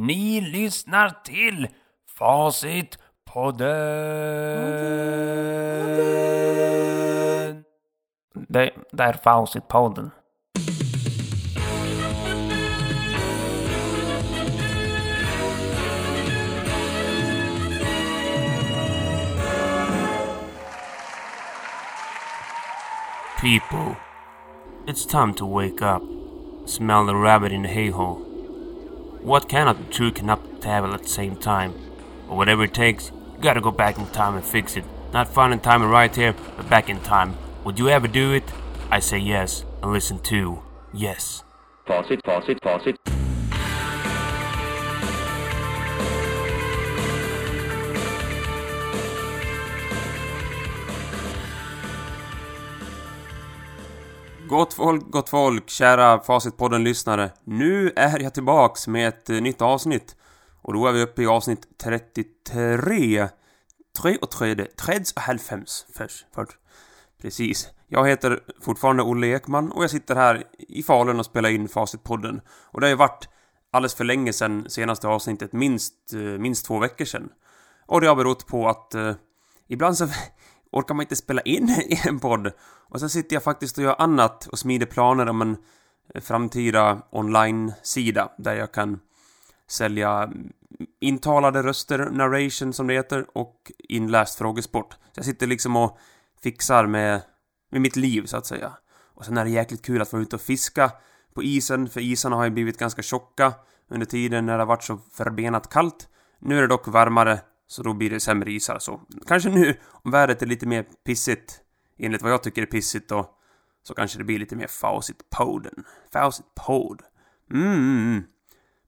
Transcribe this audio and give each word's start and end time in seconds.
Ni 0.00 0.40
lyssnar 0.40 1.10
till 1.24 1.68
Facitpodden. 2.18 3.68
Det, 8.48 8.70
det 8.92 9.04
er 9.04 9.08
är 9.08 9.12
Facitpodden. 9.24 10.10
People, 23.40 23.96
it's 24.86 25.06
time 25.06 25.34
to 25.34 25.46
wake 25.46 25.82
up. 25.82 26.02
Smell 26.66 27.06
the 27.06 27.14
rabbit 27.14 27.52
in 27.52 27.62
the 27.62 27.68
hay-hole. 27.68 28.29
What 29.22 29.48
cannot 29.48 29.90
true 29.90 30.10
cannot 30.10 30.62
travel 30.62 30.94
at 30.94 31.02
the 31.02 31.08
same 31.08 31.36
time. 31.36 31.74
But 32.26 32.36
whatever 32.36 32.64
it 32.64 32.74
takes, 32.74 33.10
you 33.36 33.42
gotta 33.42 33.60
go 33.60 33.70
back 33.70 33.98
in 33.98 34.06
time 34.08 34.34
and 34.34 34.44
fix 34.44 34.76
it. 34.76 34.84
Not 35.12 35.28
find 35.28 35.52
in 35.52 35.60
time 35.60 35.82
and 35.82 35.90
right 35.90 36.14
here, 36.14 36.34
but 36.56 36.70
back 36.70 36.88
in 36.88 37.00
time. 37.00 37.36
Would 37.64 37.78
you 37.78 37.88
ever 37.88 38.08
do 38.08 38.32
it? 38.32 38.44
I 38.90 39.00
say 39.00 39.18
yes, 39.18 39.64
and 39.82 39.92
listen 39.92 40.18
to 40.20 40.62
Yes. 40.92 41.44
Pause 41.86 42.10
it, 42.12 42.24
pause 42.24 42.44
it, 42.48 42.60
pause 42.62 42.82
facit. 42.82 43.19
Gott 54.50 54.74
folk, 54.74 55.10
gott 55.10 55.28
folk, 55.28 55.70
kära 55.70 56.20
Facitpodden-lyssnare. 56.20 57.30
Nu 57.44 57.92
är 57.96 58.22
jag 58.22 58.34
tillbaks 58.34 58.88
med 58.88 59.08
ett 59.08 59.30
eh, 59.30 59.40
nytt 59.40 59.62
avsnitt. 59.62 60.16
Och 60.62 60.72
då 60.72 60.86
är 60.86 60.92
vi 60.92 61.02
uppe 61.02 61.22
i 61.22 61.26
avsnitt 61.26 61.78
33. 61.82 63.28
33, 64.02 64.66
93 64.88 65.38
först, 65.94 66.26
först. 66.34 66.56
Precis. 67.22 67.68
Jag 67.88 68.08
heter 68.08 68.40
fortfarande 68.62 69.02
Olle 69.02 69.26
Ekman 69.26 69.72
och 69.72 69.82
jag 69.82 69.90
sitter 69.90 70.14
här 70.14 70.44
i 70.58 70.82
Falun 70.82 71.18
och 71.18 71.26
spelar 71.26 71.50
in 71.50 71.68
Facitpodden. 71.68 72.40
Och 72.48 72.80
det 72.80 72.86
har 72.86 72.90
ju 72.90 72.96
varit 72.96 73.28
alldeles 73.70 73.94
för 73.94 74.04
länge 74.04 74.32
sedan 74.32 74.66
senaste 74.70 75.08
avsnittet, 75.08 75.52
minst, 75.52 76.12
eh, 76.12 76.20
minst 76.20 76.66
två 76.66 76.78
veckor 76.78 77.04
sedan. 77.04 77.28
Och 77.86 78.00
det 78.00 78.06
har 78.06 78.16
berott 78.16 78.46
på 78.46 78.68
att 78.68 78.94
eh, 78.94 79.14
ibland 79.68 79.96
så 79.96 80.08
orkar 80.72 80.94
man 80.94 81.02
inte 81.02 81.16
spela 81.16 81.40
in 81.40 81.68
i 81.88 82.00
en 82.08 82.20
podd. 82.20 82.52
Och 82.62 83.00
så 83.00 83.08
sitter 83.08 83.36
jag 83.36 83.42
faktiskt 83.42 83.78
och 83.78 83.84
gör 83.84 83.96
annat 83.98 84.46
och 84.46 84.58
smider 84.58 84.86
planer 84.86 85.28
om 85.28 85.42
en 85.42 85.56
framtida 86.20 87.02
online-sida 87.10 88.32
där 88.38 88.54
jag 88.54 88.72
kan 88.72 89.00
sälja 89.68 90.32
intalade 91.00 91.62
röster, 91.62 91.98
narration 92.10 92.72
som 92.72 92.86
det 92.86 92.94
heter, 92.94 93.26
och 93.32 93.72
inläst 93.78 94.38
frågesport. 94.38 94.92
Så 94.92 94.98
jag 95.14 95.24
sitter 95.24 95.46
liksom 95.46 95.76
och 95.76 95.98
fixar 96.42 96.86
med, 96.86 97.22
med 97.70 97.80
mitt 97.80 97.96
liv 97.96 98.26
så 98.26 98.36
att 98.36 98.46
säga. 98.46 98.72
Och 99.14 99.24
sen 99.24 99.38
är 99.38 99.44
det 99.44 99.50
jäkligt 99.50 99.82
kul 99.82 100.02
att 100.02 100.12
vara 100.12 100.22
ute 100.22 100.36
och 100.36 100.42
fiska 100.42 100.92
på 101.34 101.42
isen, 101.42 101.88
för 101.88 102.00
isarna 102.00 102.36
har 102.36 102.44
ju 102.44 102.50
blivit 102.50 102.78
ganska 102.78 103.02
tjocka 103.02 103.52
under 103.88 104.06
tiden 104.06 104.46
när 104.46 104.52
det 104.52 104.58
har 104.58 104.66
varit 104.66 104.82
så 104.82 104.98
förbenat 105.12 105.70
kallt. 105.70 106.08
Nu 106.38 106.58
är 106.58 106.60
det 106.60 106.68
dock 106.68 106.88
varmare, 106.88 107.40
så 107.70 107.82
då 107.82 107.92
blir 107.92 108.10
det 108.10 108.20
sämre 108.20 108.52
isar 108.52 108.78
så. 108.78 109.00
Kanske 109.26 109.50
nu, 109.50 109.76
om 109.90 110.10
vädret 110.10 110.42
är 110.42 110.46
lite 110.46 110.66
mer 110.66 110.82
pissigt, 111.06 111.60
enligt 111.98 112.22
vad 112.22 112.32
jag 112.32 112.42
tycker 112.42 112.62
är 112.62 112.66
pissigt 112.66 113.08
då, 113.08 113.30
så 113.82 113.94
kanske 113.94 114.18
det 114.18 114.24
blir 114.24 114.38
lite 114.38 114.56
mer 114.56 114.66
Fawcett 114.66 115.30
Poden. 115.30 115.84
Fawcett 116.12 116.46
Pod. 116.66 117.02
Mm. 117.52 118.22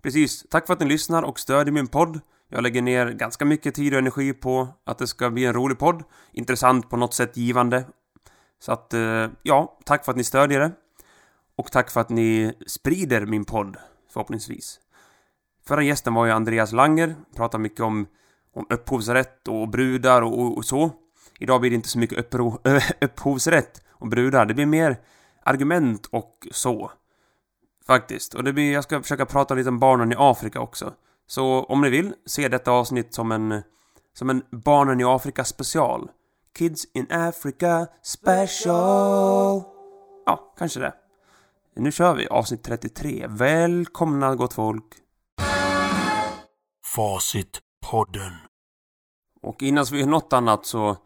Precis. 0.02 0.46
Tack 0.50 0.66
för 0.66 0.72
att 0.72 0.80
ni 0.80 0.86
lyssnar 0.86 1.22
och 1.22 1.38
stödjer 1.38 1.72
min 1.72 1.86
podd. 1.86 2.20
Jag 2.48 2.62
lägger 2.62 2.82
ner 2.82 3.10
ganska 3.10 3.44
mycket 3.44 3.74
tid 3.74 3.92
och 3.92 3.98
energi 3.98 4.32
på 4.32 4.68
att 4.84 4.98
det 4.98 5.06
ska 5.06 5.30
bli 5.30 5.44
en 5.44 5.54
rolig 5.54 5.78
podd. 5.78 6.02
Intressant, 6.32 6.90
på 6.90 6.96
något 6.96 7.14
sätt 7.14 7.36
givande. 7.36 7.84
Så 8.58 8.72
att, 8.72 8.94
eh, 8.94 9.28
ja, 9.42 9.78
tack 9.84 10.04
för 10.04 10.12
att 10.12 10.16
ni 10.16 10.24
stödjer 10.24 10.60
det. 10.60 10.72
Och 11.56 11.72
tack 11.72 11.90
för 11.90 12.00
att 12.00 12.10
ni 12.10 12.52
sprider 12.66 13.26
min 13.26 13.44
podd, 13.44 13.76
förhoppningsvis. 14.12 14.80
Förra 15.66 15.82
gästen 15.82 16.14
var 16.14 16.26
ju 16.26 16.32
Andreas 16.32 16.72
Langer, 16.72 17.14
pratade 17.36 17.62
mycket 17.62 17.80
om, 17.80 18.06
om 18.54 18.66
upphovsrätt 18.70 19.48
och 19.48 19.68
brudar 19.68 20.22
och, 20.22 20.40
och, 20.40 20.56
och 20.56 20.64
så. 20.64 20.90
Idag 21.38 21.60
blir 21.60 21.70
det 21.70 21.76
inte 21.76 21.88
så 21.88 21.98
mycket 21.98 22.18
uppro, 22.18 22.58
upphovsrätt 23.00 23.82
och 23.90 24.08
brudar, 24.08 24.46
det 24.46 24.54
blir 24.54 24.66
mer 24.66 24.96
argument 25.44 26.06
och 26.06 26.48
så. 26.50 26.90
Faktiskt. 27.86 28.34
Och 28.34 28.44
det 28.44 28.52
blir, 28.52 28.72
jag 28.72 28.84
ska 28.84 29.02
försöka 29.02 29.26
prata 29.26 29.54
lite 29.54 29.68
om 29.68 29.78
barnen 29.78 30.12
i 30.12 30.14
Afrika 30.18 30.60
också. 30.60 30.92
Så 31.26 31.64
om 31.64 31.80
ni 31.80 31.90
vill, 31.90 32.14
se 32.26 32.48
detta 32.48 32.70
avsnitt 32.70 33.14
som 33.14 33.32
en, 33.32 33.62
som 34.14 34.30
en 34.30 34.42
Barnen 34.50 35.00
i 35.00 35.04
Afrika 35.04 35.44
special. 35.44 36.10
Kids 36.58 36.84
in 36.94 37.06
Africa 37.10 37.86
special. 38.02 39.62
Ja, 40.26 40.54
kanske 40.58 40.80
det. 40.80 40.94
Nu 41.76 41.92
kör 41.92 42.14
vi 42.14 42.26
avsnitt 42.26 42.62
33. 42.62 43.26
Välkomna 43.28 44.34
gott 44.34 44.52
folk. 44.52 44.84
Podden. 47.90 48.32
Och 49.42 49.62
innan 49.62 49.84
vi 49.92 50.00
gör 50.00 50.06
något 50.06 50.32
annat 50.32 50.66
så 50.66 50.96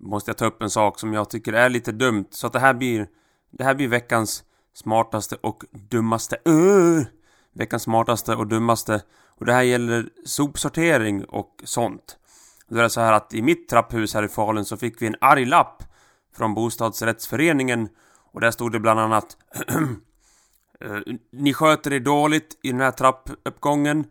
måste 0.00 0.30
jag 0.30 0.38
ta 0.38 0.46
upp 0.46 0.62
en 0.62 0.70
sak 0.70 0.98
som 0.98 1.12
jag 1.12 1.30
tycker 1.30 1.52
är 1.52 1.68
lite 1.68 1.92
dumt. 1.92 2.26
Så 2.30 2.46
att 2.46 2.52
det 2.52 2.58
här 2.58 2.74
blir, 2.74 3.06
det 3.50 3.64
här 3.64 3.74
blir 3.74 3.88
veckans 3.88 4.44
smartaste 4.74 5.36
och 5.36 5.64
dummaste. 5.70 6.36
Uh, 6.48 7.04
veckans 7.52 7.82
smartaste 7.82 8.34
och 8.34 8.46
dummaste. 8.46 9.02
Och 9.38 9.46
det 9.46 9.52
här 9.52 9.62
gäller 9.62 10.08
sopsortering 10.24 11.24
och 11.24 11.62
sånt. 11.64 12.18
Då 12.68 12.78
är 12.78 12.82
det 12.82 12.90
så 12.90 13.00
här 13.00 13.12
att 13.12 13.34
i 13.34 13.42
mitt 13.42 13.68
trapphus 13.68 14.14
här 14.14 14.22
i 14.22 14.28
Falun 14.28 14.64
så 14.64 14.76
fick 14.76 15.02
vi 15.02 15.06
en 15.06 15.16
arg 15.20 15.44
lapp 15.44 15.82
från 16.36 16.54
bostadsrättsföreningen 16.54 17.88
och 18.32 18.40
där 18.40 18.50
stod 18.50 18.72
det 18.72 18.80
bland 18.80 19.00
annat 19.00 19.36
eh, 20.80 20.98
Ni 21.32 21.54
sköter 21.54 21.92
er 21.92 22.00
dåligt 22.00 22.58
i 22.62 22.70
den 22.70 22.80
här 22.80 22.90
trappuppgången. 22.90 24.04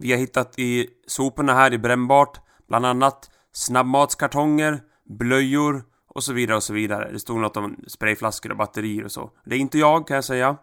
Vi 0.00 0.12
har 0.12 0.18
hittat 0.18 0.58
i 0.58 0.88
soporna 1.06 1.54
här 1.54 1.72
i 1.72 1.78
brännbart 1.78 2.40
bland 2.68 2.86
annat 2.86 3.30
snabbmatskartonger, 3.52 4.82
blöjor 5.04 5.84
och 6.08 6.24
så 6.24 6.32
vidare 6.32 6.56
och 6.56 6.62
så 6.62 6.72
vidare. 6.72 7.12
Det 7.12 7.18
stod 7.18 7.40
något 7.40 7.56
om 7.56 7.84
sprayflaskor 7.86 8.50
och 8.50 8.56
batterier 8.56 9.04
och 9.04 9.12
så. 9.12 9.30
Det 9.44 9.54
är 9.54 9.58
inte 9.58 9.78
jag 9.78 10.06
kan 10.06 10.14
jag 10.14 10.24
säga. 10.24 10.56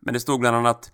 Men 0.00 0.14
det 0.14 0.20
stod 0.20 0.40
bland 0.40 0.56
annat 0.56 0.92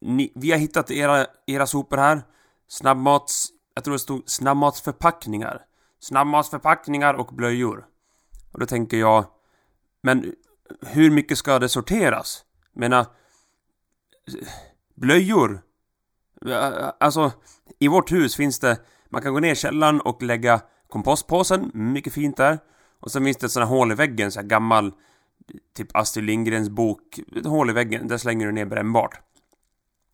ni, 0.00 0.32
Vi 0.34 0.50
har 0.50 0.58
hittat 0.58 0.90
era, 0.90 1.26
era 1.46 1.66
sopor 1.66 1.96
här. 1.96 2.22
Snabbmats... 2.68 3.48
Jag 3.74 3.84
tror 3.84 3.92
det 3.92 3.98
stod 3.98 4.30
snabbmatsförpackningar. 4.30 5.62
Snabbmatsförpackningar 6.00 7.14
och 7.14 7.34
blöjor. 7.34 7.86
Och 8.52 8.60
då 8.60 8.66
tänker 8.66 8.96
jag... 8.96 9.24
Men 10.02 10.34
hur 10.80 11.10
mycket 11.10 11.38
ska 11.38 11.58
det 11.58 11.68
sorteras? 11.68 12.44
Jag 12.72 12.80
menar... 12.80 13.06
Blöjor? 14.94 15.62
Alltså, 17.00 17.32
i 17.78 17.88
vårt 17.88 18.12
hus 18.12 18.36
finns 18.36 18.58
det... 18.58 18.78
Man 19.10 19.22
kan 19.22 19.34
gå 19.34 19.40
ner 19.40 19.52
i 19.52 19.56
källaren 19.56 20.00
och 20.00 20.22
lägga 20.22 20.60
kompostpåsen, 20.88 21.70
mycket 21.74 22.12
fint 22.12 22.36
där. 22.36 22.58
Och 23.00 23.10
sen 23.10 23.24
finns 23.24 23.36
det 23.36 23.46
ett 23.46 23.52
sånt 23.52 23.68
här 23.68 23.76
hål 23.76 23.92
i 23.92 23.94
väggen, 23.94 24.32
så 24.32 24.40
här 24.40 24.46
gammal 24.46 24.92
typ 25.76 25.96
Astrid 25.96 26.24
Lindgrens 26.24 26.68
bok, 26.68 27.18
ett 27.36 27.46
hål 27.46 27.70
i 27.70 27.72
väggen, 27.72 28.08
där 28.08 28.18
slänger 28.18 28.46
du 28.46 28.52
ner 28.52 28.66
brännbart. 28.66 29.20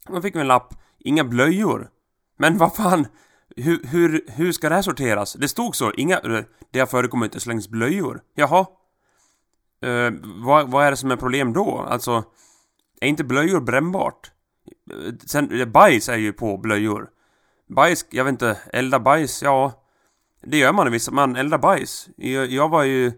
Då 0.09 0.22
fick 0.22 0.37
vi 0.37 0.41
en 0.41 0.47
lapp, 0.47 0.75
inga 0.99 1.25
blöjor. 1.25 1.91
Men 2.37 2.59
vad 2.59 2.75
fan, 2.75 3.06
hur, 3.56 3.84
hur, 3.84 4.25
hur 4.28 4.53
ska 4.53 4.69
det 4.69 4.75
här 4.75 4.83
sorteras? 4.83 5.33
Det 5.33 5.49
stod 5.49 5.77
så, 5.77 5.93
inga, 5.93 6.21
det 6.71 6.78
har 6.78 6.87
förekommit 6.87 7.33
det 7.33 7.41
slängs 7.41 7.69
blöjor. 7.69 8.21
Jaha. 8.34 8.66
Uh, 9.84 10.10
vad, 10.45 10.71
vad 10.71 10.87
är 10.87 10.91
det 10.91 10.97
som 10.97 11.10
är 11.10 11.16
problem 11.16 11.53
då? 11.53 11.87
Alltså, 11.89 12.25
är 13.01 13.09
inte 13.09 13.25
blöjor 13.25 13.60
brännbart? 13.60 14.33
Sen, 15.27 15.61
eh, 15.61 15.67
bajs 15.67 16.09
är 16.09 16.17
ju 16.17 16.33
på 16.33 16.57
blöjor. 16.57 17.09
Bajs, 17.69 18.07
jag 18.11 18.25
vet 18.25 18.33
inte, 18.33 18.59
elda 18.73 19.01
bajs, 19.01 19.43
ja. 19.43 19.85
Det 20.43 20.59
gör 20.59 20.73
man 20.73 20.93
visst, 20.93 21.11
man 21.11 21.37
eldar 21.37 21.59
bajs. 21.59 22.09
Jag, 22.17 22.47
jag 22.47 22.69
var 22.69 22.83
ju 22.83 23.13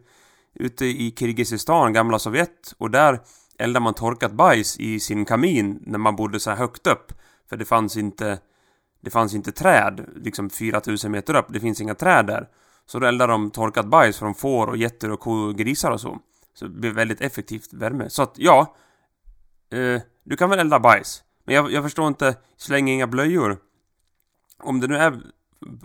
ute 0.54 0.86
i 0.86 1.14
Kirgizistan, 1.18 1.92
gamla 1.92 2.18
Sovjet, 2.18 2.74
och 2.78 2.90
där 2.90 3.20
eldade 3.58 3.84
man 3.84 3.94
torkat 3.94 4.32
bajs 4.32 4.78
i 4.78 5.00
sin 5.00 5.24
kamin 5.24 5.82
när 5.86 5.98
man 5.98 6.16
bodde 6.16 6.40
så 6.40 6.50
här 6.50 6.56
högt 6.56 6.86
upp. 6.86 7.12
För 7.48 7.56
det 7.56 7.64
fanns 7.64 7.96
inte 7.96 8.38
det 9.00 9.10
fanns 9.10 9.34
inte 9.34 9.52
träd, 9.52 10.06
liksom 10.16 10.50
4000 10.50 11.12
meter 11.12 11.36
upp. 11.36 11.46
Det 11.48 11.60
finns 11.60 11.80
inga 11.80 11.94
träd 11.94 12.26
där. 12.26 12.48
Så 12.86 12.98
då 12.98 13.06
eldade 13.06 13.32
de 13.32 13.50
torkat 13.50 13.86
bajs 13.86 14.18
från 14.18 14.34
får 14.34 14.66
och 14.66 14.76
getter 14.76 15.10
och 15.10 15.20
kor 15.20 15.48
och 15.48 15.58
grisar 15.58 15.90
och 15.90 16.00
så. 16.00 16.18
Så 16.54 16.64
det 16.64 16.80
blev 16.80 16.92
väldigt 16.92 17.20
effektivt 17.20 17.72
värme. 17.72 18.10
Så 18.10 18.22
att 18.22 18.34
ja, 18.36 18.76
eh, 19.72 20.02
du 20.24 20.36
kan 20.36 20.50
väl 20.50 20.58
elda 20.58 20.80
bajs. 20.80 21.22
Men 21.50 21.56
jag, 21.56 21.72
jag 21.72 21.82
förstår 21.82 22.08
inte, 22.08 22.36
släng 22.56 22.88
inga 22.88 23.06
blöjor. 23.06 23.58
Om 24.62 24.80
det 24.80 24.86
nu 24.86 24.96
är 24.96 25.20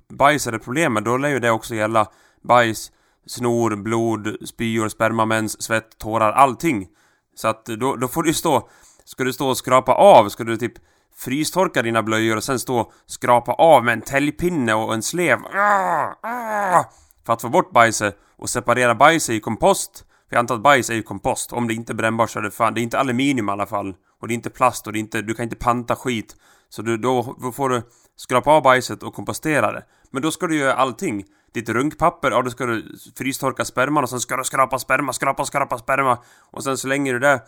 bajs 0.09 0.47
är 0.47 0.51
det 0.51 0.59
problemet, 0.59 1.05
då 1.05 1.17
lär 1.17 1.29
ju 1.29 1.39
det 1.39 1.51
också 1.51 1.75
gälla 1.75 2.07
bajs, 2.43 2.91
snor, 3.25 3.75
blod, 3.75 4.35
spyor, 4.47 4.89
sperma, 4.89 5.25
mens, 5.25 5.61
svett, 5.61 5.97
tårar, 5.97 6.31
allting. 6.31 6.87
Så 7.35 7.47
att 7.47 7.65
då, 7.65 7.95
då 7.95 8.07
får 8.07 8.23
du 8.23 8.33
stå... 8.33 8.69
Ska 9.05 9.23
du 9.23 9.33
stå 9.33 9.49
och 9.49 9.57
skrapa 9.57 9.93
av? 9.93 10.29
Ska 10.29 10.43
du 10.43 10.57
typ 10.57 10.73
frystorka 11.15 11.81
dina 11.81 12.03
blöjor 12.03 12.37
och 12.37 12.43
sen 12.43 12.59
stå 12.59 12.79
och 12.79 12.91
skrapa 13.05 13.53
av 13.53 13.83
med 13.83 13.93
en 13.93 14.01
täljpinne 14.01 14.73
och 14.73 14.93
en 14.93 15.03
slev. 15.03 15.39
Ah, 15.53 16.15
ah, 16.21 16.83
för 17.25 17.33
att 17.33 17.41
få 17.41 17.49
bort 17.49 17.71
bajset 17.71 18.17
och 18.37 18.49
separera 18.49 18.95
bajset 18.95 19.35
i 19.35 19.39
kompost. 19.39 20.05
För 20.29 20.35
jag 20.35 20.39
antar 20.39 20.55
att 20.55 20.61
bajs 20.61 20.89
är 20.89 20.93
ju 20.95 21.03
kompost. 21.03 21.53
Om 21.53 21.67
det 21.67 21.73
inte 21.73 21.91
är 21.91 21.95
brännbart 21.95 22.29
så 22.29 22.39
är 22.39 22.43
det 22.43 22.51
fan, 22.51 22.73
det 22.73 22.81
är 22.81 22.83
inte 22.83 22.99
aluminium 22.99 23.49
i 23.49 23.51
alla 23.51 23.65
fall. 23.65 23.95
Och 24.19 24.27
det 24.27 24.33
är 24.33 24.35
inte 24.35 24.49
plast 24.49 24.87
och 24.87 24.93
det 24.93 24.99
är 24.99 25.01
inte, 25.01 25.21
du 25.21 25.33
kan 25.33 25.43
inte 25.43 25.55
panta 25.55 25.95
skit. 25.95 26.35
Så 26.69 26.81
du, 26.81 26.97
då, 26.97 27.35
får 27.55 27.69
du 27.69 27.81
skrapa 28.15 28.51
av 28.51 28.63
bajset 28.63 29.03
och 29.03 29.13
kompostera 29.13 29.71
det. 29.71 29.83
Men 30.11 30.21
då 30.21 30.31
ska 30.31 30.47
du 30.47 30.57
göra 30.57 30.73
allting. 30.73 31.25
Ditt 31.53 31.69
runkpapper, 31.69 32.31
ja 32.31 32.41
då 32.41 32.49
ska 32.49 32.65
du 32.65 32.97
frystorka 33.17 33.65
sperman 33.65 34.03
och 34.03 34.09
sen 34.09 34.19
ska 34.19 34.37
du 34.37 34.43
skrapa 34.43 34.79
sperma, 34.79 35.13
skrapa, 35.13 35.45
skrapa 35.45 35.77
sperma. 35.77 36.17
Och 36.51 36.63
sen 36.63 36.77
slänger 36.77 37.13
du 37.13 37.19
det 37.19 37.41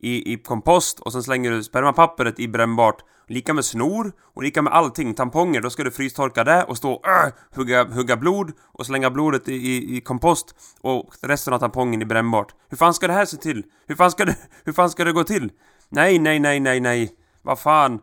i, 0.00 0.32
i 0.32 0.36
kompost 0.36 1.00
och 1.00 1.12
sen 1.12 1.22
slänger 1.22 1.50
du 1.50 1.62
spermapappret 1.62 2.40
i 2.40 2.48
brännbart. 2.48 3.04
Lika 3.28 3.54
med 3.54 3.64
snor 3.64 4.12
och 4.34 4.42
lika 4.42 4.62
med 4.62 4.72
allting. 4.72 5.14
Tamponger, 5.14 5.60
då 5.60 5.70
ska 5.70 5.84
du 5.84 5.90
frystorka 5.90 6.44
det 6.44 6.64
och 6.64 6.76
stå 6.76 6.92
och 6.92 7.08
äh, 7.08 7.32
hugga, 7.54 7.84
hugga 7.84 8.16
blod 8.16 8.52
och 8.62 8.86
slänga 8.86 9.10
blodet 9.10 9.48
i, 9.48 9.54
i, 9.54 9.96
i 9.96 10.00
kompost 10.00 10.54
och 10.80 11.14
resten 11.22 11.54
av 11.54 11.58
tampongen 11.58 12.02
i 12.02 12.04
brännbart. 12.04 12.54
Hur 12.68 12.76
fan 12.76 12.94
ska 12.94 13.06
det 13.06 13.12
här 13.12 13.24
se 13.24 13.36
till? 13.36 13.64
Hur 13.86 13.94
fan 13.94 14.10
ska 14.10 14.24
det, 14.24 14.36
hur 14.64 14.72
fan 14.72 14.90
ska 14.90 15.04
det 15.04 15.12
gå 15.12 15.24
till? 15.24 15.50
Nej, 15.94 16.18
nej, 16.18 16.40
nej, 16.40 16.60
nej, 16.60 16.80
nej. 16.80 17.16
Vad 17.42 17.58
fan. 17.58 18.00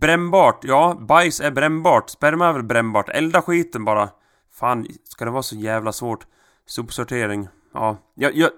Brännbart, 0.00 0.64
ja, 0.64 0.96
bajs 1.00 1.40
är 1.40 1.50
brännbart. 1.50 2.10
Sperma 2.10 2.48
är 2.48 2.52
väl 2.52 2.62
brännbart. 2.62 3.08
Elda 3.08 3.42
skiten 3.42 3.84
bara. 3.84 4.10
Fan, 4.50 4.86
ska 5.04 5.24
det 5.24 5.30
vara 5.30 5.42
så 5.42 5.56
jävla 5.56 5.92
svårt? 5.92 6.26
Sopsortering. 6.66 7.48
Ja, 7.74 7.96
jag, 8.14 8.36
jag... 8.36 8.50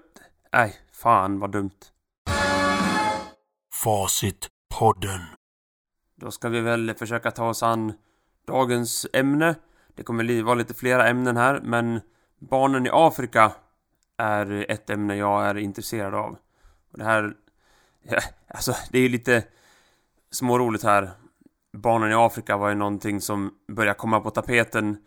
Nej, 0.53 0.75
fan 0.91 1.39
vad 1.39 1.51
dumt. 1.51 1.79
Facitpodden. 3.73 5.21
Då 6.15 6.31
ska 6.31 6.49
vi 6.49 6.61
väl 6.61 6.93
försöka 6.99 7.31
ta 7.31 7.49
oss 7.49 7.63
an 7.63 7.93
dagens 8.47 9.07
ämne. 9.13 9.55
Det 9.95 10.03
kommer 10.03 10.43
vara 10.43 10.55
lite 10.55 10.73
flera 10.73 11.07
ämnen 11.07 11.37
här, 11.37 11.61
men 11.63 12.01
barnen 12.39 12.85
i 12.85 12.89
Afrika 12.93 13.51
är 14.17 14.65
ett 14.71 14.89
ämne 14.89 15.15
jag 15.15 15.45
är 15.45 15.57
intresserad 15.57 16.13
av. 16.13 16.37
Det 16.91 17.03
här... 17.03 17.33
Ja, 18.09 18.19
alltså, 18.47 18.75
det 18.91 18.97
är 18.97 19.01
ju 19.01 19.09
lite 19.09 19.43
småroligt 20.31 20.83
här. 20.83 21.11
Barnen 21.73 22.11
i 22.11 22.13
Afrika 22.13 22.57
var 22.57 22.69
ju 22.69 22.75
någonting 22.75 23.21
som 23.21 23.53
började 23.67 23.97
komma 23.97 24.19
på 24.19 24.29
tapeten 24.29 24.97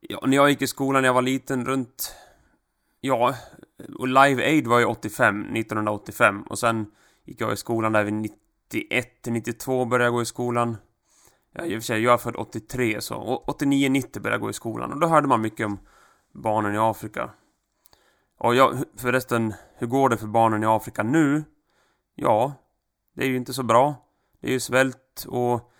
ja, 0.00 0.22
när 0.26 0.36
jag 0.36 0.50
gick 0.50 0.62
i 0.62 0.66
skolan 0.66 1.02
när 1.02 1.08
jag 1.08 1.14
var 1.14 1.22
liten 1.22 1.66
runt... 1.66 2.14
Ja, 3.00 3.34
och 3.98 4.08
Live 4.08 4.44
Aid 4.44 4.66
var 4.66 4.78
ju 4.78 4.84
85, 4.84 5.56
1985 5.56 6.42
och 6.42 6.58
sen 6.58 6.86
gick 7.24 7.40
jag 7.40 7.52
i 7.52 7.56
skolan 7.56 7.92
där 7.92 8.04
vid 8.04 8.14
91 8.14 9.22
till 9.22 9.32
92 9.32 9.84
började 9.84 10.04
jag 10.04 10.12
gå 10.12 10.22
i 10.22 10.26
skolan. 10.26 10.76
Ja, 11.52 11.64
i 11.64 11.76
och 11.76 11.82
för 11.82 11.86
sig, 11.86 12.02
jag 12.02 12.12
är 12.14 12.18
född 12.18 12.36
83 12.36 13.00
så, 13.00 13.16
och 13.16 13.60
89-90 13.60 14.20
började 14.20 14.34
jag 14.34 14.40
gå 14.40 14.50
i 14.50 14.52
skolan 14.52 14.92
och 14.92 15.00
då 15.00 15.06
hörde 15.06 15.28
man 15.28 15.40
mycket 15.40 15.66
om 15.66 15.78
barnen 16.32 16.74
i 16.74 16.78
Afrika. 16.78 17.30
Och 18.38 18.54
jag, 18.54 18.78
förresten, 18.96 19.54
hur 19.74 19.86
går 19.86 20.08
det 20.08 20.16
för 20.16 20.26
barnen 20.26 20.62
i 20.62 20.66
Afrika 20.66 21.02
nu? 21.02 21.44
Ja, 22.20 22.52
det 23.14 23.22
är 23.24 23.28
ju 23.28 23.36
inte 23.36 23.52
så 23.52 23.62
bra. 23.62 23.94
Det 24.40 24.48
är 24.48 24.52
ju 24.52 24.60
svält 24.60 25.24
och 25.28 25.70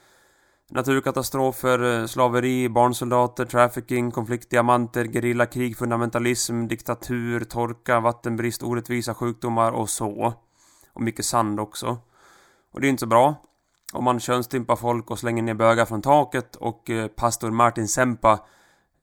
naturkatastrofer, 0.70 2.00
eh, 2.00 2.06
slaveri, 2.06 2.68
barnsoldater, 2.68 3.44
trafficking, 3.44 4.10
konfliktdiamanter, 4.10 5.04
gerillakrig, 5.04 5.76
fundamentalism, 5.76 6.66
diktatur, 6.66 7.44
torka, 7.44 8.00
vattenbrist, 8.00 8.62
orättvisa 8.62 9.14
sjukdomar 9.14 9.72
och 9.72 9.90
så. 9.90 10.34
Och 10.92 11.02
mycket 11.02 11.24
sand 11.24 11.60
också. 11.60 11.98
Och 12.72 12.80
det 12.80 12.86
är 12.86 12.88
inte 12.88 13.00
så 13.00 13.06
bra. 13.06 13.34
Om 13.92 14.04
man 14.04 14.20
könsstympar 14.20 14.76
folk 14.76 15.10
och 15.10 15.18
slänger 15.18 15.42
ner 15.42 15.54
bögar 15.54 15.84
från 15.84 16.02
taket 16.02 16.56
och 16.56 16.90
eh, 16.90 17.08
pastor 17.08 17.50
Martin 17.50 17.88
Sempa 17.88 18.40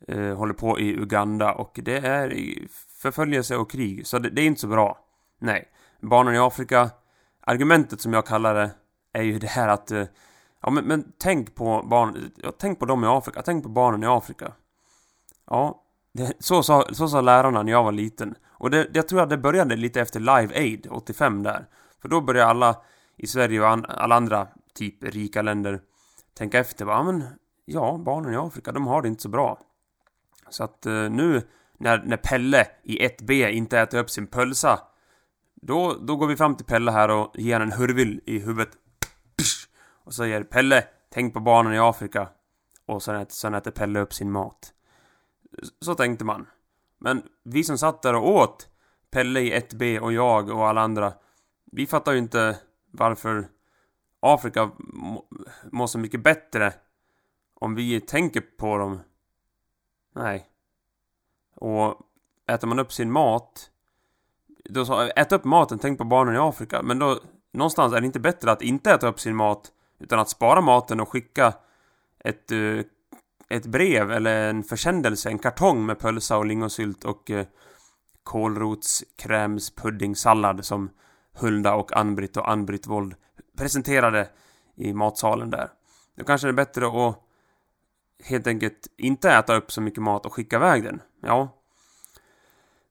eh, 0.08 0.36
håller 0.36 0.54
på 0.54 0.80
i 0.80 0.94
Uganda 0.94 1.54
och 1.54 1.80
det 1.84 1.98
är 1.98 2.34
förföljelse 3.02 3.58
och 3.58 3.72
krig. 3.72 4.08
Så 4.08 4.20
det, 4.20 4.30
det 4.30 4.42
är 4.42 4.46
inte 4.46 4.62
så 4.62 4.68
bra. 4.68 5.00
Nej. 5.40 5.68
Barnen 6.02 6.36
i 6.36 6.38
Afrika, 6.38 6.90
argumentet 7.46 8.02
som 8.02 8.14
jag 8.14 8.26
kallar 8.26 8.54
det, 8.54 8.72
är 9.14 9.24
ju 9.24 9.40
det 9.40 9.48
här 9.48 9.68
att 9.68 9.92
eh, 9.92 10.06
Ja 10.66 10.72
men, 10.72 10.86
men 10.86 11.12
tänk 11.18 11.56
på 11.56 11.84
barn, 11.90 12.32
ja, 12.36 12.52
tänk 12.58 12.80
på 12.80 12.86
dem 12.86 13.04
i 13.04 13.08
Afrika, 13.08 13.42
tänk 13.42 13.64
på 13.64 13.70
barnen 13.70 14.04
i 14.04 14.08
Afrika. 14.08 14.52
Ja, 15.48 15.84
det, 16.12 16.34
så, 16.40 16.64
sa, 16.64 16.86
så 16.92 17.08
sa 17.08 17.22
lärarna 17.22 17.64
när 17.64 17.72
jag 17.72 17.84
var 17.84 17.92
liten. 17.92 18.36
Och 18.48 18.70
det, 18.70 18.88
jag 18.94 19.08
tror 19.08 19.22
att 19.22 19.30
det 19.30 19.38
började 19.38 19.76
lite 19.76 20.02
efter 20.02 20.20
Live 20.20 20.56
Aid 20.56 20.88
85 20.92 21.44
där. 21.44 21.66
För 22.02 22.10
då 22.10 22.22
började 22.22 22.50
alla 22.50 22.82
i 23.18 23.28
Sverige 23.28 23.62
och 23.62 23.70
an, 23.70 23.86
alla 23.86 24.16
andra 24.16 24.48
typ 24.74 25.04
rika 25.04 25.42
länder 25.42 25.82
tänka 26.34 26.60
efter. 26.60 26.86
Ja 26.86 27.04
men, 27.04 27.24
ja, 27.66 28.02
barnen 28.06 28.34
i 28.34 28.38
Afrika, 28.38 28.72
de 28.72 28.88
har 28.88 29.02
det 29.02 29.08
inte 29.08 29.22
så 29.22 29.30
bra. 29.30 29.60
Så 30.50 30.64
att 30.64 30.86
eh, 30.86 30.94
nu 30.94 31.42
när, 31.78 32.04
när 32.06 32.18
Pelle 32.18 32.68
i 32.84 33.08
1B 33.08 33.50
inte 33.50 33.80
äter 33.80 33.98
upp 34.00 34.10
sin 34.10 34.28
pölsa 34.28 34.80
då, 35.68 35.94
då 35.94 36.16
går 36.16 36.28
vi 36.28 36.36
fram 36.36 36.56
till 36.56 36.66
Pelle 36.66 36.92
här 36.92 37.10
och 37.10 37.32
ger 37.34 37.60
en 37.60 37.72
hurvil 37.72 38.22
i 38.26 38.40
huvudet. 38.40 38.70
Och 40.04 40.14
säger 40.14 40.44
Pelle, 40.44 40.84
tänk 41.10 41.34
på 41.34 41.40
barnen 41.40 41.74
i 41.74 41.80
Afrika. 41.80 42.30
Och 42.86 43.04
sen 43.04 43.16
äter, 43.16 43.34
sen 43.34 43.54
äter 43.54 43.72
Pelle 43.72 44.00
upp 44.00 44.14
sin 44.14 44.32
mat. 44.32 44.74
Så 45.82 45.96
tänkte 45.96 46.26
man. 46.26 46.48
Men 46.98 47.24
vi 47.44 47.64
som 47.64 47.78
satt 47.78 48.02
där 48.02 48.16
och 48.16 48.30
åt, 48.30 48.70
Pelle 49.12 49.40
i 49.40 49.60
1B 49.60 50.00
och 50.00 50.14
jag 50.14 50.50
och 50.50 50.68
alla 50.68 50.82
andra, 50.82 51.14
vi 51.72 51.88
fattar 51.88 52.12
ju 52.12 52.18
inte 52.18 52.60
varför 52.92 53.48
Afrika 54.20 54.72
mår 55.72 55.88
så 55.88 55.98
mycket 55.98 56.24
bättre 56.24 56.74
om 57.54 57.76
vi 57.76 58.02
tänker 58.02 58.42
på 58.42 58.78
dem. 58.78 59.00
Nej. 60.16 60.50
Och 61.56 62.02
äter 62.48 62.68
man 62.68 62.80
upp 62.80 62.94
sin 62.94 63.12
mat 63.12 63.72
då 64.70 64.86
sa 64.86 65.08
ät 65.08 65.32
upp 65.32 65.44
maten, 65.44 65.80
tänk 65.80 65.98
på 65.98 66.04
barnen 66.04 66.36
i 66.36 66.38
Afrika. 66.38 66.82
Men 66.82 67.00
då, 67.00 67.20
någonstans 67.54 67.94
är 67.94 68.02
det 68.02 68.06
inte 68.06 68.20
bättre 68.20 68.52
att 68.52 68.62
inte 68.62 68.92
äta 68.92 69.08
upp 69.08 69.20
sin 69.20 69.36
mat 69.36 69.72
utan 70.00 70.20
att 70.20 70.30
spara 70.30 70.62
maten 70.62 71.00
och 71.00 71.10
skicka 71.10 71.54
ett, 72.20 72.52
eh, 72.52 72.80
ett 73.50 73.66
brev 73.66 74.12
eller 74.12 74.50
en 74.50 74.64
försändelse, 74.64 75.30
en 75.30 75.40
kartong 75.40 75.86
med 75.86 76.00
pölsa 76.00 76.38
och 76.38 76.46
lingonsylt 76.46 77.04
och 77.04 77.32
eh, 77.32 77.40
uh, 77.40 77.46
kålrotskrämspuddingsallad 78.24 80.66
som 80.66 80.90
Hulda 81.34 81.74
och 81.74 81.98
Ann-Britt 81.98 82.38
och 82.38 82.52
Ann-Britt 82.52 82.88
Wold 82.88 83.16
presenterade 83.58 84.30
i 84.76 84.94
matsalen 84.94 85.50
där. 85.50 85.70
Då 86.16 86.24
kanske 86.24 86.48
det 86.48 86.52
är 86.52 86.54
bättre 86.54 86.88
att 86.88 87.22
helt 88.24 88.48
enkelt 88.48 88.88
inte 88.98 89.32
äta 89.32 89.56
upp 89.56 89.72
så 89.72 89.82
mycket 89.82 90.04
mat 90.04 90.26
och 90.26 90.34
skicka 90.34 90.56
iväg 90.56 90.84
den. 90.84 91.02
Ja. 91.22 91.50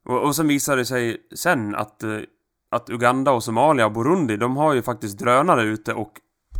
Och, 0.05 0.23
och 0.23 0.35
sen 0.35 0.47
visade 0.47 0.81
det 0.81 0.85
sig 0.85 1.17
sen 1.35 1.75
att, 1.75 2.03
eh, 2.03 2.19
att 2.69 2.89
Uganda 2.89 3.31
och 3.31 3.43
Somalia 3.43 3.85
och 3.85 3.91
Burundi, 3.91 4.37
de 4.37 4.57
har 4.57 4.73
ju 4.73 4.81
faktiskt 4.81 5.17
drönare 5.17 5.63
ute 5.63 5.93
och 5.93 6.11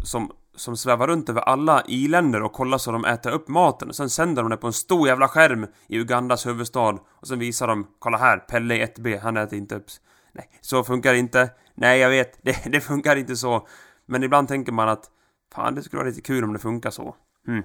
som, 0.03 0.31
som 0.55 0.77
svävar 0.77 1.07
runt 1.07 1.29
över 1.29 1.41
alla 1.41 1.83
i-länder 1.87 2.43
och 2.43 2.53
kollar 2.53 2.77
så 2.77 2.91
de 2.91 3.05
äter 3.05 3.31
upp 3.31 3.47
maten. 3.47 3.89
Och 3.89 3.95
sen 3.95 4.09
sänder 4.09 4.41
de 4.41 4.49
det 4.49 4.57
på 4.57 4.67
en 4.67 4.73
stor 4.73 5.07
jävla 5.07 5.27
skärm 5.27 5.67
i 5.87 5.99
Ugandas 5.99 6.45
huvudstad. 6.45 6.99
Och 7.09 7.27
sen 7.27 7.39
visar 7.39 7.67
de, 7.67 7.87
kolla 7.99 8.17
här, 8.17 8.37
Pelle 8.37 8.75
i 8.75 8.85
1B, 8.85 9.19
han 9.19 9.37
äter 9.37 9.57
inte 9.57 9.75
upp. 9.75 9.85
Nej, 10.31 10.49
så 10.61 10.83
funkar 10.83 11.13
det 11.13 11.19
inte. 11.19 11.49
Nej, 11.75 11.99
jag 11.99 12.09
vet, 12.09 12.39
det, 12.41 12.71
det 12.71 12.81
funkar 12.81 13.15
inte 13.15 13.35
så. 13.35 13.67
Men 14.05 14.23
ibland 14.23 14.47
tänker 14.47 14.71
man 14.71 14.89
att, 14.89 15.09
fan 15.53 15.75
det 15.75 15.83
skulle 15.83 15.99
vara 15.99 16.09
lite 16.09 16.21
kul 16.21 16.43
om 16.43 16.53
det 16.53 16.59
funkar 16.59 16.89
så. 16.89 17.15
Mm. 17.47 17.63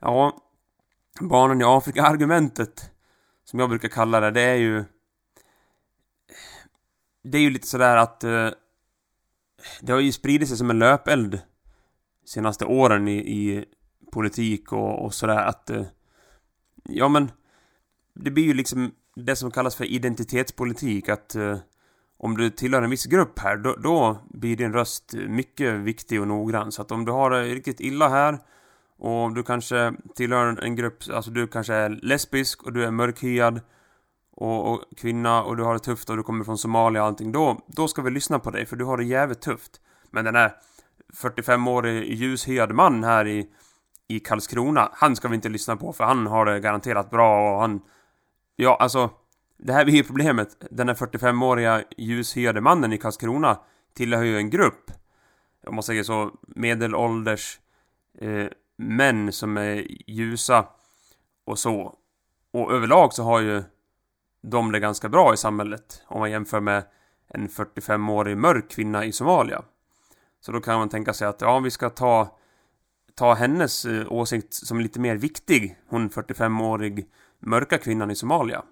Ja, 0.00 0.36
barnen 1.20 1.60
i 1.60 1.64
Afrika-argumentet, 1.64 2.90
som 3.44 3.58
jag 3.58 3.68
brukar 3.68 3.88
kalla 3.88 4.20
det, 4.20 4.30
det 4.30 4.42
är 4.42 4.56
ju... 4.56 4.84
Det 7.22 7.38
är 7.38 7.42
ju 7.42 7.50
lite 7.50 7.66
sådär 7.66 7.96
att... 7.96 8.24
Eh, 8.24 8.48
det 9.80 9.92
har 9.92 10.00
ju 10.00 10.12
spridit 10.12 10.48
sig 10.48 10.56
som 10.56 10.70
en 10.70 10.78
löpeld 10.78 11.40
senaste 12.26 12.64
åren 12.64 13.08
i, 13.08 13.18
i 13.18 13.64
politik 14.12 14.72
och, 14.72 15.04
och 15.04 15.14
sådär 15.14 15.44
att... 15.44 15.70
Eh, 15.70 15.86
ja 16.84 17.08
men... 17.08 17.30
Det 18.14 18.30
blir 18.30 18.44
ju 18.44 18.54
liksom 18.54 18.92
det 19.16 19.36
som 19.36 19.50
kallas 19.50 19.76
för 19.76 19.84
identitetspolitik 19.84 21.08
att... 21.08 21.34
Eh, 21.34 21.58
om 22.22 22.36
du 22.36 22.50
tillhör 22.50 22.82
en 22.82 22.90
viss 22.90 23.06
grupp 23.06 23.38
här, 23.38 23.56
då, 23.56 23.76
då 23.76 24.18
blir 24.30 24.56
din 24.56 24.72
röst 24.72 25.14
mycket 25.14 25.74
viktig 25.74 26.20
och 26.20 26.28
noggrann. 26.28 26.72
Så 26.72 26.82
att 26.82 26.92
om 26.92 27.04
du 27.04 27.12
har 27.12 27.30
det 27.30 27.42
riktigt 27.42 27.80
illa 27.80 28.08
här 28.08 28.38
och 29.00 29.34
du 29.34 29.42
kanske 29.42 29.94
tillhör 30.14 30.64
en 30.64 30.76
grupp, 30.76 30.98
alltså 31.12 31.30
du 31.30 31.46
kanske 31.46 31.74
är 31.74 31.88
lesbisk 31.88 32.62
och 32.62 32.72
du 32.72 32.84
är 32.84 32.90
mörkhyad 32.90 33.60
och, 34.32 34.72
och, 34.72 34.84
kvinna 34.96 35.42
och 35.42 35.56
du 35.56 35.62
har 35.62 35.72
det 35.72 35.80
tufft 35.80 36.10
och 36.10 36.16
du 36.16 36.22
kommer 36.22 36.44
från 36.44 36.58
Somalia 36.58 37.02
och 37.02 37.08
allting, 37.08 37.32
då, 37.32 37.60
då 37.66 37.88
ska 37.88 38.02
vi 38.02 38.10
lyssna 38.10 38.38
på 38.38 38.50
dig 38.50 38.66
för 38.66 38.76
du 38.76 38.84
har 38.84 38.96
det 38.96 39.04
jävligt 39.04 39.40
tufft. 39.40 39.80
Men 40.10 40.24
den 40.24 40.36
här 40.36 40.52
45-årig 41.14 42.12
ljushyad 42.12 42.72
man 42.74 43.04
här 43.04 43.26
i, 43.26 43.46
i 44.08 44.20
Karlskrona, 44.20 44.88
han 44.92 45.16
ska 45.16 45.28
vi 45.28 45.34
inte 45.34 45.48
lyssna 45.48 45.76
på 45.76 45.92
för 45.92 46.04
han 46.04 46.26
har 46.26 46.46
det 46.46 46.60
garanterat 46.60 47.10
bra 47.10 47.54
och 47.54 47.60
han... 47.60 47.80
Ja, 48.56 48.76
alltså... 48.80 49.10
Det 49.62 49.72
här 49.72 49.84
blir 49.84 49.94
ju 49.94 50.04
problemet. 50.04 50.48
Den 50.70 50.88
här 50.88 50.94
45-åriga 50.94 51.84
ljushyade 51.96 52.60
mannen 52.60 52.92
i 52.92 52.98
Karlskrona 52.98 53.58
tillhör 53.94 54.22
ju 54.22 54.36
en 54.36 54.50
grupp 54.50 54.90
om 55.66 55.74
man 55.74 55.82
säger 55.82 56.02
så, 56.02 56.30
medelålders 56.42 57.60
eh, 58.18 58.46
män 58.80 59.32
som 59.32 59.56
är 59.56 59.86
ljusa 60.10 60.66
och 61.44 61.58
så. 61.58 61.94
Och 62.52 62.72
överlag 62.72 63.12
så 63.12 63.22
har 63.22 63.40
ju 63.40 63.62
de 64.42 64.72
det 64.72 64.80
ganska 64.80 65.08
bra 65.08 65.34
i 65.34 65.36
samhället 65.36 66.02
om 66.06 66.20
man 66.20 66.30
jämför 66.30 66.60
med 66.60 66.84
en 67.28 67.48
45-årig 67.48 68.36
mörk 68.36 68.70
kvinna 68.70 69.04
i 69.04 69.12
Somalia. 69.12 69.62
Så 70.40 70.52
då 70.52 70.60
kan 70.60 70.78
man 70.78 70.88
tänka 70.88 71.12
sig 71.12 71.28
att 71.28 71.40
ja, 71.40 71.58
vi 71.58 71.70
ska 71.70 71.90
ta, 71.90 72.38
ta 73.14 73.34
hennes 73.34 73.84
eh, 73.84 74.12
åsikt 74.12 74.54
som 74.54 74.80
lite 74.80 75.00
mer 75.00 75.16
viktig, 75.16 75.78
hon 75.88 76.10
45-årig 76.10 77.10
mörka 77.38 77.78
kvinnan 77.78 78.10
i 78.10 78.14
Somalia. 78.14 78.62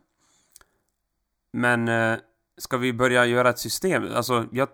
Men 1.52 1.88
eh, 1.88 2.18
ska 2.58 2.76
vi 2.76 2.92
börja 2.92 3.26
göra 3.26 3.50
ett 3.50 3.58
system? 3.58 4.08
Alltså, 4.14 4.46
jag 4.52 4.68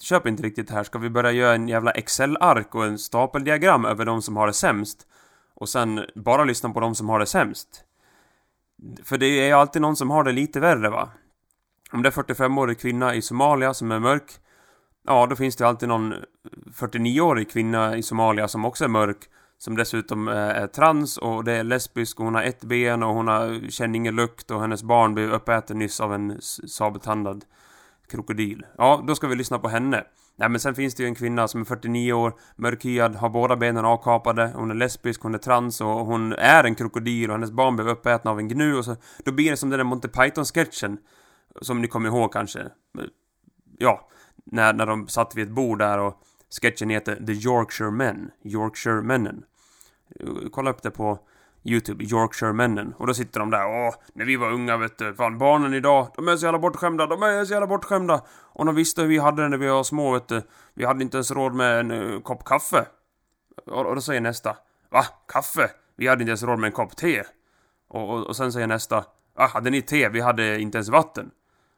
köper 0.00 0.28
inte 0.28 0.42
riktigt 0.42 0.68
det 0.68 0.74
här. 0.74 0.84
Ska 0.84 0.98
vi 0.98 1.10
börja 1.10 1.32
göra 1.32 1.54
en 1.54 1.68
jävla 1.68 1.90
Excel-ark 1.90 2.74
och 2.74 2.84
en 2.84 2.98
stapeldiagram 2.98 3.84
över 3.84 4.04
de 4.04 4.22
som 4.22 4.36
har 4.36 4.46
det 4.46 4.52
sämst? 4.52 5.06
Och 5.54 5.68
sen 5.68 6.04
bara 6.14 6.44
lyssna 6.44 6.70
på 6.70 6.80
de 6.80 6.94
som 6.94 7.08
har 7.08 7.18
det 7.18 7.26
sämst? 7.26 7.84
För 9.04 9.18
det 9.18 9.26
är 9.26 9.46
ju 9.46 9.52
alltid 9.52 9.82
någon 9.82 9.96
som 9.96 10.10
har 10.10 10.24
det 10.24 10.32
lite 10.32 10.60
värre 10.60 10.90
va? 10.90 11.08
Om 11.92 12.02
det 12.02 12.08
är 12.08 12.22
45-årig 12.22 12.78
kvinna 12.78 13.14
i 13.14 13.22
Somalia 13.22 13.74
som 13.74 13.92
är 13.92 13.98
mörk 13.98 14.40
Ja, 15.08 15.26
då 15.26 15.36
finns 15.36 15.56
det 15.56 15.68
alltid 15.68 15.88
någon 15.88 16.14
49-årig 16.74 17.50
kvinna 17.50 17.96
i 17.96 18.02
Somalia 18.02 18.48
som 18.48 18.64
också 18.64 18.84
är 18.84 18.88
mörk 18.88 19.28
som 19.58 19.76
dessutom 19.76 20.28
är 20.28 20.66
trans 20.66 21.18
och 21.18 21.44
det 21.44 21.52
är 21.52 21.64
lesbisk 21.64 22.18
och 22.18 22.24
hon 22.24 22.34
har 22.34 22.42
ett 22.42 22.64
ben 22.64 23.02
och 23.02 23.14
hon 23.14 23.28
har, 23.28 23.70
känner 23.70 23.96
ingen 23.96 24.16
lukt 24.16 24.50
och 24.50 24.60
hennes 24.60 24.82
barn 24.82 25.14
blev 25.14 25.32
uppäten 25.32 25.78
nyss 25.78 26.00
av 26.00 26.14
en 26.14 26.40
sabeltandad 26.66 27.44
krokodil. 28.10 28.66
Ja, 28.78 29.04
då 29.06 29.14
ska 29.14 29.26
vi 29.26 29.36
lyssna 29.36 29.58
på 29.58 29.68
henne. 29.68 30.04
Nej 30.36 30.48
men 30.48 30.60
sen 30.60 30.74
finns 30.74 30.94
det 30.94 31.02
ju 31.02 31.06
en 31.06 31.14
kvinna 31.14 31.48
som 31.48 31.60
är 31.60 31.64
49 31.64 32.12
år, 32.12 32.34
mörkhyad, 32.56 33.14
har 33.14 33.28
båda 33.28 33.56
benen 33.56 33.84
avkapade, 33.84 34.52
hon 34.54 34.70
är 34.70 34.74
lesbisk, 34.74 35.22
hon 35.22 35.34
är 35.34 35.38
trans 35.38 35.80
och 35.80 36.06
hon 36.06 36.32
är 36.32 36.64
en 36.64 36.74
krokodil 36.74 37.30
och 37.30 37.34
hennes 37.34 37.50
barn 37.50 37.76
blev 37.76 37.88
uppätna 37.88 38.30
av 38.30 38.38
en 38.38 38.48
gnu 38.48 38.76
och 38.76 38.84
så... 38.84 38.96
Då 39.24 39.32
blir 39.32 39.50
det 39.50 39.56
som 39.56 39.70
den 39.70 39.78
där 39.78 39.84
Monty 39.84 40.08
Python-sketchen. 40.08 40.98
Som 41.60 41.82
ni 41.82 41.88
kommer 41.88 42.08
ihåg 42.08 42.32
kanske. 42.32 42.68
Ja, 43.78 44.08
när, 44.44 44.72
när 44.72 44.86
de 44.86 45.08
satt 45.08 45.34
vid 45.34 45.46
ett 45.46 45.54
bord 45.54 45.78
där 45.78 45.98
och 45.98 46.22
sketchen 46.62 46.90
heter 46.90 47.16
The 47.26 47.32
Yorkshire 47.32 47.90
Men. 47.90 48.30
Yorkshire-männen. 48.44 49.42
Kolla 50.50 50.70
upp 50.70 50.82
det 50.82 50.90
på 50.90 51.18
YouTube, 51.64 52.04
Yorkshire-männen. 52.04 52.94
Och 52.98 53.06
då 53.06 53.14
sitter 53.14 53.40
de 53.40 53.50
där, 53.50 53.66
åh, 53.66 53.94
när 54.12 54.24
vi 54.24 54.36
var 54.36 54.52
unga 54.52 54.76
vet 54.76 54.98
du, 54.98 55.14
fan 55.14 55.38
barnen 55.38 55.74
idag, 55.74 56.08
de 56.16 56.28
är 56.28 56.36
så 56.36 56.46
jävla 56.46 56.58
bortskämda, 56.58 57.06
de 57.06 57.22
är 57.22 57.44
så 57.44 57.52
jävla 57.52 57.66
bortskämda. 57.66 58.22
Och 58.28 58.66
de 58.66 58.74
visste 58.74 59.02
hur 59.02 59.08
vi 59.08 59.18
hade 59.18 59.42
det 59.42 59.48
när 59.48 59.58
vi 59.58 59.68
var 59.68 59.82
små 59.82 60.12
vet 60.12 60.28
du. 60.28 60.42
Vi 60.74 60.84
hade 60.84 61.02
inte 61.02 61.16
ens 61.16 61.30
råd 61.30 61.54
med 61.54 61.80
en 61.80 61.90
uh, 61.90 62.20
kopp 62.20 62.44
kaffe. 62.44 62.86
Och, 63.66 63.86
och, 63.86 63.94
då 63.94 64.00
säger 64.00 64.20
nästa, 64.20 64.56
va? 64.90 65.04
Kaffe? 65.32 65.70
Vi 65.96 66.08
hade 66.08 66.22
inte 66.22 66.30
ens 66.30 66.42
råd 66.42 66.58
med 66.58 66.68
en 66.68 66.72
kopp 66.72 66.96
te. 66.96 67.22
Och, 67.88 68.10
och, 68.10 68.26
och 68.26 68.36
sen 68.36 68.52
säger 68.52 68.66
nästa, 68.66 69.04
va? 69.36 69.46
Hade 69.46 69.70
ni 69.70 69.82
te? 69.82 70.08
Vi 70.08 70.20
hade 70.20 70.60
inte 70.60 70.78
ens 70.78 70.88
vatten. 70.88 71.30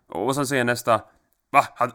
Och, 0.09 0.27
och 0.27 0.35
sen 0.35 0.47
säger 0.47 0.65
nästa, 0.65 1.01
va? 1.51 1.65
Hade, 1.75 1.93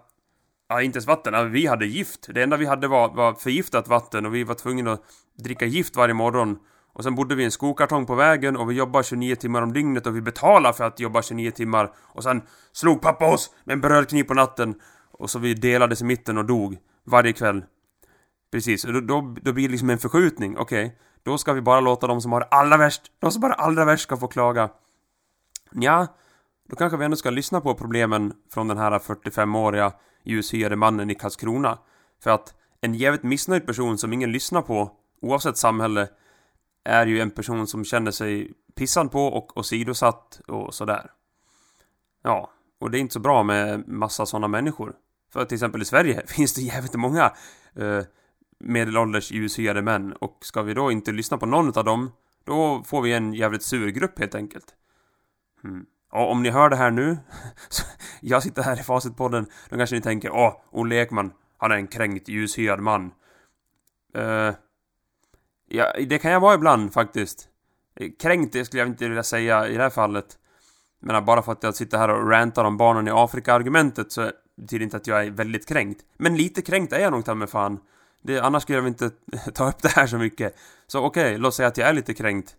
Ja, 0.67 0.81
inte 0.81 0.97
ens 0.97 1.07
vatten. 1.07 1.51
Vi 1.51 1.65
hade 1.65 1.85
gift. 1.85 2.27
Det 2.33 2.43
enda 2.43 2.57
vi 2.57 2.65
hade 2.65 2.87
var, 2.87 3.13
var 3.13 3.33
förgiftat 3.33 3.87
vatten 3.87 4.25
och 4.25 4.35
vi 4.35 4.43
var 4.43 4.55
tvungna 4.55 4.91
att 4.91 5.01
dricka 5.37 5.65
gift 5.65 5.95
varje 5.95 6.13
morgon. 6.13 6.59
Och 6.95 7.03
sen 7.03 7.15
bodde 7.15 7.35
vi 7.35 7.41
i 7.41 7.45
en 7.45 7.51
skokartong 7.51 8.05
på 8.05 8.15
vägen 8.15 8.57
och 8.57 8.69
vi 8.69 8.75
jobbade 8.75 9.03
29 9.03 9.35
timmar 9.35 9.61
om 9.61 9.73
dygnet 9.73 10.07
och 10.07 10.15
vi 10.15 10.21
betalade 10.21 10.77
för 10.77 10.83
att 10.83 10.99
jobba 10.99 11.21
29 11.21 11.51
timmar. 11.51 11.93
Och 11.97 12.23
sen 12.23 12.41
slog 12.71 13.01
pappa 13.01 13.33
oss 13.33 13.51
med 13.63 13.73
en 13.73 13.81
brödkniv 13.81 14.23
på 14.23 14.33
natten. 14.33 14.75
Och 15.11 15.29
så 15.29 15.39
vi 15.39 15.53
delades 15.53 16.01
i 16.01 16.05
mitten 16.05 16.37
och 16.37 16.45
dog. 16.45 16.77
Varje 17.03 17.33
kväll. 17.33 17.63
Precis, 18.51 18.83
då, 18.83 19.01
då, 19.01 19.35
då 19.41 19.53
blir 19.53 19.67
det 19.67 19.71
liksom 19.71 19.89
en 19.89 19.97
förskjutning. 19.97 20.57
Okej, 20.57 20.85
okay. 20.85 20.97
då 21.23 21.37
ska 21.37 21.53
vi 21.53 21.61
bara 21.61 21.79
låta 21.79 22.07
de 22.07 22.21
som 22.21 22.31
har 22.31 22.39
det 22.39 22.45
allra 22.45 22.77
värst, 22.77 23.01
de 23.19 23.31
som 23.31 23.43
har 23.43 23.49
det 23.49 23.55
allra 23.55 23.85
värst 23.85 24.03
ska 24.03 24.17
få 24.17 24.27
klaga. 24.27 24.69
Ja, 25.71 26.07
då 26.69 26.75
kanske 26.75 26.97
vi 26.97 27.05
ändå 27.05 27.17
ska 27.17 27.29
lyssna 27.29 27.61
på 27.61 27.75
problemen 27.75 28.33
från 28.53 28.67
den 28.67 28.77
här 28.77 28.99
45-åriga 28.99 29.93
ljushyade 30.23 30.75
mannen 30.75 31.09
i 31.09 31.15
Karlskrona. 31.15 31.77
För 32.23 32.31
att 32.31 32.53
en 32.81 32.93
jävligt 32.93 33.23
missnöjd 33.23 33.65
person 33.65 33.97
som 33.97 34.13
ingen 34.13 34.31
lyssnar 34.31 34.61
på, 34.61 34.91
oavsett 35.21 35.57
samhälle, 35.57 36.07
är 36.85 37.05
ju 37.05 37.19
en 37.19 37.31
person 37.31 37.67
som 37.67 37.85
känner 37.85 38.11
sig 38.11 38.51
pissad 38.75 39.11
på 39.11 39.27
och 39.27 39.57
åsidosatt 39.57 40.41
och 40.47 40.73
sådär. 40.73 41.11
Ja, 42.23 42.51
och 42.79 42.91
det 42.91 42.97
är 42.97 42.99
inte 42.99 43.13
så 43.13 43.19
bra 43.19 43.43
med 43.43 43.87
massa 43.87 44.25
sådana 44.25 44.47
människor. 44.47 44.95
För 45.33 45.45
till 45.45 45.55
exempel 45.55 45.81
i 45.81 45.85
Sverige 45.85 46.23
finns 46.27 46.53
det 46.53 46.61
jävligt 46.61 46.93
många 46.93 47.33
eh, 47.75 48.01
medelålders 48.59 49.31
ljushyade 49.31 49.81
män 49.81 50.13
och 50.13 50.37
ska 50.41 50.61
vi 50.61 50.73
då 50.73 50.91
inte 50.91 51.11
lyssna 51.11 51.37
på 51.37 51.45
någon 51.45 51.77
av 51.77 51.83
dem, 51.83 52.11
då 52.43 52.83
får 52.85 53.01
vi 53.01 53.13
en 53.13 53.33
jävligt 53.33 53.63
sur 53.63 53.89
grupp 53.89 54.19
helt 54.19 54.35
enkelt. 54.35 54.75
Hmm. 55.63 55.85
Och 56.11 56.31
om 56.31 56.43
ni 56.43 56.49
hör 56.49 56.69
det 56.69 56.75
här 56.75 56.91
nu, 56.91 57.17
jag 58.21 58.43
sitter 58.43 58.63
här 58.63 58.79
i 58.79 58.83
Facitpodden, 58.83 59.45
då 59.69 59.77
kanske 59.77 59.95
ni 59.95 60.01
tänker 60.01 60.31
åh, 60.31 60.61
Olle 60.71 60.95
Ekman, 60.95 61.31
han 61.57 61.71
är 61.71 61.75
en 61.75 61.87
kränkt 61.87 62.27
ljushyad 62.27 62.79
man. 62.79 63.11
Eh, 64.13 64.53
ja, 65.67 65.93
det 66.07 66.17
kan 66.17 66.31
jag 66.31 66.39
vara 66.39 66.55
ibland 66.55 66.93
faktiskt. 66.93 67.47
Kränkt, 68.19 68.53
det 68.53 68.65
skulle 68.65 68.81
jag 68.81 68.89
inte 68.89 69.07
vilja 69.07 69.23
säga 69.23 69.67
i 69.67 69.77
det 69.77 69.83
här 69.83 69.89
fallet. 69.89 70.37
Men 70.99 71.25
bara 71.25 71.41
för 71.41 71.51
att 71.51 71.63
jag 71.63 71.75
sitter 71.75 71.97
här 71.97 72.09
och 72.09 72.29
rantar 72.29 72.65
om 72.65 72.77
barnen 72.77 73.07
i 73.07 73.11
Afrika-argumentet 73.11 74.11
så 74.11 74.31
betyder 74.57 74.79
det 74.79 74.83
inte 74.83 74.97
att 74.97 75.07
jag 75.07 75.25
är 75.25 75.31
väldigt 75.31 75.67
kränkt. 75.67 76.05
Men 76.17 76.37
lite 76.37 76.61
kränkt 76.61 76.93
är 76.93 76.99
jag 76.99 77.11
nog 77.11 77.25
ta 77.25 77.35
med 77.35 77.49
fan. 77.49 77.79
Det, 78.21 78.39
annars 78.39 78.63
skulle 78.63 78.77
jag 78.77 78.87
inte 78.87 79.09
ta 79.53 79.69
upp 79.69 79.81
det 79.81 79.89
här 79.89 80.07
så 80.07 80.17
mycket. 80.17 80.55
Så 80.87 81.05
okej, 81.05 81.25
okay, 81.25 81.37
låt 81.37 81.53
säga 81.53 81.67
att 81.67 81.77
jag 81.77 81.89
är 81.89 81.93
lite 81.93 82.13
kränkt. 82.13 82.55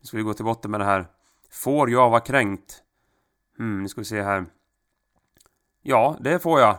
Nu 0.00 0.06
ska 0.06 0.16
vi 0.16 0.22
gå 0.22 0.34
till 0.34 0.44
botten 0.44 0.70
med 0.70 0.80
det 0.80 0.84
här. 0.84 1.06
Får 1.50 1.90
jag 1.90 2.10
vara 2.10 2.20
kränkt? 2.20 2.82
Hmm, 3.58 3.82
nu 3.82 3.88
ska 3.88 4.00
vi 4.00 4.04
se 4.04 4.22
här. 4.22 4.46
Ja, 5.82 6.16
det 6.20 6.38
får 6.38 6.60
jag. 6.60 6.76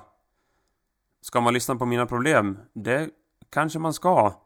Ska 1.21 1.41
man 1.41 1.53
lyssna 1.53 1.75
på 1.75 1.85
mina 1.85 2.05
problem? 2.05 2.59
Det 2.73 3.09
kanske 3.49 3.79
man 3.79 3.93
ska. 3.93 4.44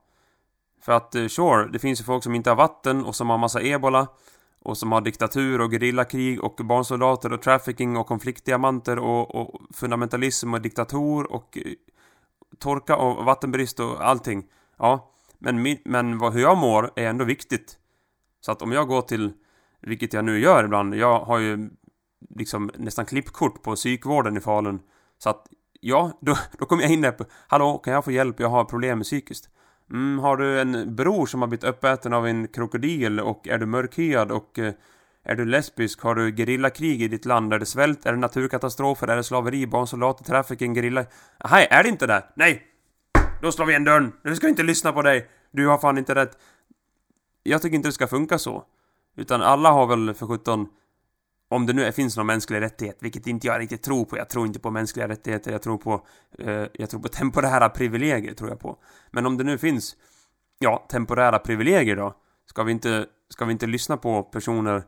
För 0.81 0.91
att, 0.91 1.15
eh, 1.15 1.27
sure, 1.27 1.69
det 1.71 1.79
finns 1.79 1.99
ju 1.99 2.03
folk 2.03 2.23
som 2.23 2.35
inte 2.35 2.49
har 2.49 2.57
vatten 2.57 3.05
och 3.05 3.15
som 3.15 3.29
har 3.29 3.37
massa 3.37 3.61
ebola. 3.61 4.07
Och 4.61 4.77
som 4.77 4.91
har 4.91 5.01
diktatur 5.01 5.61
och 5.61 5.71
gerillakrig 5.71 6.43
och 6.43 6.55
barnsoldater 6.65 7.33
och 7.33 7.41
trafficking 7.41 7.97
och 7.97 8.07
konfliktdiamanter 8.07 8.99
och, 8.99 9.35
och 9.35 9.61
fundamentalism 9.73 10.53
och 10.53 10.61
diktator 10.61 11.31
och 11.31 11.57
eh, 11.57 11.73
torka 12.59 12.95
och 12.95 13.25
vattenbrist 13.25 13.79
och 13.79 14.07
allting. 14.07 14.43
Ja, 14.77 15.11
men, 15.37 15.77
men 15.85 16.17
vad, 16.17 16.33
hur 16.33 16.41
jag 16.41 16.57
mår 16.57 16.91
är 16.95 17.07
ändå 17.07 17.25
viktigt. 17.25 17.77
Så 18.41 18.51
att 18.51 18.61
om 18.61 18.71
jag 18.71 18.87
går 18.87 19.01
till, 19.01 19.33
vilket 19.81 20.13
jag 20.13 20.25
nu 20.25 20.39
gör 20.39 20.63
ibland, 20.63 20.95
jag 20.95 21.19
har 21.19 21.39
ju 21.39 21.69
liksom 22.35 22.71
nästan 22.77 23.05
klippkort 23.05 23.63
på 23.63 23.75
psykvården 23.75 24.37
i 24.37 24.39
Falun. 24.39 24.79
Så 25.17 25.29
att, 25.29 25.47
ja, 25.81 26.11
då, 26.21 26.37
då 26.57 26.65
kommer 26.65 26.83
jag 26.83 26.91
in 26.91 27.01
där 27.01 27.11
på 27.11 27.25
Hallå, 27.47 27.77
kan 27.77 27.93
jag 27.93 28.05
få 28.05 28.11
hjälp? 28.11 28.39
Jag 28.39 28.49
har 28.49 28.65
problem 28.65 28.97
med 28.97 29.05
psykiskt. 29.05 29.49
Mm, 29.91 30.19
har 30.19 30.37
du 30.37 30.59
en 30.61 30.95
bror 30.95 31.25
som 31.25 31.41
har 31.41 31.47
blivit 31.47 31.63
uppäten 31.63 32.13
av 32.13 32.27
en 32.27 32.47
krokodil 32.47 33.19
och 33.19 33.47
är 33.47 33.57
du 33.57 33.65
mörkhyad 33.65 34.31
och 34.31 34.59
eh, 34.59 34.73
är 35.23 35.35
du 35.35 35.45
lesbisk? 35.45 36.01
Har 36.01 36.15
du 36.15 36.35
gerillakrig 36.35 37.01
i 37.01 37.07
ditt 37.07 37.25
land? 37.25 37.53
Är 37.53 37.59
det 37.59 37.65
svält? 37.65 38.05
Är 38.05 38.11
det 38.11 38.17
naturkatastrofer? 38.17 39.07
Är 39.07 39.15
det 39.15 39.23
slaveri? 39.23 39.67
Barnsoldater? 39.67 40.23
Trafficking? 40.23 40.75
Gerilla? 40.75 41.05
Nej, 41.51 41.67
är 41.71 41.83
det 41.83 41.89
inte 41.89 42.07
det? 42.07 42.23
Nej! 42.35 42.63
Då 43.41 43.51
slår 43.51 43.65
vi 43.65 43.71
igen 43.71 43.83
dörren! 43.83 44.11
Nu 44.23 44.35
ska 44.35 44.47
inte 44.47 44.63
lyssna 44.63 44.91
på 44.91 45.01
dig! 45.01 45.29
Du 45.51 45.67
har 45.67 45.77
fan 45.77 45.97
inte 45.97 46.15
rätt. 46.15 46.37
Jag 47.43 47.61
tycker 47.61 47.75
inte 47.75 47.87
det 47.87 47.93
ska 47.93 48.07
funka 48.07 48.37
så. 48.37 48.63
Utan 49.17 49.41
alla 49.41 49.71
har 49.71 49.87
väl 49.87 50.13
för 50.13 50.27
sjutton 50.27 50.67
om 51.49 51.65
det 51.65 51.73
nu 51.73 51.91
finns 51.91 52.17
någon 52.17 52.25
mänsklig 52.25 52.61
rättighet, 52.61 52.97
vilket 52.99 53.27
inte 53.27 53.47
jag 53.47 53.59
riktigt 53.59 53.83
tror 53.83 54.05
på. 54.05 54.17
Jag 54.17 54.29
tror 54.29 54.47
inte 54.47 54.59
på 54.59 54.71
mänskliga 54.71 55.07
rättigheter, 55.07 55.51
jag 55.51 55.61
tror 55.61 55.77
på, 55.77 56.07
eh, 56.39 56.65
jag 56.73 56.89
tror 56.89 57.01
på 57.01 57.07
temporära 57.07 57.69
privilegier, 57.69 58.33
tror 58.33 58.49
jag 58.49 58.59
på. 58.59 58.77
Men 59.11 59.25
om 59.25 59.37
det 59.37 59.43
nu 59.43 59.57
finns, 59.57 59.95
ja, 60.59 60.87
temporära 60.89 61.39
privilegier 61.39 61.95
då, 61.95 62.13
ska 62.45 62.63
vi 62.63 62.71
inte, 62.71 63.05
ska 63.29 63.45
vi 63.45 63.51
inte 63.51 63.67
lyssna 63.67 63.97
på 63.97 64.23
personer 64.23 64.83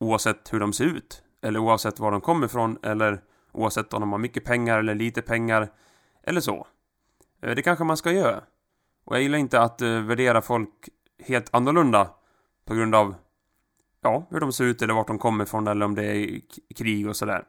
oavsett 0.00 0.52
hur 0.52 0.60
de 0.60 0.72
ser 0.72 0.84
ut? 0.84 1.22
Eller 1.42 1.58
oavsett 1.60 2.00
var 2.00 2.12
de 2.12 2.20
kommer 2.20 2.46
ifrån, 2.46 2.78
eller 2.82 3.22
oavsett 3.52 3.94
om 3.94 4.00
de 4.00 4.12
har 4.12 4.18
mycket 4.18 4.44
pengar 4.44 4.78
eller 4.78 4.94
lite 4.94 5.22
pengar, 5.22 5.68
eller 6.22 6.40
så. 6.40 6.66
Eh, 7.42 7.54
det 7.54 7.62
kanske 7.62 7.84
man 7.84 7.96
ska 7.96 8.12
göra. 8.12 8.42
Och 9.04 9.14
jag 9.16 9.22
gillar 9.22 9.38
inte 9.38 9.60
att 9.60 9.82
eh, 9.82 10.00
värdera 10.00 10.42
folk 10.42 10.88
helt 11.24 11.54
annorlunda 11.54 12.10
på 12.66 12.74
grund 12.74 12.94
av 12.94 13.14
ja, 14.06 14.26
hur 14.30 14.40
de 14.40 14.52
ser 14.52 14.64
ut 14.64 14.82
eller 14.82 14.94
vart 14.94 15.06
de 15.06 15.18
kommer 15.18 15.44
ifrån 15.44 15.66
eller 15.66 15.86
om 15.86 15.94
det 15.94 16.04
är 16.04 16.40
krig 16.76 17.08
och 17.08 17.16
sådär. 17.16 17.44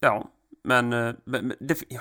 Ja, 0.00 0.28
men, 0.62 0.92
eh, 0.92 1.14
men 1.24 1.54
det, 1.60 1.82
ja. 1.88 2.00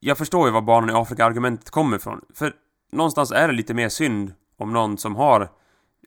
Jag 0.00 0.18
förstår 0.18 0.46
ju 0.46 0.52
var 0.52 0.62
barnen 0.62 0.90
i 0.90 0.98
Afrika-argumentet 0.98 1.70
kommer 1.70 1.96
ifrån. 1.96 2.24
För 2.34 2.54
någonstans 2.92 3.32
är 3.32 3.48
det 3.48 3.54
lite 3.54 3.74
mer 3.74 3.88
synd 3.88 4.32
om 4.56 4.72
någon 4.72 4.98
som 4.98 5.16
har 5.16 5.48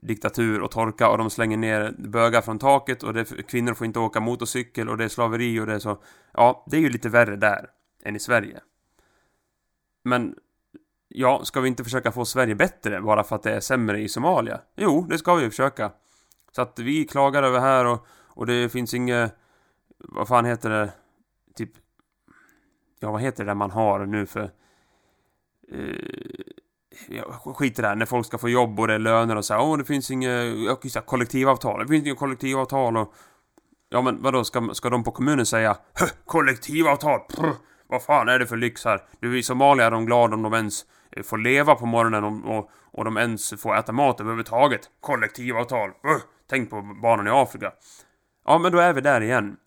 diktatur 0.02 0.62
och 0.62 0.72
torka 0.72 1.10
och 1.10 1.18
de 1.18 1.30
slänger 1.30 1.58
ner 1.58 1.96
bögar 1.98 2.42
från 2.42 2.60
taket 2.60 3.04
och 3.04 3.14
det, 3.14 3.48
kvinnor 3.48 3.74
får 3.74 3.86
inte 3.86 4.00
åka 4.00 4.20
motorcykel 4.20 4.90
och 4.90 4.98
det 4.98 5.04
är 5.04 5.10
slaveri 5.10 5.60
och 5.60 5.66
det 5.66 5.74
är 5.74 5.80
så. 5.80 5.98
Ja, 6.34 6.66
det 6.68 6.78
är 6.78 6.82
ju 6.82 6.90
lite 6.90 7.10
värre 7.10 7.36
där. 7.36 7.70
än 8.04 8.16
i 8.16 8.20
Sverige. 8.20 8.60
Men 10.04 10.36
ja, 11.14 11.46
ska 11.46 11.62
vi 11.62 11.68
inte 11.68 11.84
försöka 11.84 12.12
få 12.12 12.26
Sverige 12.26 12.56
bättre 12.56 13.02
bara 13.02 13.24
för 13.24 13.36
att 13.36 13.44
det 13.44 13.52
är 13.52 13.60
sämre 13.60 14.00
i 14.00 14.10
Somalia? 14.10 14.62
Jo, 14.76 15.06
det 15.10 15.18
ska 15.18 15.36
vi 15.36 15.50
försöka. 15.50 15.92
Så 16.52 16.62
att 16.62 16.80
vi 16.80 17.06
klagar 17.06 17.44
över 17.44 17.60
här 17.60 17.86
och, 17.86 18.06
och 18.28 18.46
det 18.46 18.70
finns 18.70 18.94
inget... 18.94 19.36
Vad 19.98 20.28
fan 20.28 20.46
heter 20.46 20.70
det? 20.70 20.92
Typ... 21.56 21.72
Ja, 23.00 23.12
vad 23.12 23.22
heter 23.22 23.44
det 23.44 23.50
där 23.50 23.56
man 23.56 23.72
har 23.72 24.06
nu 24.06 24.26
för... 24.26 24.52
Eh, 25.72 25.96
ja, 27.08 27.54
skit 27.56 27.80
i 27.80 27.82
det 27.82 27.88
här, 27.88 27.96
när 27.96 28.06
folk 28.06 28.26
ska 28.26 28.38
få 28.38 28.50
jobb 28.50 28.80
och 28.80 28.88
det 28.88 28.94
är 28.94 29.00
löner 29.00 29.36
och 29.36 29.46
så 29.46 29.54
här, 29.54 29.62
Åh, 29.62 29.78
det 29.78 29.86
finns 29.86 30.12
inget 30.12 31.06
kollektivavtal. 31.06 31.80
Det 31.80 31.88
finns 31.88 32.06
inget 32.06 32.20
kollektivavtal 32.20 32.98
och... 32.98 33.14
Ja, 33.90 34.02
men 34.02 34.22
vadå, 34.22 34.44
ska, 34.44 34.70
ska 34.74 34.90
de 34.90 35.04
på 35.04 35.12
kommunen 35.12 35.46
säga 35.46 35.78
kollektivavtal? 36.26 37.20
Prr, 37.20 37.56
vad 37.92 38.04
fan 38.04 38.30
är 38.30 38.40
det 38.40 38.48
för 38.48 38.58
lyx 38.58 38.86
här? 38.86 39.02
Du, 39.20 39.40
i 39.40 39.44
Somalia 39.44 39.86
är 39.86 39.92
de 39.92 40.06
glada 40.06 40.36
om 40.36 40.42
de 40.42 40.54
ens 40.54 40.86
eh, 41.12 41.24
får 41.24 41.38
leva 41.38 41.76
på 41.76 41.86
morgonen 41.86 42.24
och, 42.24 42.58
och, 42.58 42.72
och 42.92 43.06
de 43.06 43.18
ens 43.18 43.62
får 43.62 43.78
äta 43.78 43.92
mat 43.92 44.20
överhuvudtaget. 44.20 44.90
Kollektivavtal. 45.02 45.90
Uh, 45.90 46.22
tänk 46.50 46.70
på 46.70 46.82
barnen 47.02 47.28
i 47.28 47.30
Afrika. 47.30 47.74
Ja, 48.46 48.58
men 48.58 48.72
då 48.72 48.78
är 48.78 48.94
vi 48.94 49.02
där 49.02 49.22
igen. 49.22 49.58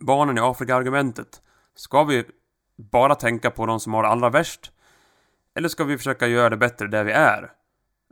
Barnen 0.00 0.38
i 0.38 0.40
Afrika-argumentet. 0.40 1.42
Ska 1.74 2.04
vi 2.04 2.24
bara 2.76 3.14
tänka 3.14 3.50
på 3.50 3.66
de 3.66 3.80
som 3.80 3.94
har 3.94 4.02
det 4.02 4.08
allra 4.08 4.30
värst? 4.30 4.72
Eller 5.54 5.68
ska 5.68 5.84
vi 5.84 5.98
försöka 5.98 6.26
göra 6.26 6.50
det 6.50 6.56
bättre 6.56 6.86
där 6.86 7.04
vi 7.04 7.12
är? 7.12 7.50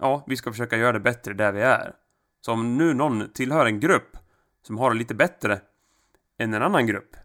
Ja, 0.00 0.24
vi 0.26 0.36
ska 0.36 0.50
försöka 0.50 0.76
göra 0.76 0.92
det 0.92 1.00
bättre 1.00 1.34
där 1.34 1.52
vi 1.52 1.60
är. 1.60 1.94
Så 2.40 2.52
om 2.52 2.76
nu 2.76 2.94
någon 2.94 3.32
tillhör 3.32 3.66
en 3.66 3.80
grupp 3.80 4.16
som 4.62 4.78
har 4.78 4.90
det 4.90 4.96
lite 4.96 5.14
bättre 5.14 5.60
än 6.38 6.54
en 6.54 6.62
annan 6.62 6.86
grupp. 6.86 7.16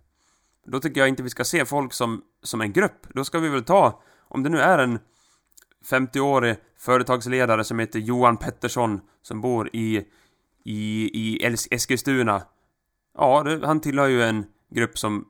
Då 0.66 0.80
tycker 0.80 1.02
jag 1.02 1.10
inte 1.10 1.24
vi 1.24 1.30
ska 1.30 1.44
se 1.44 1.66
folk 1.66 1.94
som, 1.94 2.22
som 2.44 2.62
en 2.62 2.74
grupp. 2.74 3.08
Då 3.14 3.24
ska 3.24 3.40
vi 3.40 3.50
väl 3.50 3.64
ta, 3.64 4.02
om 4.28 4.44
det 4.44 4.50
nu 4.50 4.60
är 4.60 4.78
en 4.80 5.00
50-årig 5.90 6.56
företagsledare 6.78 7.64
som 7.64 7.80
heter 7.80 8.00
Johan 8.00 8.38
Pettersson 8.38 9.02
som 9.22 9.42
bor 9.42 9.70
i, 9.74 10.06
i, 10.64 11.10
i 11.14 11.58
Eskilstuna. 11.72 12.42
Ja, 13.18 13.44
det, 13.44 13.68
han 13.68 13.80
tillhör 13.80 14.08
ju 14.08 14.24
en 14.24 14.46
grupp 14.72 14.98
som, 14.98 15.26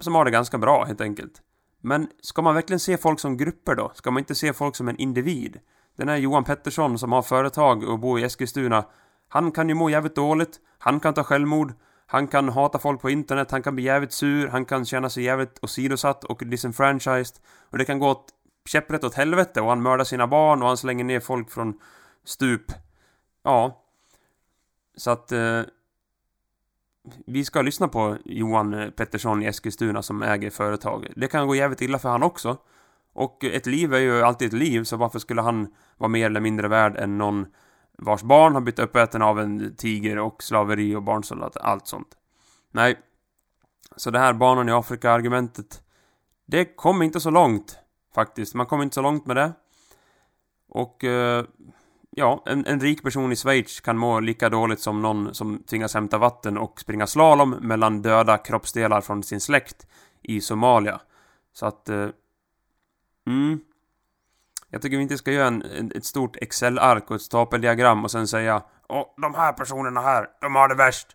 som 0.00 0.14
har 0.14 0.24
det 0.24 0.30
ganska 0.30 0.58
bra 0.58 0.84
helt 0.84 1.00
enkelt. 1.00 1.42
Men 1.80 2.08
ska 2.20 2.42
man 2.42 2.54
verkligen 2.54 2.80
se 2.80 2.96
folk 2.96 3.20
som 3.20 3.36
grupper 3.36 3.74
då? 3.74 3.92
Ska 3.94 4.10
man 4.10 4.20
inte 4.20 4.34
se 4.34 4.52
folk 4.52 4.76
som 4.76 4.88
en 4.88 4.96
individ? 4.96 5.58
Den 5.96 6.08
här 6.08 6.16
Johan 6.16 6.44
Pettersson 6.44 6.98
som 6.98 7.12
har 7.12 7.22
företag 7.22 7.84
och 7.84 7.98
bor 7.98 8.20
i 8.20 8.22
Eskilstuna. 8.22 8.84
Han 9.28 9.52
kan 9.52 9.68
ju 9.68 9.74
må 9.74 9.90
jävligt 9.90 10.14
dåligt. 10.14 10.60
Han 10.78 11.00
kan 11.00 11.14
ta 11.14 11.24
självmord. 11.24 11.72
Han 12.10 12.28
kan 12.28 12.48
hata 12.48 12.78
folk 12.78 13.00
på 13.00 13.10
internet. 13.10 13.50
Han 13.50 13.62
kan 13.62 13.74
bli 13.74 13.84
jävligt 13.84 14.12
sur. 14.12 14.48
Han 14.48 14.64
kan 14.64 14.84
känna 14.84 15.10
sig 15.10 15.24
jävligt 15.24 15.58
åsidosatt 15.62 16.24
och 16.24 16.42
disenfranchised. 16.46 17.36
Och 17.70 17.78
det 17.78 17.84
kan 17.84 17.98
gå 17.98 18.08
åt 18.10 18.28
käpprätt 18.68 19.04
åt 19.04 19.14
helvete 19.14 19.60
och 19.60 19.68
han 19.68 19.82
mördar 19.82 20.04
sina 20.04 20.26
barn 20.26 20.62
och 20.62 20.68
han 20.68 20.76
slänger 20.76 21.04
ner 21.04 21.20
folk 21.20 21.50
från 21.50 21.80
stup. 22.24 22.72
Ja. 23.42 23.84
Så 24.96 25.10
att... 25.10 25.32
Eh, 25.32 25.62
vi 27.26 27.44
ska 27.44 27.62
lyssna 27.62 27.88
på 27.88 28.16
Johan 28.24 28.92
Pettersson 28.96 29.42
i 29.42 29.46
Eskilstuna 29.46 30.02
som 30.02 30.22
äger 30.22 30.50
företag. 30.50 31.06
Det 31.16 31.28
kan 31.28 31.46
gå 31.46 31.54
jävligt 31.54 31.82
illa 31.82 31.98
för 31.98 32.08
han 32.08 32.22
också. 32.22 32.56
Och 33.12 33.44
ett 33.44 33.66
liv 33.66 33.94
är 33.94 33.98
ju 33.98 34.22
alltid 34.22 34.48
ett 34.48 34.60
liv, 34.60 34.84
så 34.84 34.96
varför 34.96 35.18
skulle 35.18 35.42
han 35.42 35.74
vara 35.96 36.08
mer 36.08 36.26
eller 36.26 36.40
mindre 36.40 36.68
värd 36.68 36.96
än 36.96 37.18
någon 37.18 37.46
vars 37.98 38.22
barn 38.22 38.54
har 38.54 38.60
blivit 38.60 38.78
uppäten 38.78 39.22
av 39.22 39.40
en 39.40 39.76
tiger 39.76 40.18
och 40.18 40.42
slaveri 40.42 40.94
och 40.94 41.02
barnsoldater, 41.02 41.60
allt 41.60 41.86
sånt. 41.86 42.08
Nej. 42.72 42.98
Så 43.96 44.10
det 44.10 44.18
här 44.18 44.32
barnen 44.32 44.68
i 44.68 44.72
Afrika-argumentet, 44.72 45.82
det 46.46 46.64
kom 46.64 47.02
inte 47.02 47.20
så 47.20 47.30
långt, 47.30 47.78
faktiskt. 48.14 48.54
Man 48.54 48.66
kom 48.66 48.82
inte 48.82 48.94
så 48.94 49.02
långt 49.02 49.26
med 49.26 49.36
det. 49.36 49.52
Och, 50.68 51.04
eh, 51.04 51.44
ja, 52.10 52.42
en, 52.46 52.66
en 52.66 52.80
rik 52.80 53.02
person 53.02 53.32
i 53.32 53.36
Schweiz 53.36 53.80
kan 53.80 53.98
må 53.98 54.20
lika 54.20 54.48
dåligt 54.48 54.80
som 54.80 55.02
någon 55.02 55.34
som 55.34 55.62
tvingas 55.62 55.94
hämta 55.94 56.18
vatten 56.18 56.58
och 56.58 56.80
springa 56.80 57.06
slalom 57.06 57.50
mellan 57.50 58.02
döda 58.02 58.38
kroppsdelar 58.38 59.00
från 59.00 59.22
sin 59.22 59.40
släkt 59.40 59.86
i 60.22 60.40
Somalia. 60.40 61.00
Så 61.52 61.66
att, 61.66 61.88
eh, 61.88 62.08
mm. 63.26 63.60
Jag 64.70 64.82
tycker 64.82 64.96
vi 64.96 65.02
inte 65.02 65.18
ska 65.18 65.32
göra 65.32 65.46
en, 65.46 65.92
ett 65.94 66.04
stort 66.04 66.36
Excel-ark 66.36 67.10
och 67.10 67.16
ett 67.16 67.22
stapeldiagram 67.22 68.04
och 68.04 68.10
sen 68.10 68.28
säga 68.28 68.62
Åh, 68.88 69.04
de 69.22 69.34
här 69.34 69.52
personerna 69.52 70.00
här, 70.00 70.26
de 70.40 70.54
har 70.54 70.68
det 70.68 70.74
värst. 70.74 71.06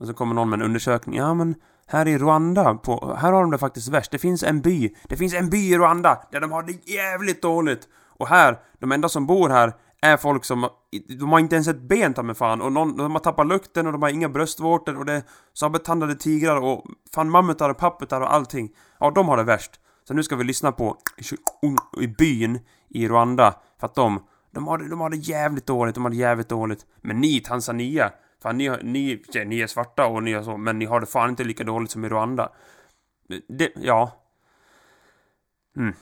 Och 0.00 0.06
så 0.06 0.14
kommer 0.14 0.34
någon 0.34 0.50
med 0.50 0.60
en 0.60 0.66
undersökning. 0.66 1.16
Ja, 1.16 1.34
men 1.34 1.54
här 1.86 2.08
i 2.08 2.18
Rwanda, 2.18 2.74
på, 2.74 3.16
här 3.20 3.32
har 3.32 3.40
de 3.40 3.50
det 3.50 3.58
faktiskt 3.58 3.88
värst. 3.88 4.10
Det 4.10 4.18
finns 4.18 4.42
en 4.42 4.60
by, 4.60 4.94
det 5.08 5.16
finns 5.16 5.34
en 5.34 5.50
by 5.50 5.72
i 5.72 5.78
Rwanda 5.78 6.22
där 6.32 6.40
de 6.40 6.52
har 6.52 6.62
det 6.62 6.92
jävligt 6.92 7.42
dåligt. 7.42 7.88
Och 8.18 8.28
här, 8.28 8.58
de 8.78 8.92
enda 8.92 9.08
som 9.08 9.26
bor 9.26 9.48
här 9.48 9.72
är 10.02 10.16
folk 10.16 10.44
som, 10.44 10.68
de 11.18 11.32
har 11.32 11.38
inte 11.38 11.54
ens 11.54 11.68
ett 11.68 11.80
ben 11.80 12.14
ta 12.14 12.22
med 12.22 12.36
fan 12.36 12.60
och 12.60 12.72
någon, 12.72 12.96
de 12.96 13.12
har 13.12 13.18
tappat 13.18 13.46
lukten 13.46 13.86
och 13.86 13.92
de 13.92 14.02
har 14.02 14.08
inga 14.08 14.28
bröstvårtor 14.28 14.98
och 14.98 15.04
det 15.04 15.12
är 15.12 15.22
sabeltandade 15.54 16.14
tigrar 16.14 16.56
och 16.56 16.84
fan 17.14 17.30
mammutar 17.30 17.70
och 17.70 17.78
papputar 17.78 18.20
och 18.20 18.32
allting. 18.32 18.70
Ja, 19.00 19.10
de 19.10 19.28
har 19.28 19.36
det 19.36 19.42
värst. 19.42 19.80
Så 20.08 20.14
nu 20.14 20.22
ska 20.22 20.36
vi 20.36 20.44
lyssna 20.44 20.72
på 20.72 20.96
i 22.00 22.06
byn 22.06 22.60
i 22.88 23.08
Rwanda 23.08 23.54
för 23.80 23.86
att 23.86 23.94
de, 23.94 24.24
de 24.50 24.66
har, 24.66 24.78
det- 24.78 24.88
de 24.88 25.00
har 25.00 25.10
det 25.10 25.16
jävligt 25.16 25.66
dåligt, 25.66 25.94
de 25.94 26.04
har 26.04 26.10
det 26.10 26.16
jävligt 26.16 26.48
dåligt. 26.48 26.86
Men 27.00 27.20
ni 27.20 27.36
i 27.36 27.40
Tanzania, 27.40 28.12
fan 28.42 28.58
ni, 28.58 28.70
ni, 28.82 29.22
ja, 29.32 29.44
ni 29.44 29.60
är 29.60 29.66
svarta 29.66 30.06
och 30.06 30.22
ni 30.22 30.32
är 30.32 30.42
så, 30.42 30.56
men 30.56 30.78
ni 30.78 30.84
har 30.84 31.00
det 31.00 31.06
fan 31.06 31.30
inte 31.30 31.44
lika 31.44 31.64
dåligt 31.64 31.90
som 31.90 32.04
i 32.04 32.08
Rwanda. 32.08 32.52
Det, 33.48 33.72
ja. 33.76 34.20
Mm. 35.76 35.94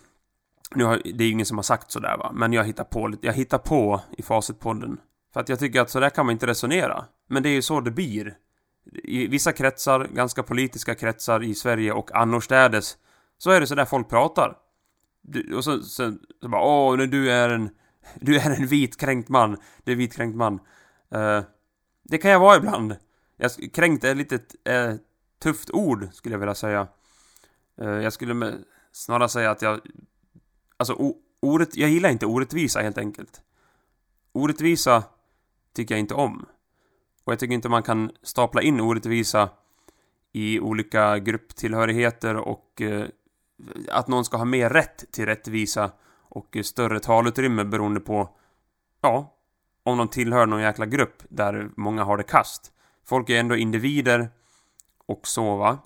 Nu 0.75 0.85
har, 0.85 1.01
det 1.05 1.25
är 1.25 1.27
ju 1.27 1.33
ingen 1.33 1.47
som 1.47 1.59
har 1.59 1.63
sagt 1.63 1.91
sådär 1.91 2.17
va, 2.19 2.31
men 2.35 2.53
jag 2.53 2.65
hittar 2.65 2.85
på 2.85 3.07
lite, 3.09 3.27
jag 3.27 3.35
hittar 3.35 3.59
på 3.59 4.01
i 4.19 4.23
Facitpodden. 4.23 5.01
För 5.33 5.41
att 5.41 5.49
jag 5.49 5.59
tycker 5.59 5.81
att 5.81 5.91
sådär 5.91 6.11
kan 6.11 6.27
man 6.27 6.33
inte 6.33 6.47
resonera. 6.47 7.05
Men 7.29 7.43
det 7.43 7.49
är 7.49 7.53
ju 7.55 7.63
så 7.63 7.81
det 7.81 7.91
blir. 7.91 8.37
I 9.05 9.27
vissa 9.27 9.53
kretsar, 9.53 10.05
ganska 10.15 10.43
politiska 10.43 10.95
kretsar 10.95 11.43
i 11.43 11.55
Sverige 11.55 11.93
och 11.93 12.15
annorstädes, 12.17 12.97
så 13.43 13.51
är 13.51 13.61
det 13.61 13.67
sådär 13.67 13.85
folk 13.85 14.09
pratar. 14.09 14.59
Du, 15.23 15.57
och 15.57 15.65
så, 15.65 15.83
sen... 15.83 16.21
så 16.41 16.49
bara 16.49 16.63
åh, 16.63 16.97
du 16.97 17.31
är 17.31 17.49
en, 17.49 17.71
du 18.21 18.39
är 18.39 18.51
en 18.51 18.67
vitkränkt 18.67 19.29
man. 19.29 19.57
Du 19.85 19.93
är 19.93 19.97
vitkränkt 19.97 20.37
man. 20.37 20.61
Uh, 21.15 21.43
det 22.03 22.19
kan 22.19 22.31
jag 22.31 22.41
vara 22.41 22.57
ibland. 22.57 22.97
Jag, 23.37 23.51
kränkt 23.73 24.05
är 24.05 24.15
lite 24.15 24.35
ett 24.35 24.55
eh, 24.65 24.95
tufft 25.43 25.71
ord, 25.71 26.09
skulle 26.13 26.35
jag 26.35 26.39
vilja 26.39 26.55
säga. 26.55 26.89
Uh, 27.81 27.89
jag 27.89 28.13
skulle 28.13 28.35
med, 28.35 28.65
snarare 28.93 29.29
säga 29.29 29.51
att 29.51 29.63
jag... 29.63 29.81
Alltså, 30.77 30.95
ordet, 30.95 31.23
orätt, 31.41 31.77
jag 31.77 31.91
gillar 31.91 32.11
inte 32.11 32.27
orättvisa 32.27 32.81
helt 32.81 32.99
enkelt. 32.99 33.43
Orättvisa 34.33 35.05
tycker 35.75 35.95
jag 35.95 36.01
inte 36.01 36.15
om. 36.15 36.47
Och 37.25 37.33
jag 37.33 37.39
tycker 37.39 37.55
inte 37.55 37.69
man 37.69 37.83
kan 37.83 38.11
stapla 38.23 38.63
in 38.63 38.81
orättvisa 38.81 39.51
i 40.33 40.61
olika 40.61 41.19
grupptillhörigheter 41.19 42.37
och 42.37 42.83
eh, 42.83 43.07
att 43.89 44.09
någon 44.09 44.25
ska 44.25 44.37
ha 44.37 44.45
mer 44.45 44.71
rätt 44.71 45.13
till 45.13 45.27
rättvisa 45.27 45.91
och 46.29 46.57
större 46.63 47.01
talutrymme 47.01 47.65
beroende 47.65 48.01
på, 48.01 48.37
ja, 49.01 49.37
om 49.83 49.99
de 49.99 50.09
tillhör 50.09 50.47
någon 50.47 50.63
jäkla 50.63 50.87
grupp 50.87 51.23
där 51.29 51.71
många 51.77 52.05
har 52.05 52.17
det 52.17 52.23
kast. 52.23 52.73
Folk 53.05 53.31
är 53.31 53.41
ändå 53.41 53.57
individer 53.57 54.31
och 55.07 55.27
så 55.27 55.57
va. 55.57 55.79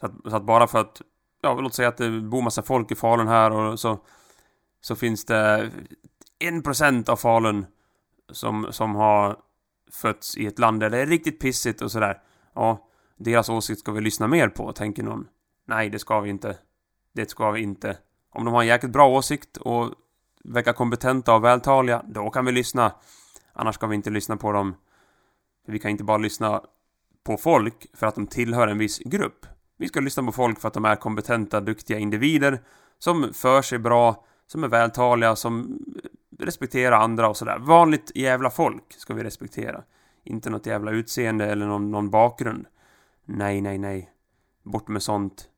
Så 0.00 0.06
att, 0.06 0.12
så 0.24 0.36
att 0.36 0.44
bara 0.44 0.66
för 0.66 0.78
att, 0.78 1.02
ja, 1.42 1.60
låt 1.60 1.74
säga 1.74 1.88
att 1.88 1.96
det 1.96 2.20
bor 2.20 2.42
massa 2.42 2.62
folk 2.62 2.90
i 2.90 2.94
Falun 2.94 3.28
här 3.28 3.50
och 3.50 3.80
så, 3.80 3.98
så 4.80 4.96
finns 4.96 5.24
det 5.24 5.70
en 6.38 6.62
procent 6.62 7.08
av 7.08 7.16
Falun 7.16 7.66
som, 8.32 8.66
som 8.70 8.94
har 8.94 9.36
fötts 9.92 10.36
i 10.36 10.46
ett 10.46 10.58
land 10.58 10.80
där 10.80 10.90
det 10.90 10.98
är 10.98 11.06
riktigt 11.06 11.40
pissigt 11.40 11.82
och 11.82 11.92
sådär. 11.92 12.22
Ja, 12.54 12.88
deras 13.16 13.48
åsikt 13.48 13.80
ska 13.80 13.92
vi 13.92 14.00
lyssna 14.00 14.26
mer 14.26 14.48
på, 14.48 14.72
tänker 14.72 15.02
någon. 15.02 15.28
Nej, 15.70 15.90
det 15.90 15.98
ska 15.98 16.20
vi 16.20 16.30
inte. 16.30 16.58
Det 17.12 17.30
ska 17.30 17.50
vi 17.50 17.60
inte. 17.60 17.96
Om 18.30 18.44
de 18.44 18.54
har 18.54 18.60
en 18.60 18.66
jäkligt 18.66 18.92
bra 18.92 19.08
åsikt 19.08 19.56
och 19.56 19.94
verkar 20.44 20.72
kompetenta 20.72 21.34
och 21.34 21.44
vältaliga, 21.44 22.02
då 22.06 22.30
kan 22.30 22.44
vi 22.44 22.52
lyssna. 22.52 22.92
Annars 23.52 23.74
ska 23.74 23.86
vi 23.86 23.96
inte 23.96 24.10
lyssna 24.10 24.36
på 24.36 24.52
dem. 24.52 24.74
Vi 25.66 25.78
kan 25.78 25.90
inte 25.90 26.04
bara 26.04 26.18
lyssna 26.18 26.62
på 27.24 27.36
folk 27.36 27.86
för 27.94 28.06
att 28.06 28.14
de 28.14 28.26
tillhör 28.26 28.68
en 28.68 28.78
viss 28.78 28.98
grupp. 28.98 29.46
Vi 29.76 29.88
ska 29.88 30.00
lyssna 30.00 30.22
på 30.22 30.32
folk 30.32 30.60
för 30.60 30.68
att 30.68 30.74
de 30.74 30.84
är 30.84 30.96
kompetenta, 30.96 31.60
duktiga 31.60 31.98
individer 31.98 32.60
som 32.98 33.32
för 33.32 33.62
sig 33.62 33.78
bra, 33.78 34.24
som 34.46 34.64
är 34.64 34.68
vältaliga, 34.68 35.36
som 35.36 35.78
respekterar 36.38 36.96
andra 36.96 37.28
och 37.28 37.36
sådär. 37.36 37.58
Vanligt 37.58 38.12
jävla 38.14 38.50
folk 38.50 38.92
ska 38.92 39.14
vi 39.14 39.24
respektera. 39.24 39.82
Inte 40.24 40.50
något 40.50 40.66
jävla 40.66 40.90
utseende 40.90 41.46
eller 41.46 41.66
någon, 41.66 41.90
någon 41.90 42.10
bakgrund. 42.10 42.66
Nej, 43.24 43.60
nej, 43.60 43.78
nej. 43.78 44.10
Bort 44.62 44.88
med 44.88 45.02
sånt. 45.02 45.49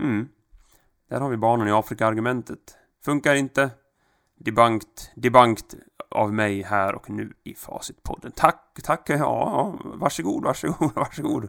Mm. 0.00 0.28
Där 1.08 1.20
har 1.20 1.28
vi 1.28 1.36
barnen 1.36 1.68
i 1.68 1.72
Afrika-argumentet. 1.72 2.76
Funkar 3.04 3.34
inte. 3.34 3.70
Debunked, 4.38 4.88
debunked 5.14 5.80
av 6.10 6.32
mig 6.32 6.62
här 6.62 6.94
och 6.94 7.10
nu 7.10 7.32
i 7.44 7.54
Facitpodden. 7.54 8.32
Tack, 8.32 8.78
tack, 8.82 9.10
ja, 9.10 9.16
ja, 9.16 9.78
varsågod, 9.84 10.44
varsågod, 10.44 10.92
varsågod. 10.94 11.48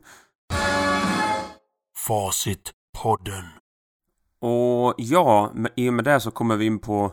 Facitpodden. 1.96 2.74
podden. 2.94 3.46
Och 4.40 4.96
ja, 4.98 5.54
i 5.76 5.90
och 5.90 5.94
med 5.94 6.06
det 6.06 6.20
så 6.20 6.32
kommer 6.32 6.56
vi 6.56 6.66
in 6.66 6.80
på 6.80 7.12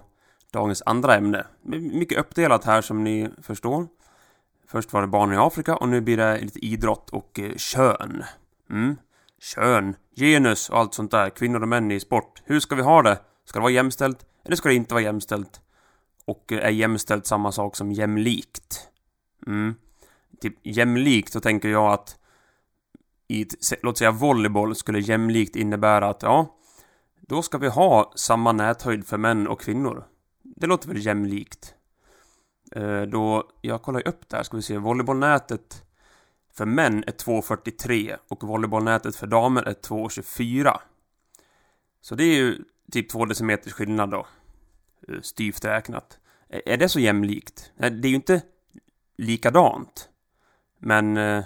dagens 0.53 0.83
andra 0.87 1.15
ämne. 1.15 1.47
Mycket 1.63 2.19
uppdelat 2.19 2.65
här 2.65 2.81
som 2.81 3.05
ni 3.05 3.31
förstår. 3.43 3.87
Först 4.67 4.93
var 4.93 5.01
det 5.01 5.07
barn 5.07 5.33
i 5.33 5.37
Afrika 5.37 5.77
och 5.77 5.89
nu 5.89 6.01
blir 6.01 6.17
det 6.17 6.41
lite 6.41 6.65
idrott 6.65 7.11
och 7.11 7.39
eh, 7.39 7.55
kön. 7.57 8.25
Mm. 8.71 8.97
Kön, 9.41 9.97
genus 10.19 10.69
och 10.71 10.79
allt 10.79 10.95
sånt 10.95 11.11
där. 11.11 11.31
Kvinnor 11.31 11.63
och 11.63 11.69
män 11.69 11.91
i 11.91 12.01
sport. 12.01 12.43
Hur 12.45 12.61
ska 12.61 12.75
vi 12.77 12.83
ha 12.83 13.03
det? 13.03 13.19
Ska 13.45 13.59
det 13.59 13.63
vara 13.63 13.73
jämställt? 13.73 14.27
Eller 14.45 14.57
ska 14.57 14.69
det 14.69 14.75
inte 14.75 14.95
vara 14.95 15.05
jämställt? 15.05 15.61
Och 16.25 16.53
eh, 16.53 16.65
är 16.67 16.71
jämställt 16.71 17.27
samma 17.27 17.53
sak 17.53 17.77
som 17.77 17.93
jämlikt? 17.93 18.89
Mm. 19.47 19.75
Typ 20.41 20.55
jämlikt 20.63 21.33
så 21.33 21.41
tänker 21.41 21.69
jag 21.69 21.93
att 21.93 22.17
i, 23.29 23.43
ett- 23.43 23.55
låt 23.83 23.99
säga 23.99 24.11
volleyboll 24.11 24.75
skulle 24.75 25.01
jämlikt 25.01 25.57
innebära 25.57 26.09
att 26.09 26.23
ja, 26.23 26.57
då 27.21 27.43
ska 27.43 27.59
vi 27.59 27.69
ha 27.69 28.13
samma 28.17 28.53
näthöjd 28.53 29.07
för 29.07 29.19
män 29.19 29.49
och 29.49 29.61
kvinnor. 29.61 30.05
Det 30.43 30.67
låter 30.67 30.89
väl 30.89 31.07
jämlikt. 31.07 31.75
Eh, 32.73 33.03
då, 33.03 33.51
jag 33.61 33.83
kollar 33.83 34.01
ju 34.01 34.05
upp 34.11 34.29
där, 34.29 34.43
ska 34.43 34.57
vi 34.57 34.63
se, 34.63 34.79
volleybollnätet 34.79 35.83
för 36.59 36.67
män 36.67 37.05
är 37.07 37.13
2,43 37.13 38.17
och 38.29 38.45
volleybollnätet 38.45 39.17
för 39.17 39.27
damer 39.27 39.63
är 39.63 39.75
2,24. 39.75 40.77
Så 42.01 42.15
det 42.15 42.25
är 42.25 42.37
ju 42.37 42.65
typ 42.93 43.09
2 43.09 43.25
decimeters 43.25 43.73
skillnad 43.73 44.11
då. 44.11 44.27
Eh, 45.09 45.21
Styvt 45.23 45.65
räknat. 45.65 46.19
Är 46.49 46.77
det 46.77 46.89
så 46.89 47.01
jämlikt? 47.01 47.73
Nej, 47.77 47.91
Det 47.91 48.09
är 48.09 48.11
ju 48.11 48.17
inte 48.17 48.43
likadant. 49.19 50.09
Men 50.79 51.17
eh, 51.17 51.45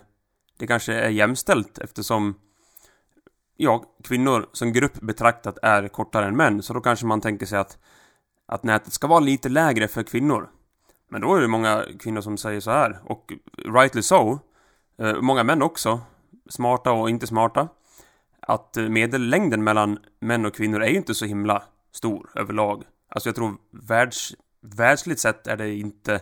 det 0.58 0.66
kanske 0.66 0.94
är 0.94 1.08
jämställt 1.08 1.78
eftersom 1.78 2.34
ja, 3.56 3.84
kvinnor 4.04 4.48
som 4.52 4.72
grupp 4.72 5.00
betraktat 5.00 5.58
är 5.62 5.88
kortare 5.88 6.26
än 6.26 6.36
män. 6.36 6.62
Så 6.62 6.74
då 6.74 6.80
kanske 6.80 7.06
man 7.06 7.20
tänker 7.20 7.46
sig 7.46 7.58
att, 7.58 7.78
att 8.46 8.62
nätet 8.62 8.92
ska 8.92 9.06
vara 9.06 9.20
lite 9.20 9.48
lägre 9.48 9.88
för 9.88 10.02
kvinnor. 10.02 10.50
Men 11.08 11.20
då 11.20 11.34
är 11.34 11.40
det 11.40 11.48
många 11.48 11.84
kvinnor 12.00 12.20
som 12.20 12.36
säger 12.36 12.60
så 12.60 12.70
här. 12.70 13.00
Och 13.04 13.32
rightly 13.56 14.02
so. 14.02 14.38
Eh, 15.02 15.20
många 15.20 15.44
män 15.44 15.62
också. 15.62 16.00
Smarta 16.48 16.92
och 16.92 17.10
inte 17.10 17.26
smarta. 17.26 17.68
Att 18.40 18.76
eh, 18.76 18.88
medellängden 18.88 19.64
mellan 19.64 19.98
män 20.20 20.46
och 20.46 20.54
kvinnor 20.54 20.82
är 20.82 20.88
ju 20.88 20.96
inte 20.96 21.14
så 21.14 21.24
himla 21.24 21.62
stor 21.92 22.30
överlag. 22.34 22.84
Alltså 23.08 23.28
jag 23.28 23.36
tror 23.36 23.56
världs, 23.70 24.34
världsligt 24.60 25.20
sett 25.20 25.46
är 25.46 25.56
det 25.56 25.74
inte 25.74 26.20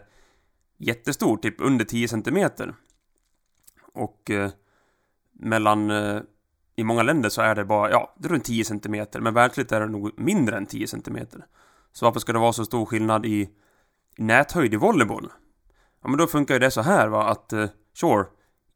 jättestor, 0.79 1.37
typ 1.37 1.55
under 1.59 1.85
10 1.85 2.09
centimeter. 2.09 2.75
Och 3.93 4.31
eh, 4.31 4.51
mellan 5.33 5.91
eh, 5.91 6.21
i 6.77 6.85
många 6.85 7.03
länder 7.03 7.29
så 7.29 7.43
är 7.43 7.55
det 7.55 7.65
bara, 7.65 7.91
ja, 7.91 8.15
det 8.19 8.29
är 8.29 8.33
runt 8.33 8.45
10 8.45 8.65
cm, 8.65 9.07
men 9.21 9.35
världsligt 9.35 9.73
är 9.73 9.81
det 9.81 9.87
nog 9.87 10.21
mindre 10.21 10.57
än 10.57 10.67
10 10.67 10.87
cm. 10.87 11.19
Så 11.93 12.05
varför 12.05 12.21
ska 12.21 12.33
det 12.33 12.39
vara 12.39 12.53
så 12.53 12.65
stor 12.65 12.87
skillnad 12.87 13.27
i, 13.27 13.51
i 14.17 14.23
näthöjd 14.23 14.75
i 14.75 14.77
volleyboll? 14.77 15.33
Ja, 16.03 16.09
men 16.09 16.19
då 16.19 16.27
funkar 16.27 16.55
ju 16.55 16.61
det 16.61 16.71
så 16.71 16.81
här 16.83 17.09
va, 17.09 17.25
att 17.25 17.53
eh, 17.53 17.69
sure, 17.95 18.27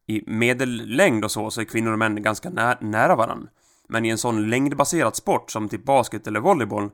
i 0.06 0.22
medellängd 0.26 1.24
och 1.24 1.30
så, 1.30 1.50
så 1.50 1.60
är 1.60 1.64
kvinnor 1.64 1.92
och 1.92 1.98
män 1.98 2.22
ganska 2.22 2.50
nä 2.50 2.78
nära 2.80 3.16
varandra. 3.16 3.48
Men 3.88 4.04
i 4.04 4.08
en 4.08 4.18
sån 4.18 4.50
längdbaserad 4.50 5.16
sport 5.16 5.50
som 5.50 5.68
typ 5.68 5.84
basket 5.84 6.26
eller 6.26 6.40
volleyboll, 6.40 6.90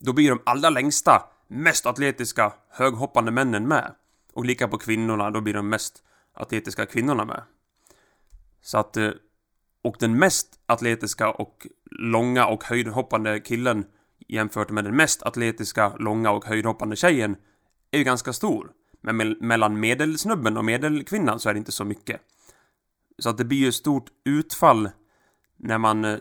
då 0.00 0.12
blir 0.12 0.30
de 0.30 0.40
allra 0.44 0.70
längsta, 0.70 1.22
mest 1.48 1.86
atletiska, 1.86 2.52
höghoppande 2.70 3.30
männen 3.30 3.68
med. 3.68 3.94
Och 4.32 4.44
lika 4.44 4.68
på 4.68 4.78
kvinnorna, 4.78 5.30
då 5.30 5.40
blir 5.40 5.54
de 5.54 5.68
mest 5.68 6.02
atletiska 6.34 6.86
kvinnorna 6.86 7.24
med. 7.24 7.42
Så 8.62 8.78
att 8.78 8.96
eh, 8.96 9.10
och 9.82 9.96
den 9.98 10.18
mest 10.18 10.60
atletiska 10.66 11.30
och 11.30 11.66
långa 11.90 12.46
och 12.46 12.64
höjdhoppande 12.64 13.40
killen 13.40 13.84
jämfört 14.28 14.70
med 14.70 14.84
den 14.84 14.96
mest 14.96 15.22
atletiska, 15.22 15.92
långa 15.98 16.30
och 16.30 16.44
höjdhoppande 16.44 16.96
tjejen 16.96 17.36
är 17.90 17.98
ju 17.98 18.04
ganska 18.04 18.32
stor. 18.32 18.72
Men 19.00 19.16
mellan 19.40 19.80
medelsnubben 19.80 20.56
och 20.56 20.64
medelkvinnan 20.64 21.40
så 21.40 21.48
är 21.48 21.54
det 21.54 21.58
inte 21.58 21.72
så 21.72 21.84
mycket. 21.84 22.20
Så 23.18 23.30
att 23.30 23.38
det 23.38 23.44
blir 23.44 23.58
ju 23.58 23.72
stort 23.72 24.10
utfall 24.24 24.90
när 25.56 25.78
man... 25.78 26.04
Eh, 26.04 26.18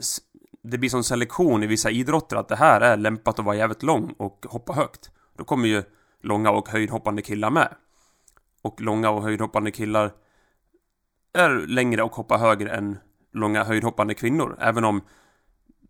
det 0.63 0.77
blir 0.77 0.89
som 0.89 1.03
selektion 1.03 1.63
i 1.63 1.67
vissa 1.67 1.89
idrotter 1.89 2.35
att 2.35 2.47
det 2.47 2.55
här 2.55 2.81
är 2.81 2.97
lämpat 2.97 3.39
att 3.39 3.45
vara 3.45 3.55
jävligt 3.55 3.83
lång 3.83 4.13
och 4.17 4.45
hoppa 4.49 4.73
högt. 4.73 5.11
Då 5.37 5.43
kommer 5.43 5.67
ju 5.67 5.83
långa 6.21 6.51
och 6.51 6.69
höjdhoppande 6.69 7.21
killar 7.21 7.49
med. 7.49 7.75
Och 8.61 8.81
långa 8.81 9.09
och 9.09 9.23
höjdhoppande 9.23 9.71
killar 9.71 10.13
är 11.33 11.49
längre 11.67 12.03
och 12.03 12.15
hoppar 12.15 12.37
högre 12.37 12.71
än 12.71 12.97
långa 13.33 13.63
höjdhoppande 13.63 14.13
kvinnor. 14.13 14.57
Även 14.59 14.83
om 14.83 15.01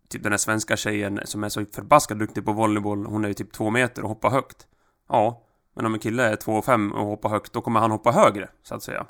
typ 0.08 0.22
den 0.22 0.32
här 0.32 0.38
svenska 0.38 0.76
tjejen 0.76 1.20
som 1.24 1.44
är 1.44 1.48
så 1.48 1.64
förbaskat 1.74 2.18
duktig 2.18 2.44
på 2.44 2.52
volleyboll, 2.52 3.06
hon 3.06 3.24
är 3.24 3.28
ju 3.28 3.34
typ 3.34 3.52
två 3.52 3.70
meter 3.70 4.02
och 4.02 4.08
hoppar 4.08 4.30
högt. 4.30 4.66
Ja, 5.08 5.42
men 5.76 5.86
om 5.86 5.94
en 5.94 6.00
kille 6.00 6.22
är 6.22 6.36
två 6.36 6.52
och 6.52 6.64
fem 6.64 6.92
och 6.92 7.06
hoppar 7.06 7.28
högt, 7.28 7.52
då 7.52 7.60
kommer 7.60 7.80
han 7.80 7.90
hoppa 7.90 8.10
högre, 8.10 8.48
så 8.62 8.74
att 8.74 8.82
säga. 8.82 9.06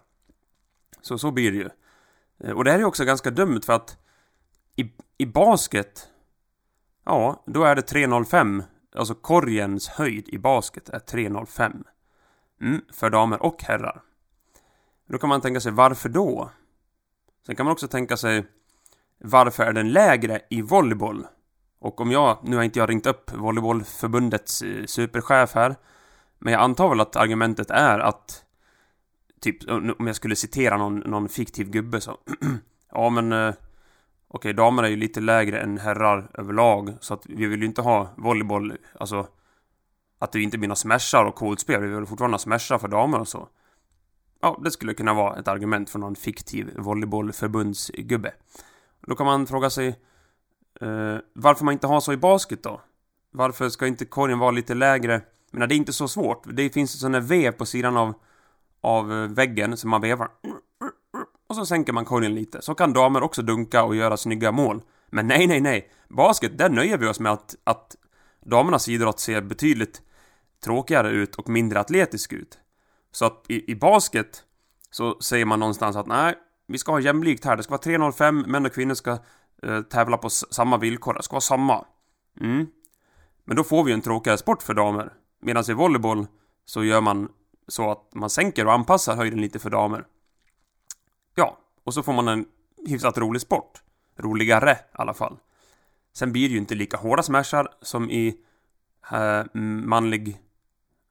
Så, 1.01 1.19
så 1.19 1.31
blir 1.31 1.53
det 1.53 1.59
ju. 1.59 1.69
Eh, 2.45 2.51
och 2.51 2.65
det 2.65 2.71
här 2.71 2.79
är 2.79 2.83
ju 2.83 2.87
också 2.87 3.05
ganska 3.05 3.31
dumt 3.31 3.61
för 3.67 3.73
att 3.73 3.97
i, 4.77 4.93
i 5.19 5.27
basket, 5.27 6.09
ja, 7.05 7.43
då 7.47 7.65
är 7.65 7.75
det 7.75 7.93
3,05. 7.93 8.63
Alltså 8.95 9.15
korgens 9.15 9.89
höjd 9.89 10.29
i 10.29 10.39
basket 10.39 10.89
är 10.89 10.99
3,05. 10.99 11.85
Mm, 12.61 12.81
för 12.93 13.11
damer 13.11 13.43
och 13.43 13.63
herrar. 13.63 14.03
Då 15.09 15.19
kan 15.19 15.29
man 15.29 15.41
tänka 15.41 15.61
sig, 15.61 15.73
varför 15.73 16.09
då? 16.09 16.51
Sen 17.47 17.57
kan 17.57 17.67
man 17.67 17.73
också 17.73 17.89
tänka 17.89 18.17
sig 18.17 18.47
varför 19.19 19.65
är 19.65 19.73
den 19.73 19.93
lägre 19.93 20.41
i 20.51 20.63
volleyboll? 20.63 21.27
Och 21.79 22.01
om 22.01 22.11
jag, 22.11 22.39
nu 22.43 22.57
har 22.57 22.63
inte 22.63 22.79
jag 22.79 22.91
ringt 22.91 23.07
upp 23.07 23.33
volleybollförbundets 23.33 24.63
eh, 24.63 24.85
superchef 24.85 25.55
här, 25.55 25.77
men 26.39 26.53
jag 26.53 26.63
antar 26.63 26.89
väl 26.89 27.01
att 27.01 27.17
argumentet 27.17 27.71
är 27.71 27.99
att 27.99 28.45
typ, 29.41 29.71
om 29.71 30.07
jag 30.07 30.17
skulle 30.17 30.37
citera 30.37 30.77
någon, 30.77 30.99
någon 30.99 31.29
fiktiv 31.29 31.71
gubbe 31.71 32.01
så 32.01 32.19
ja 32.93 33.11
men 33.11 33.33
eh, 33.33 33.55
okej, 34.29 34.53
damer 34.55 34.83
är 34.83 34.89
ju 34.89 34.97
lite 34.97 35.21
lägre 35.21 35.61
än 35.61 35.79
herrar 35.79 36.31
överlag, 36.35 36.95
så 37.01 37.15
att 37.15 37.27
vi 37.27 37.47
vill 37.47 37.61
ju 37.61 37.67
inte 37.67 37.83
ha 37.83 38.15
volleyboll, 38.17 38.77
alltså 39.01 39.29
att 40.19 40.33
det 40.33 40.43
inte 40.43 40.59
blir 40.59 40.69
några 40.69 40.77
smashar 40.77 41.25
och 41.25 41.35
coolt 41.35 41.61
spel, 41.61 41.81
vi 41.81 41.95
vill 41.95 42.07
fortfarande 42.07 42.35
ha 42.35 42.39
smashar 42.39 42.79
för 42.79 42.89
damer 42.89 43.21
och 43.21 43.29
så. 43.29 43.49
Ja, 44.41 44.61
det 44.65 44.71
skulle 44.71 44.95
kunna 44.95 45.15
vara 45.15 45.39
ett 45.39 45.49
argument 45.49 45.91
för 45.91 45.99
någon 45.99 46.17
fiktiv 46.17 46.71
volleybollförbundsgubbe. 46.77 48.33
Då 49.07 49.15
kan 49.15 49.27
man 49.27 49.47
fråga 49.47 49.71
sig 49.71 49.89
eh, 50.81 51.17
varför 51.33 51.65
man 51.65 51.73
inte 51.73 51.87
har 51.87 52.01
så 52.01 52.13
i 52.13 52.17
basket 52.17 52.63
då? 52.63 52.81
Varför 53.31 53.69
ska 53.69 53.87
inte 53.87 54.05
korgen 54.05 54.39
vara 54.39 54.51
lite 54.51 54.75
lägre? 54.75 55.23
Men 55.51 55.69
det 55.69 55.75
är 55.75 55.77
inte 55.77 55.93
så 55.93 56.09
svårt. 56.09 56.43
Det 56.53 56.71
finns 56.71 56.95
en 56.95 56.99
sån 56.99 57.13
där 57.13 57.21
V 57.21 57.53
på 57.53 57.67
sidan 57.67 57.97
av, 57.97 58.15
av 58.81 59.13
eh, 59.13 59.29
väggen 59.29 59.77
som 59.77 59.91
man 59.91 60.01
vevar. 60.01 60.29
Och 61.49 61.57
så 61.57 61.67
sänker 61.67 61.93
man 61.93 62.05
korgen 62.05 62.35
lite. 62.35 62.63
Så 62.63 62.75
kan 62.75 62.93
damer 62.93 63.23
också 63.23 63.43
dunka 63.43 63.83
och 63.83 63.97
göra 63.97 64.17
snygga 64.17 64.53
mål. 64.53 64.83
Men 65.11 65.27
nej, 65.27 65.47
nej, 65.47 65.61
nej. 65.61 65.91
Basket, 66.09 66.59
där 66.59 66.69
nöjer 66.69 66.99
vi 66.99 67.07
oss 67.07 67.21
med 67.21 67.33
att, 67.33 67.57
att 67.65 67.97
damernas 68.41 68.89
idrott 68.89 69.21
ser 69.21 69.43
betydligt 69.43 70.03
tråkigare 70.65 71.11
ut 71.11 71.37
och 71.37 71.49
mindre 71.49 71.81
atletisk 71.81 72.33
ut. 72.33 72.59
Så 73.13 73.25
att 73.25 73.45
i, 73.49 73.73
i 73.73 73.75
basket 73.75 74.45
så 74.91 75.21
säger 75.21 75.45
man 75.45 75.61
någonstans 75.61 75.97
att 75.97 76.07
nej, 76.07 76.35
vi 76.67 76.79
ska 76.79 76.93
ha 76.93 77.01
jämlikt 77.01 77.45
här. 77.45 77.57
Det 77.57 77.63
ska 77.63 77.71
vara 77.71 78.11
3,05. 78.11 78.47
Män 78.47 78.67
och 78.67 78.73
kvinnor 78.73 78.95
ska 78.95 79.19
eh, 79.63 79.81
tävla 79.81 80.17
på 80.17 80.31
samma 80.31 80.77
villkor. 80.77 81.15
Det 81.15 81.23
ska 81.23 81.35
vara 81.35 81.41
samma. 81.41 81.85
Mm. 82.41 82.67
Men 83.45 83.57
då 83.57 83.65
får 83.65 83.85
vi 83.85 83.91
ju 83.91 83.95
en 83.95 84.01
tråkigare 84.01 84.39
sport 84.39 84.63
för 84.63 84.75
damer. 84.75 85.13
Medan 85.41 85.65
i 85.69 85.73
volleyboll 85.73 86.27
så 86.65 86.85
gör 86.85 87.01
man 87.01 87.29
så 87.69 87.91
att 87.91 88.15
man 88.15 88.31
sänker 88.31 88.67
och 88.67 88.73
anpassar 88.73 89.17
höjden 89.17 89.41
lite 89.41 89.59
för 89.59 89.71
damer. 89.71 90.05
Ja, 91.35 91.59
och 91.85 91.95
så 91.95 92.03
får 92.03 92.13
man 92.13 92.29
en 92.29 92.47
hyfsat 92.87 93.19
rolig 93.19 93.43
sport. 93.43 93.83
Roligare 94.17 94.73
i 94.73 94.77
alla 94.93 95.15
fall. 95.15 95.37
Sen 96.13 96.33
blir 96.33 96.49
det 96.49 96.53
ju 96.53 96.59
inte 96.59 96.75
lika 96.75 96.97
hårda 96.97 97.23
smashar 97.23 97.69
som 97.83 98.11
i 98.11 98.37
eh, 99.13 99.45
manlig 99.55 100.39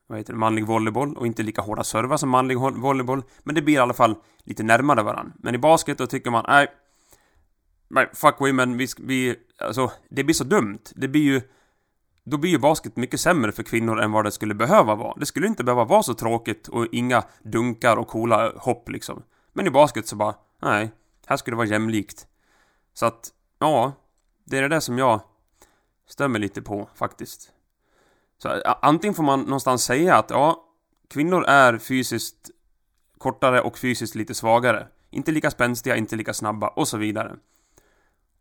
vad 0.07 0.17
heter 0.17 0.33
det, 0.33 0.39
manlig 0.39 0.65
volleyboll 0.65 1.17
och 1.17 1.27
inte 1.27 1.43
lika 1.43 1.61
hårda 1.61 1.83
servar 1.83 2.17
som 2.17 2.29
manlig 2.29 2.57
volleyboll. 2.57 3.23
Men 3.43 3.55
det 3.55 3.61
blir 3.61 3.73
i 3.73 3.77
alla 3.77 3.93
fall 3.93 4.15
lite 4.43 4.63
närmare 4.63 5.03
varandra. 5.03 5.33
Men 5.37 5.55
i 5.55 5.57
basket 5.57 5.97
då 5.97 6.07
tycker 6.07 6.31
man, 6.31 6.45
nej, 6.47 6.67
nej, 7.87 8.09
fuck 8.13 8.35
women, 8.39 8.77
vi, 8.77 8.87
vi, 8.97 9.35
alltså, 9.57 9.91
det 10.09 10.23
blir 10.23 10.33
så 10.33 10.43
dumt. 10.43 10.79
Det 10.95 11.07
blir 11.07 11.21
ju, 11.21 11.41
då 12.29 12.37
blir 12.37 12.51
ju 12.51 12.57
basket 12.57 12.95
mycket 12.95 13.19
sämre 13.19 13.51
för 13.51 13.63
kvinnor 13.63 14.01
än 14.01 14.11
vad 14.11 14.25
det 14.25 14.31
skulle 14.31 14.53
behöva 14.53 14.95
vara. 14.95 15.13
Det 15.19 15.25
skulle 15.25 15.47
inte 15.47 15.63
behöva 15.63 15.83
vara 15.83 16.03
så 16.03 16.13
tråkigt 16.13 16.67
och 16.67 16.87
inga 16.91 17.23
dunkar 17.43 17.97
och 17.97 18.07
coola 18.07 18.51
hopp 18.55 18.89
liksom. 18.89 19.23
Men 19.53 19.67
i 19.67 19.69
basket 19.69 20.07
så 20.07 20.15
bara, 20.15 20.35
nej, 20.61 20.91
här 21.25 21.37
skulle 21.37 21.53
det 21.53 21.57
vara 21.57 21.67
jämlikt. 21.67 22.27
Så 22.93 23.05
att, 23.05 23.29
ja, 23.59 23.93
det 24.43 24.57
är 24.57 24.61
det 24.61 24.67
där 24.67 24.79
som 24.79 24.97
jag 24.97 25.21
stämmer 26.07 26.39
lite 26.39 26.61
på 26.61 26.89
faktiskt. 26.95 27.51
Så 28.37 28.61
antingen 28.81 29.13
får 29.13 29.23
man 29.23 29.41
någonstans 29.41 29.83
säga 29.83 30.15
att 30.15 30.29
ja, 30.29 30.63
kvinnor 31.07 31.43
är 31.43 31.77
fysiskt 31.77 32.49
kortare 33.17 33.61
och 33.61 33.77
fysiskt 33.77 34.15
lite 34.15 34.33
svagare. 34.33 34.87
Inte 35.09 35.31
lika 35.31 35.51
spänstiga, 35.51 35.95
inte 35.95 36.15
lika 36.15 36.33
snabba 36.33 36.67
och 36.67 36.87
så 36.87 36.97
vidare. 36.97 37.35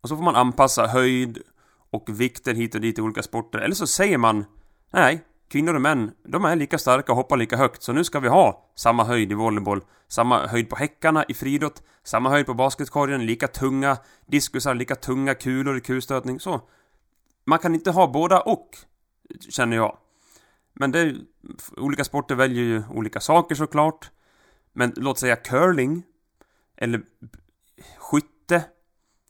Och 0.01 0.09
så 0.09 0.17
får 0.17 0.25
man 0.25 0.37
anpassa 0.37 0.87
höjd 0.87 1.43
och 1.91 2.21
vikter 2.21 2.55
hit 2.55 2.75
och 2.75 2.81
dit 2.81 2.99
i 2.99 3.03
olika 3.03 3.23
sporter. 3.23 3.59
Eller 3.59 3.75
så 3.75 3.87
säger 3.87 4.19
man 4.19 4.45
Nej, 4.93 5.25
kvinnor 5.49 5.75
och 5.75 5.81
män, 5.81 6.13
de 6.25 6.45
är 6.45 6.57
lika 6.57 6.79
starka 6.79 7.13
och 7.13 7.17
hoppar 7.17 7.37
lika 7.37 7.57
högt, 7.57 7.83
så 7.83 7.93
nu 7.93 8.05
ska 8.05 8.21
vi 8.21 8.29
ha 8.29 8.73
samma 8.75 9.05
höjd 9.05 9.33
i 9.33 9.35
volleyboll, 9.35 9.85
samma 10.09 10.47
höjd 10.47 10.69
på 10.69 10.77
häckarna 10.77 11.25
i 11.29 11.35
friidrott, 11.35 11.83
samma 12.03 12.31
höjd 12.31 12.47
på 12.47 12.55
basketkorgen, 12.55 13.27
lika 13.27 13.49
tunga 13.49 13.97
diskusar, 14.27 14.75
lika 14.75 14.95
tunga 14.95 15.35
kulor 15.35 15.77
i 15.77 15.81
kulstötning, 15.81 16.41
så. 16.41 16.61
Man 17.49 17.59
kan 17.59 17.75
inte 17.75 17.91
ha 17.91 18.07
båda 18.07 18.41
och, 18.41 18.69
känner 19.49 19.77
jag. 19.77 19.97
Men 20.73 20.93
det, 20.93 21.15
olika 21.77 22.05
sporter 22.05 22.35
väljer 22.35 22.65
ju 22.65 22.83
olika 22.91 23.21
saker 23.21 23.55
såklart. 23.55 24.11
Men 24.73 24.93
låt 24.97 25.19
säga 25.19 25.37
curling, 25.37 26.03
eller 26.77 27.03
skytte, 27.99 28.65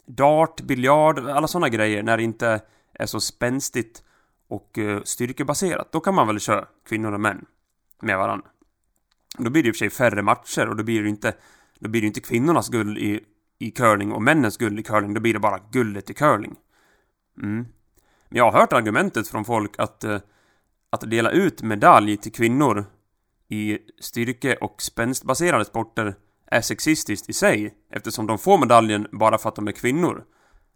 dart, 0.07 0.61
biljard, 0.61 1.19
alla 1.19 1.49
sådana 1.49 1.69
grejer 1.69 2.03
när 2.03 2.17
det 2.17 2.23
inte 2.23 2.61
är 2.93 3.07
så 3.07 3.21
spänstigt 3.21 4.03
och 4.49 4.79
eh, 4.79 5.03
styrkebaserat. 5.03 5.93
Då 5.93 6.01
kan 6.01 6.15
man 6.15 6.27
väl 6.27 6.41
köra 6.41 6.67
kvinnor 6.89 7.13
och 7.13 7.21
män 7.21 7.45
med 8.03 8.19
varandra. 8.19 8.49
Då 9.39 9.51
blir 9.51 9.63
det 9.63 9.69
i 9.69 9.73
och 9.73 9.75
för 9.75 9.79
sig 9.79 9.91
färre 9.91 10.23
matcher 10.23 10.69
och 10.69 10.77
då 10.77 10.85
blir 10.85 11.03
det 11.03 11.09
inte, 11.09 11.35
då 11.79 11.89
blir 11.89 12.01
det 12.01 12.07
inte 12.07 12.21
kvinnornas 12.21 12.69
guld 12.69 12.99
i, 12.99 13.21
i 13.59 13.71
curling 13.71 14.13
och 14.13 14.23
männens 14.23 14.57
guld 14.57 14.81
i 14.81 14.83
curling. 14.83 15.15
Då 15.15 15.21
blir 15.21 15.33
det 15.33 15.39
bara 15.39 15.61
guldet 15.71 16.11
i 16.11 16.15
curling. 16.15 16.57
Mm. 17.43 17.67
Men 18.29 18.39
jag 18.39 18.51
har 18.51 18.61
hört 18.61 18.73
argumentet 18.73 19.29
från 19.29 19.45
folk 19.45 19.79
att, 19.79 20.05
eh, 20.05 20.21
att 20.91 21.11
dela 21.11 21.31
ut 21.31 21.63
medalj 21.63 22.17
till 22.17 22.33
kvinnor 22.33 22.85
i 23.49 23.79
styrke 24.01 24.57
och 24.57 24.83
spänstbaserade 24.83 25.65
sporter 25.65 26.15
är 26.47 26.61
sexistiskt 26.61 27.29
i 27.29 27.33
sig 27.33 27.75
eftersom 27.91 28.27
de 28.27 28.39
får 28.39 28.59
medaljen 28.59 29.09
bara 29.13 29.39
för 29.39 29.49
att 29.49 29.57
de 29.57 29.69
är 29.69 29.73
kvinnor. 29.73 30.25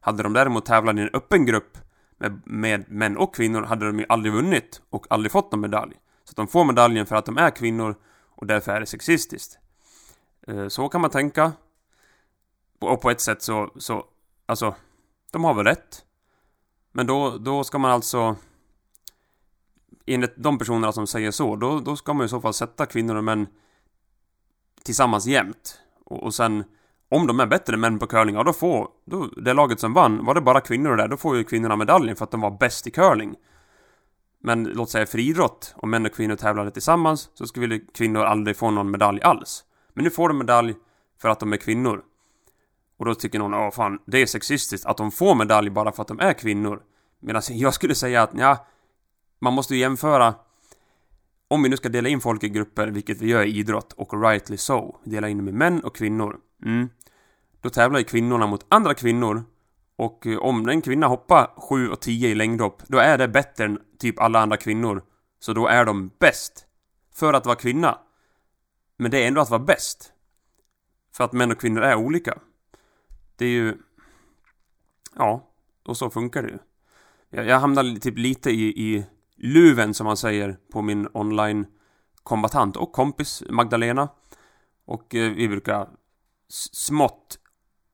Hade 0.00 0.22
de 0.22 0.32
däremot 0.32 0.66
tävlat 0.66 0.96
i 0.96 1.00
en 1.00 1.10
öppen 1.14 1.46
grupp 1.46 1.78
med, 2.18 2.42
med 2.44 2.90
män 2.90 3.16
och 3.16 3.34
kvinnor 3.34 3.62
hade 3.62 3.86
de 3.86 3.98
ju 3.98 4.06
aldrig 4.08 4.34
vunnit 4.34 4.82
och 4.90 5.06
aldrig 5.10 5.32
fått 5.32 5.52
någon 5.52 5.60
medalj. 5.60 5.94
Så 6.24 6.30
att 6.32 6.36
de 6.36 6.48
får 6.48 6.64
medaljen 6.64 7.06
för 7.06 7.16
att 7.16 7.26
de 7.26 7.38
är 7.38 7.50
kvinnor 7.50 7.94
och 8.34 8.46
därför 8.46 8.72
är 8.72 8.80
det 8.80 8.86
sexistiskt. 8.86 9.58
Eh, 10.46 10.68
så 10.68 10.88
kan 10.88 11.00
man 11.00 11.10
tänka. 11.10 11.52
Och 12.78 13.00
på 13.00 13.10
ett 13.10 13.20
sätt 13.20 13.42
så, 13.42 13.72
så, 13.76 14.04
alltså, 14.46 14.74
de 15.32 15.44
har 15.44 15.54
väl 15.54 15.64
rätt. 15.64 16.04
Men 16.92 17.06
då, 17.06 17.38
då 17.38 17.64
ska 17.64 17.78
man 17.78 17.90
alltså 17.90 18.36
enligt 20.06 20.34
de 20.36 20.58
personerna 20.58 20.92
som 20.92 21.06
säger 21.06 21.30
så, 21.30 21.56
då, 21.56 21.80
då 21.80 21.96
ska 21.96 22.12
man 22.12 22.26
i 22.26 22.28
så 22.28 22.40
fall 22.40 22.54
sätta 22.54 22.86
kvinnor 22.86 23.16
och 23.16 23.24
män 23.24 23.46
tillsammans 24.84 25.26
jämt. 25.26 25.78
Och, 26.04 26.22
och 26.22 26.34
sen, 26.34 26.64
om 27.08 27.26
de 27.26 27.40
är 27.40 27.46
bättre 27.46 27.74
än 27.74 27.80
män 27.80 27.98
på 27.98 28.06
curling, 28.06 28.34
ja 28.34 28.42
då 28.42 28.52
får, 28.52 28.88
då, 29.06 29.26
det 29.26 29.52
laget 29.52 29.80
som 29.80 29.92
vann, 29.92 30.24
var 30.24 30.34
det 30.34 30.40
bara 30.40 30.60
kvinnor 30.60 30.96
där, 30.96 31.08
då 31.08 31.16
får 31.16 31.36
ju 31.36 31.44
kvinnorna 31.44 31.76
medaljen 31.76 32.16
för 32.16 32.24
att 32.24 32.30
de 32.30 32.40
var 32.40 32.50
bäst 32.50 32.86
i 32.86 32.90
curling. 32.90 33.34
Men 34.42 34.64
låt 34.64 34.90
säga 34.90 35.06
friidrott, 35.06 35.74
om 35.76 35.90
män 35.90 36.06
och 36.06 36.14
kvinnor 36.14 36.36
tävlade 36.36 36.70
tillsammans, 36.70 37.30
så 37.34 37.46
skulle 37.46 37.78
kvinnor 37.78 38.24
aldrig 38.24 38.56
få 38.56 38.70
någon 38.70 38.90
medalj 38.90 39.22
alls. 39.22 39.64
Men 39.94 40.04
nu 40.04 40.10
får 40.10 40.28
de 40.28 40.38
medalj 40.38 40.74
för 41.22 41.28
att 41.28 41.40
de 41.40 41.52
är 41.52 41.56
kvinnor. 41.56 42.02
Och 42.98 43.04
då 43.04 43.14
tycker 43.14 43.38
någon, 43.38 43.54
åh 43.54 43.70
fan, 43.70 43.98
det 44.06 44.18
är 44.18 44.26
sexistiskt 44.26 44.86
att 44.86 44.96
de 44.96 45.10
får 45.10 45.34
medalj 45.34 45.70
bara 45.70 45.92
för 45.92 46.02
att 46.02 46.08
de 46.08 46.20
är 46.20 46.32
kvinnor. 46.32 46.82
Medan 47.20 47.42
jag 47.48 47.74
skulle 47.74 47.94
säga 47.94 48.22
att, 48.22 48.30
ja, 48.34 48.66
man 49.38 49.52
måste 49.52 49.74
ju 49.74 49.80
jämföra 49.80 50.34
om 51.50 51.62
vi 51.62 51.68
nu 51.68 51.76
ska 51.76 51.88
dela 51.88 52.08
in 52.08 52.20
folk 52.20 52.44
i 52.44 52.48
grupper, 52.48 52.88
vilket 52.88 53.20
vi 53.20 53.28
gör 53.28 53.42
i 53.42 53.58
idrott, 53.58 53.92
och 53.92 54.22
rightly 54.22 54.56
so, 54.56 54.96
dela 55.04 55.28
in 55.28 55.38
dem 55.38 55.48
i 55.48 55.52
män 55.52 55.84
och 55.84 55.96
kvinnor. 55.96 56.36
Mm. 56.64 56.88
Då 57.60 57.70
tävlar 57.70 57.98
ju 57.98 58.04
kvinnorna 58.04 58.46
mot 58.46 58.66
andra 58.68 58.94
kvinnor 58.94 59.44
och 59.96 60.26
eh, 60.26 60.38
om 60.38 60.68
en 60.68 60.82
kvinna 60.82 61.06
hoppar 61.06 61.50
7 61.56 61.88
och 61.88 62.00
10 62.00 62.28
i 62.28 62.34
längdhopp, 62.34 62.82
då 62.86 62.98
är 62.98 63.18
det 63.18 63.28
bättre 63.28 63.64
än 63.64 63.78
typ 63.98 64.20
alla 64.20 64.40
andra 64.40 64.56
kvinnor. 64.56 65.02
Så 65.40 65.52
då 65.52 65.66
är 65.66 65.84
de 65.84 66.10
bäst. 66.18 66.66
För 67.14 67.32
att 67.32 67.46
vara 67.46 67.56
kvinna. 67.56 67.98
Men 68.96 69.10
det 69.10 69.22
är 69.22 69.28
ändå 69.28 69.40
att 69.40 69.50
vara 69.50 69.62
bäst. 69.62 70.12
För 71.16 71.24
att 71.24 71.32
män 71.32 71.50
och 71.50 71.60
kvinnor 71.60 71.82
är 71.82 71.94
olika. 71.94 72.38
Det 73.36 73.44
är 73.44 73.48
ju... 73.48 73.76
Ja, 75.16 75.50
och 75.84 75.96
så 75.96 76.10
funkar 76.10 76.42
det 76.42 76.48
ju. 76.48 76.58
Jag, 77.30 77.46
jag 77.46 77.60
hamnar 77.60 78.00
typ 78.00 78.18
lite 78.18 78.50
i, 78.50 78.62
i 78.62 79.06
luven 79.40 79.94
som 79.94 80.06
man 80.06 80.16
säger 80.16 80.56
på 80.72 80.82
min 80.82 81.08
online 81.12 81.66
kombatant 82.22 82.76
och 82.76 82.92
kompis 82.92 83.42
Magdalena. 83.50 84.08
Och 84.84 85.14
eh, 85.14 85.32
vi 85.32 85.48
brukar 85.48 85.88
smått 86.72 87.38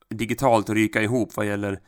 digitalt 0.09 0.71
ryka 0.71 1.03
ihop 1.03 1.37
vad 1.37 1.47
gäller 1.47 1.81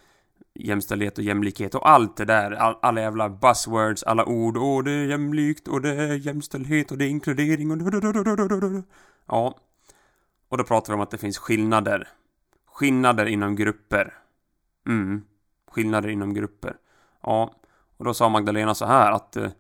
jämställdhet 0.54 1.18
och 1.18 1.24
jämlikhet 1.24 1.74
och 1.74 1.88
allt 1.88 2.16
det 2.16 2.24
där. 2.24 2.52
All, 2.52 2.76
alla 2.82 3.00
jävla 3.00 3.28
buzzwords, 3.28 4.02
alla 4.02 4.24
ord. 4.26 4.56
Åh, 4.56 4.84
det 4.84 4.90
är 4.90 5.06
jämlikt 5.06 5.68
och 5.68 5.80
det 5.80 5.94
är 5.94 6.14
jämställdhet 6.14 6.90
och 6.90 6.98
det 6.98 7.04
är 7.04 7.08
inkludering 7.08 7.70
och... 7.70 7.78
Ja. 9.26 9.58
Och 10.48 10.58
då 10.58 10.64
pratar 10.64 10.92
vi 10.92 10.94
om 10.94 11.00
att 11.00 11.10
det 11.10 11.18
finns 11.18 11.38
skillnader. 11.38 12.08
Skillnader 12.66 13.26
inom 13.26 13.56
grupper. 13.56 14.14
Mm. 14.86 15.22
Skillnader 15.70 16.08
inom 16.08 16.34
grupper. 16.34 16.76
Ja. 17.22 17.57
Och 17.98 18.04
då 18.04 18.14
sa 18.14 18.28
Magdalena 18.28 18.74
så 18.74 18.86
här 18.86 19.12
att 19.12 19.36
eh, 19.36 19.50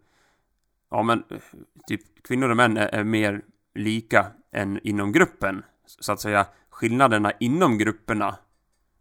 ja 0.90 1.02
men 1.02 1.24
eh, 1.30 1.38
typ 1.86 2.22
kvinnor 2.22 2.48
och 2.48 2.56
män 2.56 2.76
är, 2.76 2.86
är, 2.86 3.04
mer 3.04 3.42
lika 3.74 4.26
än 4.52 4.80
inom 4.82 5.12
gruppen. 5.12 5.62
Så 5.86 6.12
att 6.12 6.20
säga 6.20 6.46
skillnaderna 6.70 7.32
inom 7.40 7.78
grupperna, 7.78 8.36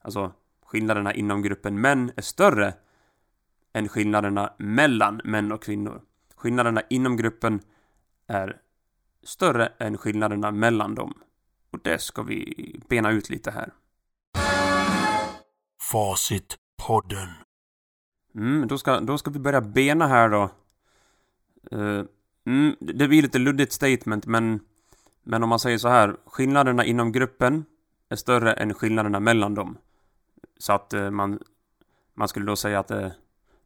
alltså 0.02 0.32
skillnaderna 0.66 1.14
inom 1.14 1.42
gruppen 1.42 1.82
män 1.82 2.12
är 2.16 2.22
större 2.22 2.74
än 3.74 3.90
skillnaderna 3.90 4.54
mellan 4.58 5.22
män 5.24 5.52
och 5.52 5.64
kvinnor. 5.64 6.02
Skillnaderna 6.36 6.82
inom 6.90 7.18
gruppen 7.18 7.60
är 8.28 8.58
större 9.24 9.72
än 9.80 9.98
skillnaderna 9.98 10.52
mellan 10.52 10.96
dem. 10.96 11.14
Och 11.72 11.80
det 11.84 12.02
ska 12.02 12.22
vi 12.22 12.80
bena 12.90 13.12
ut 13.12 13.30
lite 13.30 13.52
här. 13.52 13.74
Facitpodden. 15.92 17.47
Mm, 18.36 18.68
då 18.68 18.78
ska, 18.78 19.00
då 19.00 19.18
ska 19.18 19.32
vi 19.32 19.40
börja 19.40 19.62
bena 19.62 20.08
här 20.08 20.30
då. 20.30 20.50
Uh, 21.74 22.04
mm, 22.46 22.76
det 22.80 23.08
blir 23.08 23.22
lite 23.22 23.40
luddigt 23.40 23.74
statement, 23.74 24.26
men... 24.26 24.60
Men 25.30 25.44
om 25.44 25.50
man 25.50 25.60
säger 25.60 25.78
så 25.78 25.88
här, 25.88 26.18
skillnaderna 26.26 26.86
inom 26.86 27.12
gruppen 27.12 27.66
är 28.10 28.16
större 28.16 28.54
än 28.54 28.74
skillnaderna 28.74 29.20
mellan 29.20 29.56
dem. 29.56 29.78
Så 30.58 30.74
att 30.74 30.94
uh, 30.94 31.10
man... 31.10 31.40
Man 32.14 32.28
skulle 32.28 32.46
då 32.46 32.56
säga 32.56 32.80
att 32.80 32.92
uh, 32.92 33.08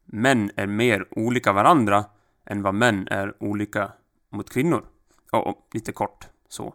män 0.04 0.50
är 0.56 0.66
mer 0.66 1.08
olika 1.10 1.52
varandra 1.52 2.04
än 2.44 2.62
vad 2.62 2.74
män 2.74 3.08
är 3.10 3.34
olika 3.42 3.92
mot 4.30 4.50
kvinnor. 4.50 4.84
Och, 5.32 5.48
oh, 5.48 5.56
lite 5.72 5.92
kort 5.92 6.26
så. 6.48 6.74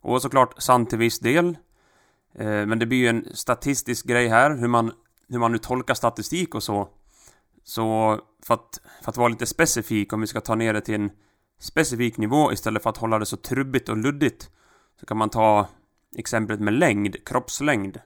Och 0.00 0.22
såklart 0.22 0.62
sant 0.62 0.90
till 0.90 0.98
viss 0.98 1.18
del. 1.18 1.56
men 2.32 2.78
det 2.78 2.86
blir 2.86 2.98
ju 2.98 3.08
en 3.08 3.26
statistisk 3.34 4.06
grej 4.06 4.28
här, 4.28 4.56
hur 4.56 4.68
man, 4.68 4.92
hur 5.28 5.38
man 5.38 5.52
nu 5.52 5.58
tolkar 5.58 5.94
statistik 5.94 6.54
och 6.54 6.62
så. 6.62 6.88
Så 7.64 8.18
för 8.42 8.54
att, 8.54 8.80
för 9.02 9.10
att 9.10 9.16
vara 9.16 9.28
lite 9.28 9.46
specifik, 9.46 10.12
om 10.12 10.20
vi 10.20 10.26
ska 10.26 10.40
ta 10.40 10.54
ner 10.54 10.74
det 10.74 10.80
till 10.80 10.94
en 10.94 11.10
specifik 11.58 12.18
nivå 12.18 12.52
istället 12.52 12.82
för 12.82 12.90
att 12.90 12.96
hålla 12.96 13.18
det 13.18 13.26
så 13.26 13.36
trubbigt 13.36 13.88
och 13.88 13.96
luddigt 13.96 14.50
så 15.00 15.06
kan 15.06 15.16
man 15.16 15.30
ta 15.30 15.68
exemplet 16.16 16.60
med 16.60 16.74
längd, 16.74 17.24
kroppslängd. 17.24 17.98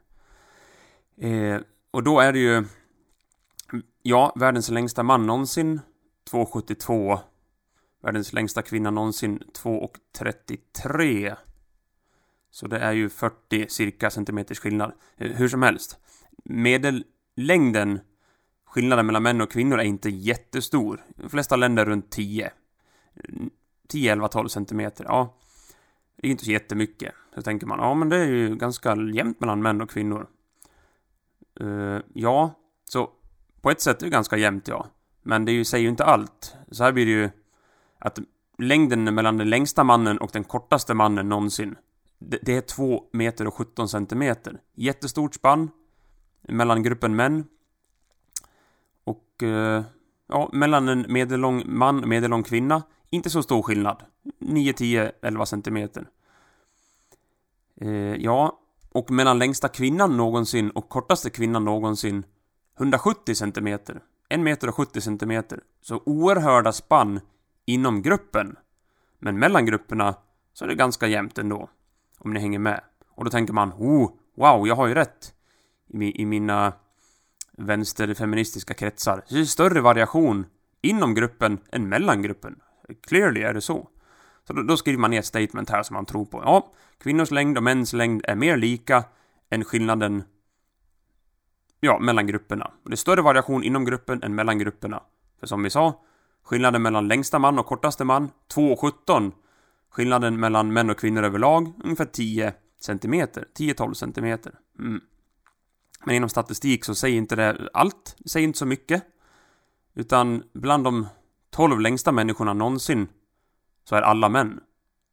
Eh, 1.21 1.61
och 1.90 2.03
då 2.03 2.21
är 2.21 2.33
det 2.33 2.38
ju 2.38 2.64
ja, 4.03 4.33
världens 4.37 4.71
längsta 4.71 5.03
man 5.03 5.27
någonsin 5.27 5.81
2,72 6.31 7.19
Världens 8.03 8.33
längsta 8.33 8.62
kvinna 8.62 8.90
någonsin 8.90 9.42
2,33 9.53 11.37
Så 12.51 12.66
det 12.66 12.79
är 12.79 12.92
ju 12.92 13.09
40 13.09 13.66
cirka 13.69 14.11
centimeters 14.11 14.59
skillnad. 14.59 14.92
Eh, 15.16 15.31
hur 15.31 15.49
som 15.49 15.62
helst. 15.62 15.99
Medellängden 16.45 18.01
skillnaden 18.77 19.07
mellan 19.07 19.23
män 19.23 19.41
och 19.41 19.51
kvinnor 19.51 19.79
är 19.79 19.85
inte 19.85 20.11
jättestor. 20.11 21.05
De 21.17 21.29
flesta 21.29 21.57
länder 21.57 21.85
runt 21.85 22.11
10. 22.11 22.51
10, 23.89 24.12
11, 24.12 24.29
12 24.29 24.49
centimeter. 24.49 25.05
Ja, 25.05 25.35
det 26.17 26.29
är 26.29 26.31
inte 26.31 26.45
så 26.45 26.51
jättemycket. 26.51 27.15
Så 27.35 27.43
tänker 27.43 27.67
man, 27.67 27.79
ja 27.79 27.95
men 27.95 28.09
det 28.09 28.17
är 28.17 28.27
ju 28.27 28.57
ganska 28.57 28.97
jämnt 29.15 29.41
mellan 29.41 29.62
män 29.62 29.81
och 29.81 29.91
kvinnor. 29.91 30.27
Uh, 31.61 32.01
ja, 32.15 32.55
så 32.85 33.11
på 33.61 33.71
ett 33.71 33.81
sätt 33.81 34.03
är 34.03 34.07
det 34.07 34.11
ganska 34.11 34.37
jämnt 34.37 34.69
ja. 34.69 34.87
Men 35.23 35.45
det 35.45 35.65
säger 35.65 35.83
ju 35.83 35.89
inte 35.89 36.05
allt. 36.05 36.57
Så 36.71 36.85
här 36.85 36.93
blir 36.93 37.07
det 37.07 37.12
ju 37.12 37.31
att 37.99 38.19
längden 38.59 39.15
mellan 39.15 39.39
den 39.39 39.51
längsta 39.51 39.85
mannen 39.85 40.19
och 40.19 40.31
den 40.33 40.45
kortaste 40.45 40.95
mannen 40.95 41.29
någonsin 41.29 41.77
det, 42.19 42.39
det 42.43 42.57
är 42.57 42.61
2 42.61 43.05
meter 43.12 43.47
och 43.47 43.55
17 43.55 43.89
centimeter. 43.89 44.61
Jättestort 44.75 45.35
spann 45.35 45.71
mellan 46.49 46.83
gruppen 46.83 47.17
män 47.17 47.45
och 49.37 49.42
eh, 49.42 49.85
ja, 50.29 50.51
mellan 50.53 50.88
en 50.88 51.07
medellång 51.09 51.62
man 51.66 52.03
och 52.03 52.09
medellång 52.09 52.42
kvinna, 52.42 52.83
inte 53.11 53.31
så 53.31 53.42
stor 53.42 53.62
skillnad. 53.62 54.03
9, 54.38 54.72
10, 54.72 55.12
11 55.22 55.46
centimeter. 55.46 56.09
Eh, 57.81 58.14
ja, 58.14 58.61
Och 58.92 59.11
mellan 59.11 59.38
längsta 59.38 59.68
kvinnan 59.68 60.16
någonsin 60.16 60.70
och 60.70 60.88
kortaste 60.88 61.31
kvinnan 61.31 61.64
någonsin 61.64 62.25
170 62.79 63.35
centimeter. 63.35 64.03
1 64.29 64.40
meter 64.40 64.68
och 64.68 64.75
70 64.75 65.01
centimeter. 65.01 65.61
Så 65.81 66.03
oerhörda 66.07 66.72
spann 66.72 67.20
inom 67.66 68.03
gruppen. 68.03 68.57
Men 69.18 69.38
mellan 69.38 69.66
grupperna 69.66 70.14
så 70.53 70.64
är 70.64 70.68
det 70.68 70.75
ganska 70.75 71.07
jämnt 71.07 71.38
ändå. 71.38 71.68
Om 72.18 72.33
ni 72.33 72.40
hänger 72.40 72.59
med. 72.59 72.81
Och 73.09 73.25
då 73.25 73.31
tänker 73.31 73.53
man, 73.53 73.72
oh, 73.72 74.11
wow, 74.37 74.68
jag 74.68 74.77
har 74.77 74.87
ju 74.87 74.94
rätt. 74.94 75.35
I, 75.88 76.22
i 76.22 76.27
mina 76.27 76.72
vänsterfeministiska 77.57 78.75
kretsar. 78.75 79.23
Så 79.27 79.35
det 79.35 79.40
är 79.40 79.45
större 79.45 79.81
variation 79.81 80.47
inom 80.83 81.14
gruppen 81.14 81.59
än 81.73 81.88
mellan 81.88 82.23
gruppen. 82.23 82.57
Clearly 83.07 83.42
är 83.42 83.55
det 83.55 83.61
så. 83.61 83.88
Så 84.47 84.53
då, 84.53 84.62
då 84.62 84.77
skriver 84.77 84.99
man 84.99 85.11
ner 85.11 85.19
ett 85.19 85.27
statement 85.27 85.71
här 85.71 85.83
som 85.83 85.95
man 85.95 86.07
tror 86.07 86.25
på. 86.25 86.42
Ja, 86.45 86.73
kvinnors 86.99 87.31
längd 87.31 87.57
och 87.57 87.62
mäns 87.62 87.92
längd 87.92 88.25
är 88.25 88.35
mer 88.35 88.57
lika 88.57 89.05
än 89.51 89.64
skillnaden 89.64 90.25
ja, 91.81 91.99
mellan 91.99 92.27
grupperna. 92.27 92.64
Och 92.85 92.90
det 92.90 92.95
är 92.95 92.97
större 92.97 93.23
variation 93.23 93.64
inom 93.64 93.85
gruppen 93.85 94.23
än 94.23 94.35
mellan 94.35 94.59
grupperna. 94.59 95.03
För 95.40 95.47
som 95.47 95.62
vi 95.62 95.71
sa, 95.71 96.05
skillnaden 96.45 96.83
mellan 96.83 97.09
längsta 97.09 97.38
man 97.38 97.59
och 97.59 97.66
kortaste 97.66 98.05
man, 98.05 98.31
2,17. 98.55 99.33
Skillnaden 99.90 100.40
mellan 100.40 100.73
män 100.73 100.90
och 100.90 100.99
kvinnor 100.99 101.23
överlag, 101.23 101.73
ungefär 101.85 102.05
10 102.05 102.55
centimeter. 102.81 103.49
10-12 103.59 103.92
centimeter. 103.95 104.55
Mm. 104.79 105.01
Men 106.07 106.14
inom 106.14 106.29
statistik 106.29 106.85
så 106.85 106.95
säger 106.95 107.16
inte 107.16 107.37
det 107.37 107.69
allt, 107.73 108.16
det 108.19 108.29
säger 108.29 108.47
inte 108.47 108.59
så 108.59 108.66
mycket. 108.66 109.03
Utan 109.95 110.42
bland 110.53 110.85
de 110.85 111.07
12 111.51 111.81
längsta 111.81 112.12
människorna 112.12 112.53
någonsin 112.53 113.09
så 113.85 113.97
är 113.97 114.03
alla 114.03 114.29
män. 114.29 114.61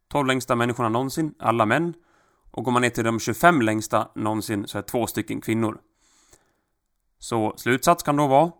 12 0.08 0.28
längsta 0.28 0.56
människorna 0.56 0.90
någonsin, 0.90 1.34
alla 1.40 1.66
män. 1.66 1.94
Och 2.52 2.64
går 2.64 2.72
man 2.72 2.82
ner 2.82 2.90
till 2.90 3.04
de 3.04 3.20
25 3.20 3.62
längsta 3.62 4.10
någonsin 4.16 4.68
så 4.68 4.78
är 4.78 4.82
två 4.82 5.08
stycken 5.08 5.42
kvinnor. 5.42 5.82
Så 7.20 7.54
slutsats 7.58 8.04
kan 8.04 8.16
då 8.16 8.28
vara 8.28 8.52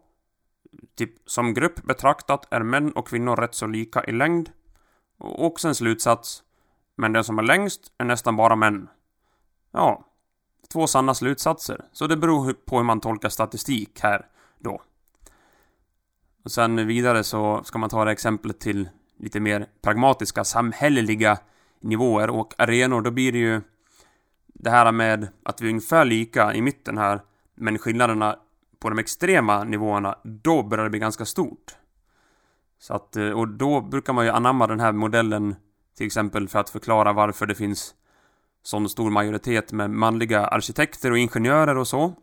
typ 0.96 1.30
som 1.30 1.54
grupp 1.54 1.84
betraktat 1.84 2.48
är 2.52 2.64
män 2.64 2.92
och 2.92 3.08
kvinnor 3.08 3.36
rätt 3.36 3.56
så 3.56 3.68
lika 3.68 4.04
i 4.04 4.12
längd. 4.12 4.50
Och 5.18 5.46
också 5.46 5.68
en 5.68 5.76
slutsats 5.76 6.44
men 6.96 7.14
den 7.14 7.24
som 7.24 7.40
är 7.40 7.44
längst 7.44 7.94
är 7.98 8.06
nästan 8.06 8.36
bara 8.36 8.56
män. 8.56 8.90
Ja, 9.72 10.13
två 10.72 10.88
sanna 10.88 11.14
slutsatser. 11.14 11.86
Så 11.92 12.08
det 12.08 12.18
beror 12.18 12.54
på 12.54 12.78
hur 12.78 12.84
man 12.84 13.00
tolkar 13.00 13.30
statistik 13.30 14.00
här 14.00 14.26
då. 14.60 14.82
Och 16.44 16.52
sen 16.52 16.88
vidare 16.88 17.24
så 17.24 17.64
ska 17.64 17.78
man 17.78 17.90
ta 17.90 18.06
det 18.06 18.12
exemplet 18.12 18.60
till 18.60 18.90
lite 19.20 19.40
mer 19.40 19.68
pragmatiska 19.82 20.44
samhälleliga 20.44 21.38
nivåer 21.80 22.30
och 22.30 22.54
arenor. 22.58 23.02
Då 23.02 23.12
blir 23.12 23.32
det 23.32 23.38
ju 23.38 23.62
det 24.48 24.70
här 24.70 24.92
med 24.92 25.28
att 25.44 25.62
vi 25.62 25.66
är 25.66 25.70
ungefär 25.70 26.06
lika 26.06 26.54
i 26.54 26.62
mitten 26.62 26.98
här 26.98 27.22
men 27.56 27.80
skillnaderna 27.80 28.36
på 28.80 28.90
de 28.90 29.00
extrema 29.00 29.64
nivåerna, 29.64 30.18
då 30.24 30.64
börjar 30.64 30.84
det 30.84 30.90
bli 30.90 31.00
ganska 31.00 31.26
stort. 31.26 31.76
Så 32.80 32.94
att, 32.94 33.16
eh, 33.16 33.30
och 33.30 33.48
då 33.48 33.82
brukar 33.82 34.14
man 34.14 34.26
ju 34.26 34.32
anamma 34.32 34.68
den 34.68 34.80
här 34.80 34.92
modellen 34.92 35.56
till 35.98 36.06
exempel 36.06 36.48
för 36.48 36.60
att 36.60 36.70
förklara 36.70 37.14
varför 37.14 37.46
det 37.46 37.56
finns 37.56 37.96
sån 38.64 38.90
stor 38.90 39.10
majoritet 39.10 39.72
med 39.72 39.90
manliga 39.90 40.46
arkitekter 40.46 41.12
och 41.12 41.18
ingenjörer 41.18 41.78
och 41.78 41.88
så. 41.88 42.14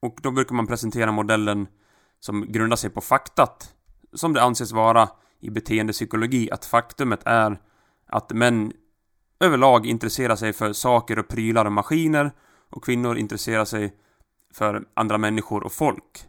Och 0.00 0.18
då 0.22 0.30
brukar 0.30 0.54
man 0.54 0.66
presentera 0.66 1.12
modellen 1.12 1.66
som 2.20 2.52
grundar 2.52 2.76
sig 2.76 2.90
på 2.90 3.00
faktat, 3.00 3.74
som 4.12 4.32
det 4.32 4.42
anses 4.42 4.72
vara 4.72 5.08
i 5.40 5.50
beteendepsykologi, 5.50 6.50
att 6.50 6.64
faktumet 6.64 7.20
är 7.24 7.60
att 8.06 8.32
män 8.32 8.72
överlag 9.40 9.86
intresserar 9.86 10.36
sig 10.36 10.52
för 10.52 10.72
saker 10.72 11.18
och 11.18 11.28
prylar 11.28 11.64
och 11.64 11.72
maskiner 11.72 12.32
och 12.70 12.84
kvinnor 12.84 13.16
intresserar 13.16 13.64
sig 13.64 13.94
för 14.54 14.84
andra 14.94 15.18
människor 15.18 15.64
och 15.64 15.72
folk. 15.72 16.24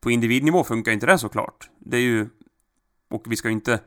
På 0.00 0.10
individnivå 0.10 0.64
funkar 0.64 0.92
inte 0.92 1.06
det 1.06 1.18
såklart. 1.18 1.70
Det 1.78 1.96
är 1.96 2.00
ju... 2.00 2.28
Och 3.10 3.24
vi 3.26 3.36
ska 3.36 3.48
ju 3.48 3.54
inte 3.54 3.80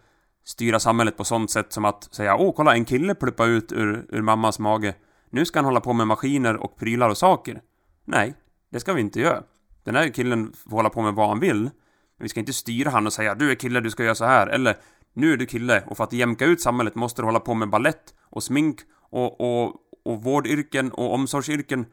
styra 0.44 0.80
samhället 0.80 1.18
på 1.18 1.24
sånt 1.24 1.52
sätt 1.52 1.74
som 1.74 1.86
att 1.86 2.14
säga 2.14 2.36
Åh, 2.36 2.54
kolla 2.56 2.74
en 2.74 2.86
kille 2.86 3.16
pluppa 3.16 3.46
ut 3.46 3.72
ur, 3.72 4.06
ur 4.10 4.22
mammas 4.22 4.60
mage. 4.60 4.96
Nu 5.30 5.46
ska 5.46 5.60
han 5.60 5.66
hålla 5.66 5.82
på 5.82 5.94
med 5.94 6.08
maskiner 6.08 6.56
och 6.58 6.78
prylar 6.78 7.10
och 7.10 7.18
saker. 7.18 7.62
Nej, 8.06 8.36
det 8.72 8.80
ska 8.80 8.94
vi 8.94 9.02
inte 9.02 9.20
göra. 9.20 9.44
Den 9.84 9.96
här 9.96 10.08
killen 10.08 10.54
får 10.70 10.78
hålla 10.78 10.90
på 10.90 11.02
med 11.02 11.14
vad 11.14 11.30
han 11.30 11.40
vill. 11.40 11.62
Men 11.64 12.26
vi 12.26 12.30
ska 12.30 12.40
inte 12.40 12.54
styra 12.54 12.90
han 12.90 13.06
och 13.06 13.14
säga 13.14 13.36
Du 13.36 13.52
är 13.52 13.56
kille, 13.56 13.80
du 13.80 13.92
ska 13.92 14.04
göra 14.04 14.16
så 14.16 14.26
här. 14.26 14.48
Eller 14.48 14.78
Nu 15.14 15.34
är 15.34 15.38
du 15.38 15.46
kille 15.46 15.84
och 15.88 15.98
för 15.98 16.04
att 16.04 16.14
jämka 16.14 16.46
ut 16.46 16.62
samhället 16.62 16.96
måste 16.96 17.22
du 17.22 17.26
hålla 17.26 17.40
på 17.40 17.54
med 17.54 17.70
ballett 17.70 18.14
och 18.30 18.44
smink 18.44 18.80
och, 19.10 19.42
och, 19.42 19.76
och 20.06 20.24
vårdyrken 20.24 20.92
och 20.92 21.14
omsorgsyrken. 21.14 21.86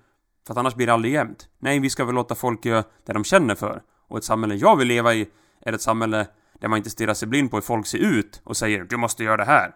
För 0.46 0.54
att 0.54 0.58
annars 0.58 0.74
blir 0.74 0.86
det 0.86 0.92
aldrig 0.92 1.14
jämnt. 1.14 1.48
Nej, 1.58 1.80
vi 1.80 1.90
ska 1.90 2.04
väl 2.04 2.14
låta 2.14 2.34
folk 2.34 2.64
göra 2.64 2.84
det 3.06 3.12
de 3.12 3.24
känner 3.24 3.54
för. 3.54 3.82
Och 4.08 4.18
ett 4.18 4.24
samhälle 4.24 4.54
jag 4.54 4.76
vill 4.76 4.88
leva 4.88 5.14
i 5.14 5.28
är 5.60 5.72
ett 5.72 5.82
samhälle 5.82 6.26
där 6.60 6.68
man 6.68 6.76
inte 6.76 6.90
stirrar 6.90 7.14
sig 7.14 7.28
blind 7.28 7.50
på 7.50 7.56
hur 7.56 7.62
folk 7.62 7.86
ser 7.86 7.98
ut 7.98 8.40
och 8.44 8.56
säger 8.56 8.84
du 8.84 8.96
måste 8.96 9.24
göra 9.24 9.36
det 9.36 9.44
här. 9.44 9.74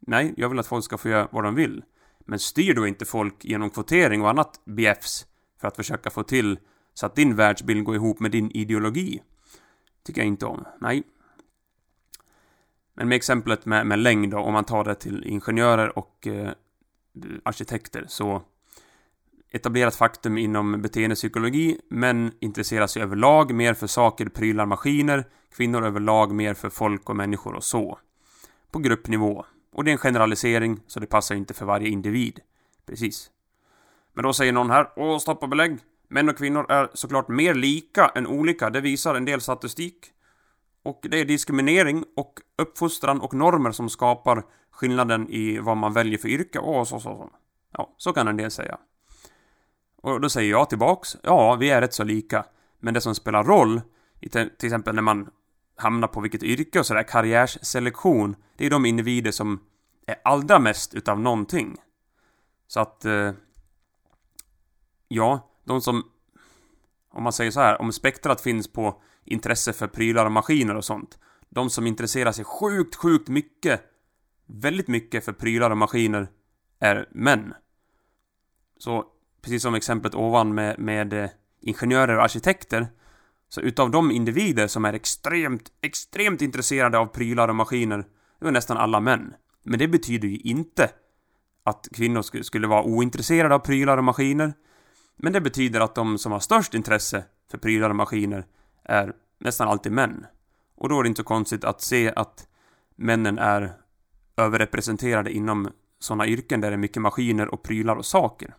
Nej, 0.00 0.34
jag 0.36 0.48
vill 0.48 0.58
att 0.58 0.66
folk 0.66 0.84
ska 0.84 0.98
få 0.98 1.08
göra 1.08 1.28
vad 1.32 1.44
de 1.44 1.54
vill. 1.54 1.84
Men 2.18 2.38
styr 2.38 2.74
då 2.74 2.86
inte 2.86 3.04
folk 3.04 3.44
genom 3.44 3.70
kvotering 3.70 4.22
och 4.22 4.30
annat 4.30 4.60
BFs 4.64 5.26
för 5.60 5.68
att 5.68 5.76
försöka 5.76 6.10
få 6.10 6.22
till 6.22 6.58
så 6.94 7.06
att 7.06 7.14
din 7.14 7.36
världsbild 7.36 7.84
går 7.84 7.94
ihop 7.94 8.20
med 8.20 8.30
din 8.30 8.50
ideologi. 8.50 9.22
Tycker 10.04 10.20
jag 10.20 10.28
inte 10.28 10.46
om. 10.46 10.64
Nej. 10.80 11.02
Men 12.94 13.08
med 13.08 13.16
exemplet 13.16 13.66
med, 13.66 13.86
med 13.86 13.98
längd 13.98 14.30
då, 14.30 14.38
om 14.38 14.52
man 14.52 14.64
tar 14.64 14.84
det 14.84 14.94
till 14.94 15.24
ingenjörer 15.24 15.98
och 15.98 16.26
eh, 16.26 16.50
arkitekter 17.42 18.04
så 18.08 18.42
etablerat 19.50 19.94
faktum 19.94 20.38
inom 20.38 20.82
beteendepsykologi. 20.82 21.80
men 21.88 22.32
intresserar 22.40 22.86
sig 22.86 23.02
överlag 23.02 23.54
mer 23.54 23.74
för 23.74 23.86
saker, 23.86 24.26
prylar, 24.28 24.66
maskiner. 24.66 25.24
Kvinnor 25.56 25.84
överlag 25.84 26.32
mer 26.32 26.54
för 26.54 26.70
folk 26.70 27.10
och 27.10 27.16
människor 27.16 27.54
och 27.54 27.64
så. 27.64 27.98
På 28.70 28.78
gruppnivå. 28.78 29.44
Och 29.72 29.84
det 29.84 29.90
är 29.90 29.92
en 29.92 29.98
generalisering, 29.98 30.80
så 30.86 31.00
det 31.00 31.06
passar 31.06 31.34
inte 31.34 31.54
för 31.54 31.66
varje 31.66 31.88
individ. 31.88 32.40
Precis. 32.86 33.30
Men 34.14 34.24
då 34.24 34.32
säger 34.32 34.52
någon 34.52 34.70
här, 34.70 34.92
åh, 34.96 35.18
stopp 35.18 35.42
och 35.42 35.48
belägg. 35.48 35.78
Män 36.08 36.28
och 36.28 36.36
kvinnor 36.36 36.66
är 36.68 36.90
såklart 36.94 37.28
mer 37.28 37.54
lika 37.54 38.08
än 38.14 38.26
olika, 38.26 38.70
det 38.70 38.80
visar 38.80 39.14
en 39.14 39.24
del 39.24 39.40
statistik. 39.40 40.06
Och 40.82 41.00
det 41.02 41.20
är 41.20 41.24
diskriminering 41.24 42.04
och 42.16 42.40
uppfostran 42.58 43.20
och 43.20 43.34
normer 43.34 43.70
som 43.72 43.88
skapar 43.88 44.42
skillnaden 44.70 45.28
i 45.28 45.58
vad 45.58 45.76
man 45.76 45.92
väljer 45.92 46.18
för 46.18 46.28
yrke. 46.28 46.58
Åh, 46.58 46.84
så, 46.84 47.00
så, 47.00 47.16
så. 47.16 47.30
Ja, 47.72 47.94
så 47.96 48.12
kan 48.12 48.28
en 48.28 48.36
del 48.36 48.50
säga. 48.50 48.78
Och 50.02 50.20
då 50.20 50.28
säger 50.28 50.50
jag 50.50 50.68
tillbaks, 50.68 51.16
ja, 51.22 51.54
vi 51.54 51.70
är 51.70 51.80
rätt 51.80 51.94
så 51.94 52.04
lika. 52.04 52.44
Men 52.80 52.94
det 52.94 53.00
som 53.00 53.14
spelar 53.14 53.44
roll, 53.44 53.80
till 54.20 54.66
exempel 54.66 54.94
när 54.94 55.02
man 55.02 55.30
hamnar 55.76 56.08
på 56.08 56.20
vilket 56.20 56.42
yrke 56.42 56.78
och 56.78 56.86
sådär, 56.86 57.02
karriärsselektion, 57.02 58.36
det 58.56 58.66
är 58.66 58.70
de 58.70 58.86
individer 58.86 59.30
som 59.30 59.60
är 60.06 60.16
allra 60.24 60.58
mest 60.58 60.94
utav 60.94 61.20
någonting. 61.20 61.76
Så 62.66 62.80
att, 62.80 63.04
eh, 63.04 63.32
ja, 65.08 65.50
de 65.64 65.80
som, 65.80 66.02
om 67.08 67.22
man 67.22 67.32
säger 67.32 67.50
så 67.50 67.60
här, 67.60 67.80
om 67.80 67.92
spektrat 67.92 68.40
finns 68.40 68.72
på 68.72 69.02
intresse 69.24 69.72
för 69.72 69.86
prylar 69.86 70.26
och 70.26 70.32
maskiner 70.32 70.74
och 70.74 70.84
sånt. 70.84 71.18
De 71.48 71.70
som 71.70 71.86
intresserar 71.86 72.32
sig 72.32 72.44
sjukt, 72.44 72.94
sjukt 72.94 73.28
mycket, 73.28 73.82
väldigt 74.46 74.88
mycket 74.88 75.24
för 75.24 75.32
prylar 75.32 75.70
och 75.70 75.78
maskiner 75.78 76.28
är 76.78 77.08
män. 77.10 77.54
Så 78.78 79.04
precis 79.42 79.62
som 79.62 79.74
exemplet 79.74 80.14
ovan 80.14 80.54
med, 80.54 80.78
med 80.78 81.12
eh, 81.12 81.30
ingenjörer 81.60 82.16
och 82.16 82.24
arkitekter, 82.24 82.86
så 83.48 83.60
utav 83.60 83.90
de 83.90 84.10
individer 84.10 84.66
som 84.66 84.84
är 84.84 84.92
extremt, 84.92 85.72
extremt 85.80 86.42
intresserade 86.42 86.98
av 86.98 87.06
prylar 87.06 87.48
och 87.48 87.56
maskiner, 87.56 88.04
det 88.40 88.46
är 88.46 88.50
nästan 88.50 88.76
alla 88.76 89.00
män. 89.00 89.34
Men 89.62 89.78
det 89.78 89.88
betyder 89.88 90.28
ju 90.28 90.36
inte 90.36 90.90
att 91.64 91.88
kvinnor 91.94 92.42
skulle 92.42 92.66
vara 92.66 92.82
ointresserade 92.82 93.54
av 93.54 93.58
prylar 93.58 93.98
och 93.98 94.04
maskiner. 94.04 94.54
Men 95.16 95.32
det 95.32 95.40
betyder 95.40 95.80
att 95.80 95.94
de 95.94 96.18
som 96.18 96.32
har 96.32 96.40
störst 96.40 96.74
intresse 96.74 97.24
för 97.50 97.58
prylar 97.58 97.90
och 97.90 97.96
maskiner 97.96 98.46
är 98.84 99.12
nästan 99.38 99.68
alltid 99.68 99.92
män. 99.92 100.26
Och 100.76 100.88
då 100.88 100.98
är 100.98 101.02
det 101.02 101.08
inte 101.08 101.20
så 101.20 101.24
konstigt 101.24 101.64
att 101.64 101.80
se 101.80 102.12
att 102.16 102.48
männen 102.96 103.38
är 103.38 103.72
överrepresenterade 104.36 105.32
inom 105.32 105.70
sådana 105.98 106.26
yrken 106.26 106.60
där 106.60 106.70
det 106.70 106.74
är 106.74 106.78
mycket 106.78 107.02
maskiner 107.02 107.54
och 107.54 107.62
prylar 107.62 107.96
och 107.96 108.06
saker. 108.06 108.54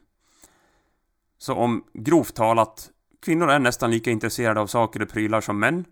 Så 1.37 1.53
om 1.53 1.83
grovt 1.93 2.35
talat, 2.35 2.89
kvinnor 3.19 3.49
är 3.49 3.59
nästan 3.59 3.91
lika 3.91 4.11
intresserade 4.11 4.59
av 4.59 4.67
saker 4.67 5.01
och 5.01 5.09
prylar 5.09 5.41
som 5.41 5.59
män. 5.59 5.85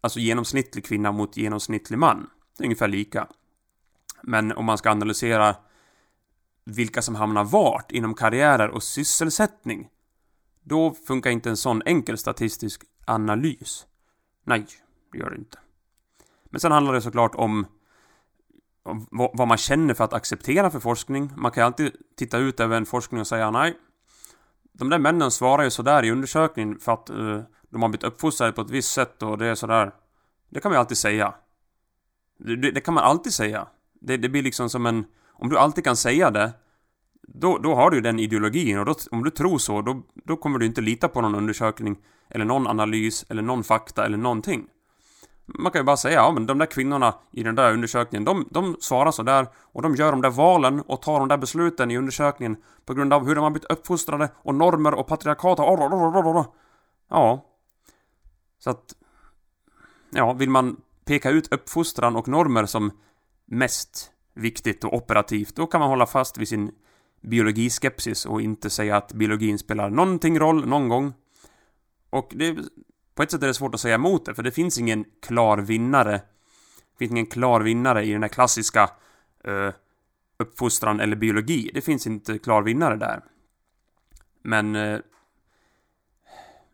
Alltså 0.00 0.20
genomsnittlig 0.20 0.84
kvinna 0.84 1.12
mot 1.12 1.36
genomsnittlig 1.36 1.98
man. 1.98 2.30
Det 2.58 2.64
är 2.64 2.66
ungefär 2.66 2.88
lika. 2.88 3.28
Men 4.22 4.52
om 4.52 4.64
man 4.64 4.78
ska 4.78 4.90
analysera 4.90 5.56
vilka 6.64 7.02
som 7.02 7.14
hamnar 7.14 7.44
vart 7.44 7.92
inom 7.92 8.14
karriärer 8.14 8.68
och 8.68 8.82
sysselsättning. 8.82 9.88
Då 10.62 10.94
funkar 10.94 11.30
inte 11.30 11.50
en 11.50 11.56
sån 11.56 11.82
enkel 11.86 12.18
statistisk 12.18 12.82
analys. 13.04 13.86
Nej, 14.44 14.66
det 15.12 15.18
gör 15.18 15.30
det 15.30 15.36
inte. 15.36 15.58
Men 16.44 16.60
sen 16.60 16.72
handlar 16.72 16.92
det 16.92 17.00
såklart 17.00 17.34
om 17.34 17.66
vad, 19.10 19.30
vad 19.34 19.48
man 19.48 19.58
känner 19.58 19.94
för 19.94 20.04
att 20.04 20.12
acceptera 20.12 20.70
för 20.70 20.80
forskning. 20.80 21.30
Man 21.36 21.50
kan 21.50 21.62
ju 21.62 21.66
alltid 21.66 21.92
titta 22.16 22.38
ut 22.38 22.60
över 22.60 22.76
en 22.76 22.86
forskning 22.86 23.20
och 23.20 23.26
säga 23.26 23.50
nej. 23.50 23.78
De 24.78 24.88
där 24.88 24.98
männen 24.98 25.30
svarar 25.30 25.64
ju 25.64 25.70
sådär 25.70 26.04
i 26.04 26.10
undersökningen 26.10 26.78
för 26.78 26.92
att 26.92 27.10
uh, 27.10 27.40
de 27.70 27.82
har 27.82 27.88
blivit 27.88 28.04
uppfostrade 28.04 28.52
på 28.52 28.60
ett 28.60 28.70
visst 28.70 28.92
sätt 28.92 29.22
och 29.22 29.38
det 29.38 29.46
är 29.46 29.54
sådär. 29.54 29.92
Det 30.50 30.60
kan 30.60 30.70
man 30.70 30.76
ju 30.76 30.80
alltid 30.80 30.98
säga. 30.98 31.34
Det, 32.38 32.56
det, 32.56 32.70
det 32.70 32.80
kan 32.80 32.94
man 32.94 33.04
alltid 33.04 33.32
säga. 33.32 33.66
Det, 34.00 34.16
det 34.16 34.28
blir 34.28 34.42
liksom 34.42 34.70
som 34.70 34.86
en... 34.86 35.04
Om 35.32 35.48
du 35.48 35.58
alltid 35.58 35.84
kan 35.84 35.96
säga 35.96 36.30
det 36.30 36.52
då, 37.28 37.58
då 37.58 37.74
har 37.74 37.90
du 37.90 37.96
ju 37.96 38.00
den 38.00 38.18
ideologin 38.18 38.78
och 38.78 38.84
då, 38.84 38.94
om 39.10 39.24
du 39.24 39.30
tror 39.30 39.58
så, 39.58 39.82
då, 39.82 40.02
då 40.14 40.36
kommer 40.36 40.58
du 40.58 40.66
inte 40.66 40.80
lita 40.80 41.08
på 41.08 41.20
någon 41.20 41.34
undersökning 41.34 41.96
eller 42.30 42.44
någon 42.44 42.66
analys 42.66 43.24
eller 43.28 43.42
någon 43.42 43.64
fakta 43.64 44.06
eller 44.06 44.18
någonting. 44.18 44.66
Man 45.46 45.72
kan 45.72 45.80
ju 45.80 45.84
bara 45.84 45.96
säga, 45.96 46.14
ja 46.14 46.32
men 46.32 46.46
de 46.46 46.58
där 46.58 46.66
kvinnorna 46.66 47.14
i 47.32 47.42
den 47.42 47.54
där 47.54 47.72
undersökningen, 47.72 48.24
de, 48.24 48.48
de 48.50 48.76
svarar 48.80 49.10
sådär 49.10 49.48
och 49.62 49.82
de 49.82 49.94
gör 49.94 50.10
de 50.10 50.22
där 50.22 50.30
valen 50.30 50.80
och 50.80 51.02
tar 51.02 51.18
de 51.18 51.28
där 51.28 51.36
besluten 51.36 51.90
i 51.90 51.98
undersökningen 51.98 52.56
på 52.84 52.94
grund 52.94 53.12
av 53.12 53.26
hur 53.26 53.34
de 53.34 53.44
har 53.44 53.50
blivit 53.50 53.70
uppfostrade 53.70 54.28
och 54.36 54.54
normer 54.54 54.94
och 54.94 55.06
patriarkat 55.06 55.58
och 55.58 56.46
Ja. 57.08 57.44
Så 58.58 58.70
att... 58.70 58.94
Ja, 60.10 60.32
vill 60.32 60.50
man 60.50 60.76
peka 61.04 61.30
ut 61.30 61.52
uppfostran 61.52 62.16
och 62.16 62.28
normer 62.28 62.66
som 62.66 62.90
mest 63.46 64.10
viktigt 64.34 64.84
och 64.84 64.94
operativt, 64.94 65.56
då 65.56 65.66
kan 65.66 65.80
man 65.80 65.88
hålla 65.88 66.06
fast 66.06 66.38
vid 66.38 66.48
sin 66.48 66.72
biologiskepsis 67.20 68.26
och 68.26 68.40
inte 68.40 68.70
säga 68.70 68.96
att 68.96 69.12
biologin 69.12 69.58
spelar 69.58 69.90
någonting 69.90 70.38
roll 70.38 70.66
någon 70.66 70.88
gång. 70.88 71.12
Och 72.10 72.32
det, 72.34 72.56
på 73.14 73.22
ett 73.22 73.30
sätt 73.30 73.42
är 73.42 73.46
det 73.46 73.54
svårt 73.54 73.74
att 73.74 73.80
säga 73.80 73.94
emot 73.94 74.24
det, 74.24 74.34
för 74.34 74.42
det 74.42 74.50
finns 74.50 74.78
ingen 74.78 75.04
klar 75.22 75.58
vinnare. 75.58 76.12
Det 76.12 76.98
finns 76.98 77.10
ingen 77.10 77.26
klar 77.26 77.60
vinnare 77.60 78.04
i 78.04 78.12
den 78.12 78.22
här 78.22 78.28
klassiska 78.28 78.90
uh, 79.48 79.70
uppfostran 80.38 81.00
eller 81.00 81.16
biologi. 81.16 81.70
Det 81.74 81.80
finns 81.80 82.06
inte 82.06 82.38
klar 82.38 82.62
vinnare 82.62 82.96
där. 82.96 83.24
Men 84.42 84.76
uh, 84.76 85.00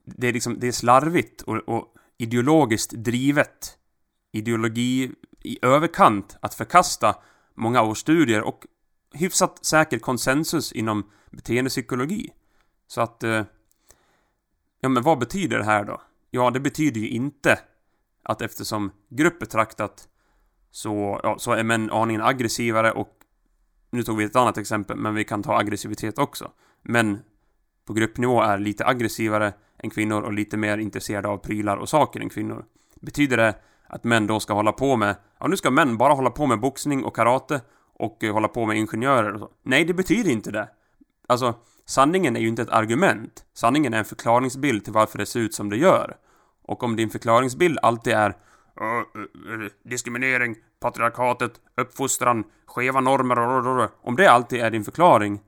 det 0.04 0.28
är 0.28 0.32
liksom, 0.32 0.60
det 0.60 0.68
är 0.68 0.72
slarvigt 0.72 1.42
och, 1.42 1.56
och 1.56 1.94
ideologiskt 2.18 2.92
drivet. 2.92 3.76
Ideologi 4.32 5.12
i 5.42 5.58
överkant 5.62 6.36
att 6.40 6.54
förkasta 6.54 7.16
många 7.54 7.82
års 7.82 7.98
studier 7.98 8.42
och 8.42 8.66
hyfsat 9.12 9.64
säker 9.64 9.98
konsensus 9.98 10.72
inom 10.72 11.10
beteendepsykologi. 11.30 12.30
Så 12.86 13.00
att... 13.00 13.22
Eh, 13.22 13.44
ja, 14.80 14.88
men 14.88 15.02
vad 15.02 15.18
betyder 15.18 15.58
det 15.58 15.64
här 15.64 15.84
då? 15.84 16.00
Ja, 16.30 16.50
det 16.50 16.60
betyder 16.60 17.00
ju 17.00 17.08
inte 17.08 17.58
att 18.22 18.42
eftersom 18.42 18.90
grupp 19.08 19.38
betraktat 19.38 20.08
så, 20.70 21.20
ja, 21.22 21.38
så 21.38 21.52
är 21.52 21.62
män 21.62 21.90
aningen 21.90 22.22
aggressivare 22.22 22.92
och 22.92 23.16
nu 23.90 24.02
tog 24.02 24.16
vi 24.16 24.24
ett 24.24 24.36
annat 24.36 24.58
exempel, 24.58 24.96
men 24.96 25.14
vi 25.14 25.24
kan 25.24 25.42
ta 25.42 25.58
aggressivitet 25.58 26.18
också. 26.18 26.50
Män 26.82 27.18
på 27.86 27.92
gruppnivå 27.92 28.42
är 28.42 28.58
lite 28.58 28.86
aggressivare 28.86 29.52
än 29.78 29.90
kvinnor 29.90 30.22
och 30.22 30.32
lite 30.32 30.56
mer 30.56 30.78
intresserade 30.78 31.28
av 31.28 31.38
prylar 31.38 31.76
och 31.76 31.88
saker 31.88 32.20
än 32.20 32.28
kvinnor. 32.28 32.64
Betyder 33.00 33.36
det 33.36 33.54
att 33.86 34.04
män 34.04 34.26
då 34.26 34.40
ska 34.40 34.52
hålla 34.52 34.72
på 34.72 34.96
med, 34.96 35.16
ja 35.38 35.46
nu 35.46 35.56
ska 35.56 35.70
män 35.70 35.96
bara 35.96 36.14
hålla 36.14 36.30
på 36.30 36.46
med 36.46 36.60
boxning 36.60 37.04
och 37.04 37.16
karate 37.16 37.60
och 37.94 38.24
eh, 38.24 38.32
hålla 38.32 38.48
på 38.48 38.66
med 38.66 38.76
ingenjörer 38.76 39.32
och 39.32 39.40
så. 39.40 39.50
Nej, 39.62 39.84
det 39.84 39.94
betyder 39.94 40.30
inte 40.30 40.50
det. 40.50 40.68
Alltså, 41.30 41.54
sanningen 41.86 42.36
är 42.36 42.40
ju 42.40 42.48
inte 42.48 42.62
ett 42.62 42.70
argument. 42.70 43.44
Sanningen 43.54 43.94
är 43.94 43.98
en 43.98 44.04
förklaringsbild 44.04 44.84
till 44.84 44.92
varför 44.92 45.18
det 45.18 45.26
ser 45.26 45.40
ut 45.40 45.54
som 45.54 45.70
det 45.70 45.76
gör. 45.76 46.16
Och 46.62 46.82
om 46.82 46.96
din 46.96 47.10
förklaringsbild 47.10 47.78
alltid 47.82 48.12
är 48.12 48.28
uh, 48.30 49.66
diskriminering, 49.84 50.56
patriarkatet, 50.80 51.52
uppfostran, 51.76 52.44
skeva 52.66 53.00
normer, 53.00 53.88
om 54.02 54.16
det 54.16 54.30
alltid 54.30 54.60
är 54.60 54.70
din 54.70 54.84
förklaring, 54.84 55.40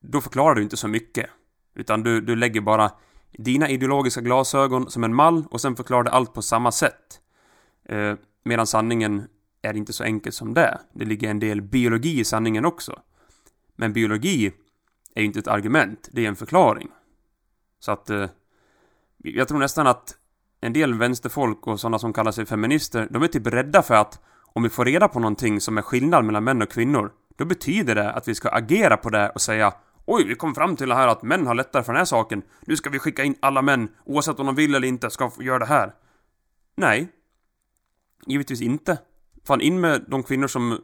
då 0.00 0.20
förklarar 0.20 0.54
du 0.54 0.62
inte 0.62 0.76
så 0.76 0.88
mycket. 0.88 1.30
Utan 1.74 2.02
du, 2.02 2.20
du 2.20 2.36
lägger 2.36 2.60
bara 2.60 2.90
dina 3.38 3.68
ideologiska 3.68 4.20
glasögon 4.20 4.90
som 4.90 5.04
en 5.04 5.14
mall 5.14 5.44
och 5.50 5.60
sen 5.60 5.76
förklarar 5.76 6.04
du 6.04 6.10
allt 6.10 6.34
på 6.34 6.42
samma 6.42 6.72
sätt. 6.72 7.20
Eh, 7.88 8.14
medan 8.44 8.66
sanningen 8.66 9.26
är 9.62 9.76
inte 9.76 9.92
så 9.92 10.04
enkel 10.04 10.32
som 10.32 10.54
det. 10.54 10.78
Det 10.92 11.04
ligger 11.04 11.30
en 11.30 11.40
del 11.40 11.62
biologi 11.62 12.20
i 12.20 12.24
sanningen 12.24 12.64
också. 12.64 13.00
Men 13.76 13.92
biologi 13.92 14.52
är 15.18 15.22
ju 15.22 15.26
inte 15.26 15.38
ett 15.38 15.48
argument, 15.48 16.08
det 16.12 16.24
är 16.24 16.28
en 16.28 16.36
förklaring. 16.36 16.88
Så 17.80 17.92
att... 17.92 18.10
Eh, 18.10 18.26
jag 19.22 19.48
tror 19.48 19.58
nästan 19.58 19.86
att 19.86 20.14
en 20.60 20.72
del 20.72 20.94
vänsterfolk 20.94 21.66
och 21.66 21.80
sådana 21.80 21.98
som 21.98 22.12
kallar 22.12 22.32
sig 22.32 22.46
feminister, 22.46 23.08
de 23.10 23.22
är 23.22 23.26
typ 23.26 23.46
rädda 23.46 23.82
för 23.82 23.94
att 23.94 24.20
om 24.52 24.62
vi 24.62 24.68
får 24.68 24.84
reda 24.84 25.08
på 25.08 25.20
någonting 25.20 25.60
som 25.60 25.78
är 25.78 25.82
skillnad 25.82 26.24
mellan 26.24 26.44
män 26.44 26.62
och 26.62 26.70
kvinnor, 26.70 27.12
då 27.36 27.44
betyder 27.44 27.94
det 27.94 28.12
att 28.12 28.28
vi 28.28 28.34
ska 28.34 28.48
agera 28.48 28.96
på 28.96 29.10
det 29.10 29.30
och 29.30 29.40
säga 29.40 29.72
Oj, 30.06 30.24
vi 30.24 30.34
kom 30.34 30.54
fram 30.54 30.76
till 30.76 30.88
det 30.88 30.94
här 30.94 31.08
att 31.08 31.22
män 31.22 31.46
har 31.46 31.54
lättare 31.54 31.82
för 31.82 31.92
den 31.92 32.00
här 32.00 32.04
saken. 32.04 32.42
Nu 32.66 32.76
ska 32.76 32.90
vi 32.90 32.98
skicka 32.98 33.24
in 33.24 33.34
alla 33.40 33.62
män, 33.62 33.88
oavsett 34.04 34.40
om 34.40 34.46
de 34.46 34.54
vill 34.54 34.74
eller 34.74 34.88
inte, 34.88 35.10
ska 35.10 35.30
göra 35.40 35.58
det 35.58 35.66
här. 35.66 35.94
Nej. 36.76 37.08
Givetvis 38.26 38.60
inte. 38.60 38.98
Fan, 39.46 39.60
in 39.60 39.80
med 39.80 40.04
de 40.08 40.22
kvinnor 40.22 40.46
som 40.46 40.78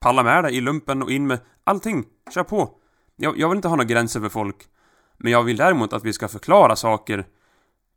pallar 0.00 0.24
med 0.24 0.44
det 0.44 0.50
i 0.50 0.60
lumpen 0.60 1.02
och 1.02 1.10
in 1.10 1.26
med 1.26 1.38
allting. 1.64 2.04
Kör 2.34 2.44
på. 2.44 2.79
Jag, 3.22 3.38
jag 3.38 3.48
vill 3.48 3.56
inte 3.56 3.68
ha 3.68 3.76
några 3.76 3.88
gränser 3.88 4.20
för 4.20 4.28
folk. 4.28 4.68
Men 5.16 5.32
jag 5.32 5.42
vill 5.42 5.56
däremot 5.56 5.92
att 5.92 6.04
vi 6.04 6.12
ska 6.12 6.28
förklara 6.28 6.76
saker 6.76 7.26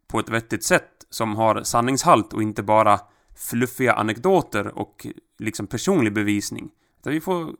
på 0.07 0.19
ett 0.19 0.29
vettigt 0.29 0.63
sätt 0.63 1.05
som 1.09 1.35
har 1.35 1.63
sanningshalt 1.63 2.33
och 2.33 2.43
inte 2.43 2.63
bara 2.63 2.99
fluffiga 3.35 3.93
anekdoter 3.93 4.77
och 4.77 5.07
liksom 5.39 5.67
personlig 5.67 6.13
bevisning. 6.13 6.71
Utan 6.99 7.13
vi 7.13 7.21
får 7.21 7.53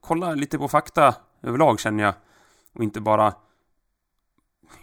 kolla 0.00 0.34
lite 0.34 0.58
på 0.58 0.68
fakta 0.68 1.14
överlag 1.42 1.80
känner 1.80 2.04
jag. 2.04 2.14
Och 2.74 2.82
inte 2.82 3.00
bara... 3.00 3.34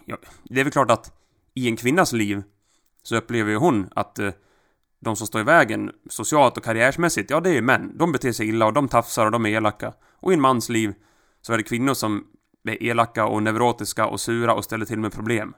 Ja, 0.04 0.16
det 0.42 0.60
är 0.60 0.64
väl 0.64 0.72
klart 0.72 0.90
att 0.90 1.12
i 1.54 1.68
en 1.68 1.76
kvinnas 1.76 2.12
liv 2.12 2.42
så 3.02 3.16
upplever 3.16 3.50
ju 3.50 3.56
hon 3.56 3.88
att 3.94 4.18
eh, 4.18 4.30
de 5.00 5.16
som 5.16 5.26
står 5.26 5.40
i 5.40 5.44
vägen 5.44 5.90
socialt 6.10 6.56
och 6.56 6.64
karriärmässigt, 6.64 7.30
ja 7.30 7.40
det 7.40 7.50
är 7.50 7.62
män. 7.62 7.92
De 7.98 8.12
beter 8.12 8.32
sig 8.32 8.48
illa 8.48 8.66
och 8.66 8.72
de 8.72 8.88
tafsar 8.88 9.26
och 9.26 9.32
de 9.32 9.46
är 9.46 9.50
elaka. 9.50 9.92
Och 10.12 10.32
i 10.32 10.34
en 10.34 10.40
mans 10.40 10.68
liv 10.68 10.94
så 11.40 11.52
är 11.52 11.56
det 11.56 11.62
kvinnor 11.62 11.94
som 11.94 12.26
är 12.64 12.82
elaka 12.82 13.26
och 13.26 13.42
neurotiska 13.42 14.06
och 14.06 14.20
sura 14.20 14.54
och 14.54 14.64
ställer 14.64 14.86
till 14.86 14.98
med 14.98 15.12
problem. 15.12 15.54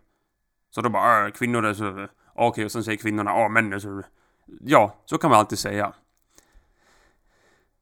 Så 0.71 0.81
då 0.81 0.89
bara 0.89 1.27
äh, 1.27 1.33
kvinnor 1.33 1.65
är 1.65 1.75
så... 1.75 1.89
Okej, 1.89 2.09
okay, 2.49 2.65
och 2.65 2.73
sen 2.73 2.85
säger 2.85 2.99
kvinnorna 2.99 3.31
ja 3.31 3.49
män 3.49 3.73
är 3.73 3.79
så... 3.79 4.03
Ja, 4.61 4.97
så 5.05 5.19
kan 5.19 5.31
man 5.31 5.39
alltid 5.39 5.59
säga. 5.59 5.93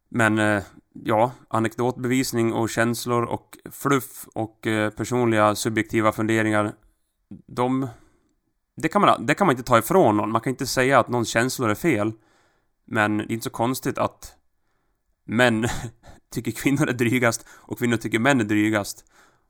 Men 0.09 0.39
eh, 0.39 0.63
ja, 0.93 1.33
anekdotbevisning 1.49 2.53
och 2.53 2.71
känslor 2.71 3.23
och 3.23 3.59
fluff 3.71 4.29
och 4.35 4.67
eh, 4.67 4.91
personliga 4.91 5.55
subjektiva 5.55 6.13
funderingar. 6.13 6.73
De 7.47 7.89
det 8.77 8.89
kan, 8.89 9.01
man, 9.01 9.27
det 9.27 9.35
kan 9.35 9.47
man 9.47 9.57
inte 9.57 9.69
ta 9.69 9.79
ifrån 9.79 10.17
någon. 10.17 10.31
Man 10.31 10.41
kan 10.41 10.51
inte 10.51 10.67
säga 10.67 10.99
att 10.99 11.09
någons 11.09 11.29
känslor 11.29 11.71
är 11.71 11.75
fel. 11.75 12.13
Men 12.85 13.19
det 13.19 13.25
är 13.25 13.33
inte 13.33 13.45
så 13.45 13.51
konstigt 13.51 13.99
att 13.99 14.35
män 15.25 15.67
tycker 16.33 16.53
kvinnor 16.53 16.89
är 16.89 16.93
drygast 16.93 17.47
och 17.51 17.79
kvinnor 17.79 17.97
tycker 17.97 18.19
män 18.19 18.41
är 18.41 18.45
drygast. 18.45 19.05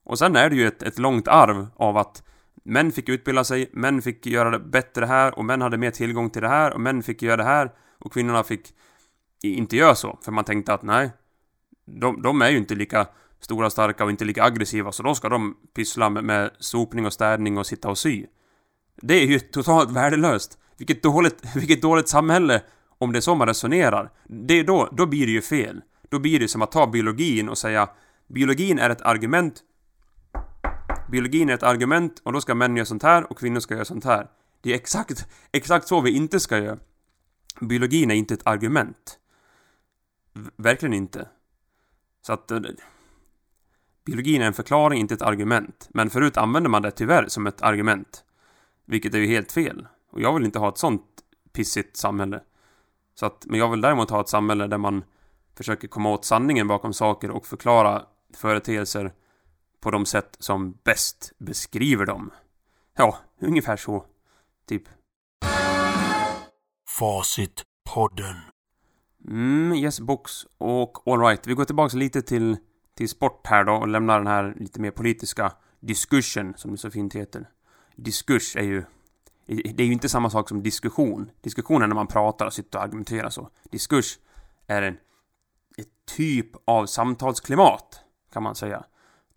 Och 0.05 0.19
sen 0.19 0.37
är 0.37 0.51
det 0.51 0.57
ju 0.57 0.67
ett, 0.67 0.83
ett 0.83 0.99
långt 0.99 1.29
arv 1.29 1.67
av 1.77 1.97
att 1.97 2.23
män 2.65 2.93
fick 2.93 3.09
utbilda 3.09 3.45
sig, 3.45 3.71
män 3.73 4.03
fick 4.03 4.27
göra 4.27 4.51
det 4.51 4.59
bättre 4.59 5.07
här 5.07 5.39
och 5.39 5.45
män 5.45 5.63
hade 5.63 5.79
mer 5.79 5.91
tillgång 5.91 6.31
till 6.31 6.43
det 6.43 6.49
här 6.49 6.73
och 6.73 6.81
män 6.81 7.03
fick 7.03 7.23
göra 7.23 7.37
det 7.37 7.45
här 7.45 7.73
och 7.99 8.13
kvinnorna 8.13 8.43
fick 8.43 8.75
inte 9.43 9.77
göra 9.77 9.95
så. 9.95 10.19
För 10.25 10.33
man 10.33 10.45
tänkte 10.45 10.75
att 10.75 10.83
nej, 10.83 11.11
de, 11.87 12.23
de 12.23 12.43
är 12.43 12.51
ju 12.51 12.57
inte 12.57 12.75
lika 12.75 13.07
stora 13.41 13.71
starka 13.71 14.05
och 14.05 14.11
inte 14.11 14.25
lika 14.25 14.45
aggressiva 14.45 14.93
så 14.93 15.03
då 15.03 15.15
ska 15.15 15.29
de 15.29 15.57
pyssla 15.75 16.11
med, 16.11 16.25
med 16.25 16.51
sopning 16.59 17.07
och 17.07 17.13
städning 17.13 17.59
och 17.59 17.67
sitta 17.67 17.89
och 17.89 17.99
sy. 17.99 18.27
Det 19.03 19.15
är 19.15 19.27
ju 19.27 19.41
totalt 19.41 19.91
värdelöst. 19.91 20.59
Vilket 20.77 21.03
dåligt, 21.03 21.43
vilket 21.57 21.83
dåligt 21.83 22.09
samhälle 22.09 22.63
om 23.01 23.13
det 23.13 23.19
är 23.19 23.21
så 23.21 23.35
man 23.35 23.49
resonerar. 23.49 24.11
Det 24.25 24.55
är 24.55 24.65
då, 24.65 24.89
då 24.93 25.07
blir 25.07 25.27
det 25.27 25.33
ju 25.33 25.43
fel. 25.43 25.83
Då 26.09 26.19
blir 26.19 26.41
det 26.41 26.49
som 26.49 26.63
att 26.63 26.73
ta 26.73 26.87
biologin 26.87 27.49
och 27.49 27.59
säga 27.59 27.89
biologin 28.27 28.79
är 28.79 28.91
ett 28.91 29.03
argument. 29.03 29.63
Biologin 31.11 31.51
är 31.51 31.55
ett 31.55 31.63
argument 31.63 32.21
och 32.25 32.33
då 32.33 32.41
ska 32.41 32.55
män 32.55 32.77
göra 32.77 32.87
sånt 32.87 33.03
här 33.03 33.31
och 33.31 33.39
kvinnor 33.39 33.61
ska 33.61 33.75
göra 33.75 33.85
sånt 33.85 34.05
här. 34.05 34.29
Det 34.61 34.71
är 34.71 34.75
exakt, 34.75 35.27
exakt 35.53 35.89
så 35.89 36.01
vi 36.01 36.11
inte 36.11 36.41
ska 36.41 36.59
göra. 36.59 36.79
Biologin 37.61 38.11
är 38.11 38.15
inte 38.15 38.35
ett 38.35 38.47
argument. 38.47 39.19
V 40.33 40.51
verkligen 40.57 40.95
inte. 40.95 41.29
Så 42.27 42.33
att... 42.33 42.51
Eh, 42.51 42.61
biologin 44.05 44.43
är 44.43 44.47
en 44.47 44.53
förklaring, 44.53 45.01
inte 45.01 45.15
ett 45.15 45.23
argument. 45.23 45.89
Men 45.91 46.11
förut 46.11 46.37
använde 46.37 46.69
man 46.69 46.83
det 46.83 46.91
tyvärr 46.91 47.29
som 47.29 47.47
ett 47.47 47.63
argument. 47.63 48.25
Vilket 48.85 49.15
är 49.15 49.19
ju 49.19 49.27
helt 49.27 49.53
fel. 49.53 49.87
Och 50.11 50.21
jag 50.21 50.35
vill 50.35 50.45
inte 50.45 50.59
ha 50.59 50.69
ett 50.69 50.79
sånt 50.79 51.03
pissigt 51.53 51.97
samhälle. 51.97 52.41
Så 53.21 53.27
att, 53.27 53.47
men 53.47 53.59
jag 53.61 53.71
vill 53.71 53.81
däremot 53.81 54.11
ha 54.11 54.21
ett 54.21 54.29
samhälle 54.29 54.67
där 54.67 54.79
man 54.79 55.05
försöker 55.57 55.89
komma 55.89 56.11
åt 56.11 56.25
sanningen 56.25 56.69
bakom 56.69 56.93
saker 56.93 57.31
och 57.31 57.47
förklara 57.47 58.03
företeelser 58.37 59.13
på 59.81 59.91
de 59.91 60.07
sätt 60.07 60.37
som 60.39 60.79
bäst 60.85 61.33
beskriver 61.39 62.07
dem. 62.07 62.31
Ja, 62.97 63.19
ungefär 63.41 63.77
så. 63.77 64.05
Typ. 64.69 64.83
Facitpodden. 66.89 68.37
Mm, 69.29 69.73
yes 69.73 70.01
box 70.01 70.33
och 70.59 71.03
alright. 71.07 71.47
Vi 71.47 71.55
går 71.55 71.65
tillbaks 71.65 71.95
lite 71.95 72.23
till, 72.23 72.57
till 72.97 73.09
sport 73.09 73.47
här 73.47 73.65
då 73.65 73.73
och 73.73 73.89
lämnar 73.89 74.19
den 74.19 74.27
här 74.27 74.55
lite 74.57 74.81
mer 74.81 74.91
politiska 74.91 75.53
diskursen 75.81 76.55
som 76.57 76.71
det 76.71 76.79
så 76.79 76.91
fint 76.91 77.15
heter. 77.15 77.49
Diskurs 77.97 78.57
är 78.57 78.63
ju... 78.65 78.85
Det 79.51 79.83
är 79.83 79.87
ju 79.87 79.93
inte 79.93 80.09
samma 80.09 80.31
sak 80.31 80.49
som 80.49 80.63
diskussion. 80.63 81.31
Diskussion 81.41 81.83
är 81.83 81.87
när 81.87 81.95
man 81.95 82.07
pratar 82.07 82.47
och 82.47 82.53
sitter 82.53 82.79
och 82.79 82.85
argumenterar 82.85 83.31
så. 83.31 83.49
Diskurs 83.71 84.19
är 84.67 84.83
en 84.83 84.97
ett 85.79 86.17
typ 86.17 86.47
av 86.65 86.87
samtalsklimat, 86.87 88.01
kan 88.33 88.43
man 88.43 88.55
säga. 88.55 88.85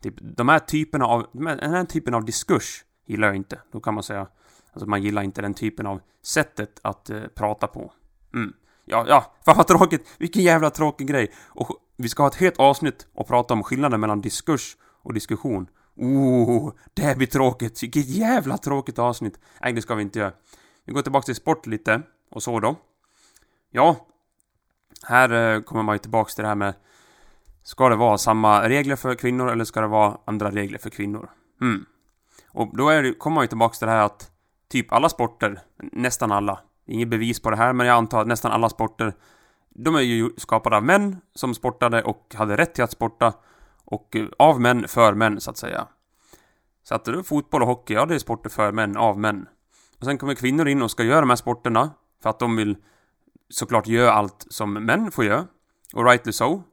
Typ, 0.02 0.16
de 0.22 0.50
här 0.50 0.60
typerna 0.60 1.06
av, 1.06 1.26
den 1.34 1.74
här 1.74 1.86
typen 1.86 2.14
av 2.14 2.26
diskurs 2.26 2.86
gillar 3.06 3.28
jag 3.28 3.36
inte. 3.36 3.62
Då 3.72 3.80
kan 3.80 3.94
man 3.94 4.04
säga, 4.04 4.28
alltså 4.74 4.90
man 4.90 5.04
gillar 5.04 5.22
inte 5.22 5.42
den 5.42 5.54
typen 5.54 5.86
av 5.86 6.02
sättet 6.22 6.80
att 6.82 7.10
eh, 7.10 7.22
prata 7.36 7.68
på. 7.68 7.94
Mm. 8.34 8.54
Ja, 8.86 9.06
ja, 9.08 9.34
fan 9.46 9.58
vad 9.58 9.68
tråkigt! 9.68 10.08
Vilken 10.18 10.44
jävla 10.44 10.70
tråkig 10.70 11.08
grej! 11.08 11.32
Och 11.48 11.70
vi 11.98 12.10
ska 12.10 12.24
ha 12.24 12.28
ett 12.28 12.36
helt 12.36 12.60
avsnitt 12.60 13.08
och 13.14 13.28
prata 13.28 13.54
om 13.54 13.64
skillnaden 13.64 14.00
mellan 14.00 14.22
diskurs 14.22 14.78
och 15.04 15.14
diskussion. 15.14 15.68
Oh, 15.96 16.74
det 16.94 17.02
här 17.02 17.16
blir 17.16 17.28
tråkigt! 17.28 17.84
Vilket 17.84 18.10
jävla 18.10 18.58
tråkigt 18.58 19.00
avsnitt! 19.00 19.40
Nej, 19.62 19.74
det 19.74 19.82
ska 19.82 19.96
vi 19.96 20.02
inte 20.02 20.20
göra. 20.20 20.34
Vi 20.86 20.94
går 20.94 21.02
tillbaka 21.02 21.26
till 21.26 21.36
sport 21.36 21.66
lite, 21.68 22.02
och 22.32 22.44
så 22.44 22.60
då. 22.60 22.76
Ja, 23.72 24.08
här 25.04 25.56
eh, 25.56 25.62
kommer 25.62 25.84
man 25.84 25.96
ju 25.96 26.00
tillbaks 26.00 26.36
till 26.36 26.42
det 26.42 26.48
här 26.48 26.56
med 26.56 26.74
Ska 27.64 27.90
det 27.90 27.96
vara 27.96 28.18
samma 28.18 28.70
regler 28.70 28.96
för 28.96 29.16
kvinnor 29.16 29.50
eller 29.52 29.66
ska 29.66 29.82
det 29.82 29.88
vara 29.88 30.18
andra 30.26 30.52
regler 30.52 30.78
för 30.78 30.90
kvinnor? 30.90 31.30
Mm. 31.62 31.86
Och 32.52 32.78
då 32.78 32.90
är 32.90 33.04
det, 33.04 33.14
kommer 33.14 33.36
man 33.36 33.44
ju 33.44 33.48
tillbaks 33.48 33.80
till 33.80 33.86
det 33.86 33.92
här 33.92 34.06
att 34.06 34.32
typ 34.70 34.94
alla 34.94 35.10
sporter, 35.10 35.60
nästan 35.92 36.32
alla, 36.32 36.60
inget 36.86 37.08
bevis 37.08 37.42
på 37.42 37.50
det 37.50 37.56
här, 37.56 37.74
men 37.74 37.88
jag 37.88 37.96
antar 37.96 38.22
att 38.22 38.28
nästan 38.28 38.52
alla 38.52 38.70
sporter 38.70 39.14
de 39.70 39.96
är 39.96 40.02
ju 40.02 40.30
skapade 40.38 40.78
av 40.78 40.84
män 40.84 41.18
som 41.36 41.54
sportade 41.54 42.04
och 42.04 42.36
hade 42.36 42.58
rätt 42.58 42.74
till 42.74 42.84
att 42.84 42.92
sporta 42.92 43.34
och 43.94 44.16
eh, 44.16 44.28
av 44.38 44.62
män 44.62 44.88
för 44.88 45.14
män 45.14 45.42
så 45.42 45.52
att 45.52 45.58
säga. 45.58 45.88
Så 46.84 46.96
att 46.96 47.06
då, 47.06 47.24
fotboll 47.24 47.62
och 47.62 47.68
hockey, 47.68 47.94
ja 47.94 48.06
det 48.06 48.16
är 48.16 48.20
sporter 48.20 48.50
för 48.50 48.72
män, 48.72 48.98
av 48.98 49.20
män. 49.20 49.48
Och 50.00 50.06
sen 50.06 50.18
kommer 50.18 50.34
kvinnor 50.34 50.68
in 50.68 50.82
och 50.82 50.92
ska 50.92 51.04
göra 51.04 51.20
de 51.20 51.30
här 51.30 51.38
sporterna 51.38 51.92
för 52.24 52.30
att 52.30 52.40
de 52.40 52.56
vill 52.56 52.78
såklart 53.50 53.88
göra 53.88 54.12
allt 54.12 54.46
som 54.50 54.74
män 54.74 55.12
får 55.12 55.26
göra. 55.26 55.48
Och 55.94 56.06
rightly 56.06 56.32
so. 56.32 56.64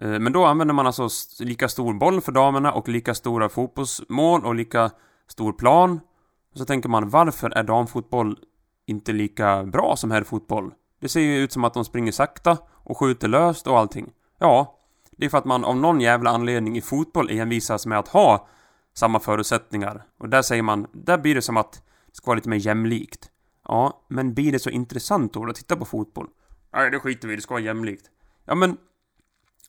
Eh, 0.00 0.18
men 0.18 0.32
då 0.32 0.44
använder 0.44 0.74
man 0.74 0.86
alltså 0.86 1.08
lika 1.40 1.68
stor 1.68 1.94
boll 1.94 2.20
för 2.20 2.32
damerna 2.32 2.72
och 2.72 2.88
lika 2.88 3.14
stora 3.14 3.48
fotbollsmål 3.48 4.44
och 4.44 4.54
lika 4.54 4.90
stor 5.28 5.52
plan. 5.52 6.00
Och 6.52 6.58
så 6.58 6.64
tänker 6.64 6.88
man 6.88 7.08
varför 7.08 7.50
är 7.50 7.62
damfotboll 7.62 8.38
inte 8.86 9.12
lika 9.12 9.64
bra 9.64 9.96
som 9.96 10.10
herrfotboll? 10.10 10.72
Det 11.00 11.08
ser 11.08 11.20
ju 11.20 11.36
ut 11.36 11.52
som 11.52 11.64
att 11.64 11.74
de 11.74 11.84
springer 11.84 12.12
sakta 12.12 12.58
och 12.72 12.98
skjuter 12.98 13.28
löst 13.28 13.66
och 13.66 13.78
allting. 13.78 14.12
Ja, 14.38 14.75
det 15.16 15.26
är 15.26 15.30
för 15.30 15.38
att 15.38 15.44
man 15.44 15.64
av 15.64 15.76
någon 15.76 16.00
jävla 16.00 16.30
anledning 16.30 16.76
i 16.76 16.80
fotboll 16.80 17.30
envisas 17.30 17.86
med 17.86 17.98
att 17.98 18.08
ha 18.08 18.48
samma 18.94 19.20
förutsättningar. 19.20 20.04
Och 20.18 20.28
där 20.28 20.42
säger 20.42 20.62
man, 20.62 20.86
där 20.92 21.18
blir 21.18 21.34
det 21.34 21.42
som 21.42 21.56
att 21.56 21.72
det 22.06 22.16
ska 22.16 22.26
vara 22.26 22.36
lite 22.36 22.48
mer 22.48 22.56
jämlikt. 22.56 23.30
Ja, 23.68 24.04
men 24.08 24.34
blir 24.34 24.52
det 24.52 24.58
så 24.58 24.70
intressant 24.70 25.32
då 25.32 25.44
att 25.44 25.56
titta 25.56 25.76
på 25.76 25.84
fotboll? 25.84 26.28
Nej, 26.72 26.90
det 26.90 26.98
skiter 26.98 27.28
vi 27.28 27.34
i, 27.34 27.36
det 27.36 27.42
ska 27.42 27.54
vara 27.54 27.62
jämlikt. 27.62 28.10
Ja, 28.44 28.54
men 28.54 28.76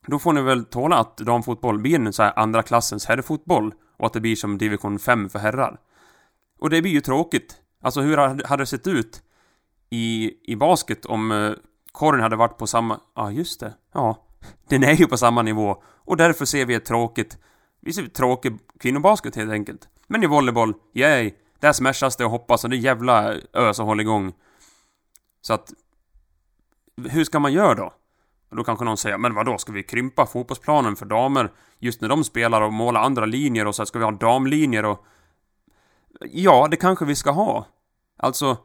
då 0.08 0.20
får 0.20 0.34
ni 0.34 0.42
väl 0.42 0.66
tåla 0.66 0.98
att 0.98 1.18
damfotboll 1.18 1.80
blir 1.80 1.96
en 1.96 2.14
så 2.14 2.24
här 2.24 2.40
andra 2.40 2.64
klassens 2.64 3.06
herrfotboll 3.06 3.74
och 3.98 4.06
att 4.06 4.14
det 4.14 4.20
blir 4.20 4.36
som 4.36 4.58
division 4.58 5.00
5 5.00 5.30
för 5.30 5.40
herrar. 5.40 5.80
Och 6.60 6.70
det 6.70 6.82
blir 6.82 6.92
ju 6.92 7.02
tråkigt. 7.02 7.56
Alltså 7.82 8.02
hur 8.02 8.18
hade 8.18 8.64
det 8.64 8.66
sett 8.66 8.88
ut 8.88 9.24
i, 9.90 10.34
i 10.52 10.56
basket 10.56 11.06
om 11.06 11.32
eh, 11.32 11.38
korgen 11.38 11.56
korren 11.92 12.22
hade 12.22 12.36
varit 12.36 12.58
på 12.58 12.68
samma... 12.68 12.94
Ja, 12.94 13.22
ah, 13.22 13.32
just 13.32 13.60
det. 13.60 13.74
Ja, 13.94 14.27
den 14.70 14.84
är 14.84 14.94
ju 14.94 15.08
på 15.08 15.18
samma 15.18 15.42
nivå. 15.42 15.84
Och 15.86 16.18
därför 16.18 16.46
ser 16.46 16.66
vi 16.66 16.74
ett 16.74 16.86
tråkigt... 16.86 17.38
Vi 17.80 17.94
ser 17.94 18.06
tråkig 18.06 18.60
kvinnobasket 18.80 19.36
helt 19.36 19.52
enkelt. 19.52 19.90
Men 20.08 20.24
i 20.24 20.28
volleyboll, 20.28 20.74
yay! 20.94 21.34
Där 21.60 21.74
smashas 21.74 22.16
det 22.16 22.26
och 22.26 22.32
hoppas 22.32 22.64
och 22.64 22.70
det 22.70 22.76
är 22.76 22.78
jävla 22.78 23.34
ö 23.54 23.74
som 23.74 23.86
håller 23.86 24.02
igång. 24.02 24.34
Så 25.42 25.54
att... 25.54 25.74
Hur 27.10 27.24
ska 27.24 27.40
man 27.40 27.54
göra 27.54 27.76
då? 27.76 27.94
Och 28.50 28.56
då 28.56 28.64
kanske 28.64 28.86
någon 28.86 28.98
säger, 28.98 29.18
men 29.18 29.34
vad 29.34 29.46
då 29.46 29.58
ska 29.58 29.72
vi 29.72 29.84
krympa 29.84 30.26
fotbollsplanen 30.26 30.96
för 30.96 31.06
damer 31.06 31.52
just 31.80 32.02
när 32.02 32.10
de 32.10 32.24
spelar 32.24 32.62
och 32.62 32.74
måla 32.74 33.00
andra 33.00 33.26
linjer 33.26 33.68
och 33.68 33.76
så 33.76 33.82
här, 33.82 33.86
ska 33.86 34.00
vi 34.00 34.06
ha 34.06 34.12
damlinjer 34.12 34.86
och... 34.86 35.06
Ja, 36.20 36.68
det 36.72 36.78
kanske 36.78 37.06
vi 37.06 37.16
ska 37.16 37.32
ha. 37.32 37.66
Alltså... 38.18 38.58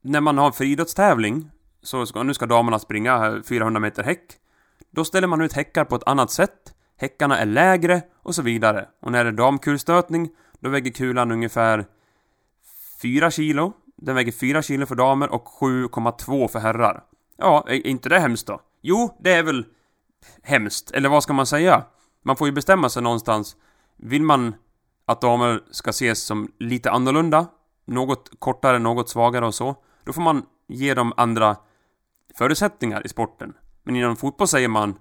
När 0.00 0.20
man 0.20 0.38
har 0.38 0.46
en 0.46 0.52
friidrottstävling, 0.52 1.50
så 1.84 2.06
ska, 2.06 2.22
nu 2.22 2.34
ska 2.34 2.46
damerna 2.46 2.78
springa 2.78 3.42
400 3.48 3.80
meter 3.80 4.02
häck. 4.02 4.32
Då 4.90 5.04
ställer 5.04 5.26
man 5.26 5.40
ut 5.40 5.52
häckar 5.52 5.84
på 5.84 5.96
ett 5.96 6.08
annat 6.08 6.30
sätt. 6.30 6.74
Häckarna 6.96 7.38
är 7.38 7.46
lägre 7.46 8.02
och 8.22 8.34
så 8.34 8.42
vidare. 8.42 8.88
Och 9.02 9.12
när 9.12 9.24
det 9.24 9.30
är 9.30 9.32
damkulstötning, 9.32 10.30
då 10.60 10.70
väger 10.70 10.90
kulan 10.90 11.32
ungefär 11.32 11.86
4 13.02 13.30
kilo. 13.30 13.72
Den 13.96 14.14
väger 14.14 14.32
4 14.32 14.62
kilo 14.62 14.86
för 14.86 14.94
damer 14.94 15.32
och 15.32 15.46
7,2 15.46 16.48
för 16.48 16.58
herrar. 16.58 17.04
Ja, 17.36 17.64
är 17.68 17.86
inte 17.86 18.08
det 18.08 18.18
hemskt 18.18 18.46
då? 18.46 18.60
Jo, 18.82 19.16
det 19.20 19.32
är 19.32 19.42
väl 19.42 19.66
hemskt. 20.42 20.90
Eller 20.90 21.08
vad 21.08 21.22
ska 21.22 21.32
man 21.32 21.46
säga? 21.46 21.84
Man 22.22 22.36
får 22.36 22.46
ju 22.46 22.52
bestämma 22.52 22.88
sig 22.88 23.02
någonstans. 23.02 23.56
Vill 23.96 24.22
man 24.22 24.54
att 25.06 25.20
damer 25.20 25.60
ska 25.70 25.90
ses 25.90 26.22
som 26.22 26.52
lite 26.58 26.90
annorlunda, 26.90 27.46
något 27.84 28.30
kortare, 28.38 28.78
något 28.78 29.08
svagare 29.08 29.46
och 29.46 29.54
så, 29.54 29.76
då 30.04 30.12
får 30.12 30.22
man 30.22 30.42
ge 30.68 30.94
dem 30.94 31.12
andra 31.16 31.56
förutsättningar 32.38 33.06
i 33.06 33.08
sporten. 33.08 33.52
Men 33.82 33.96
inom 33.96 34.16
fotboll 34.16 34.48
säger 34.48 34.68
man 34.68 34.94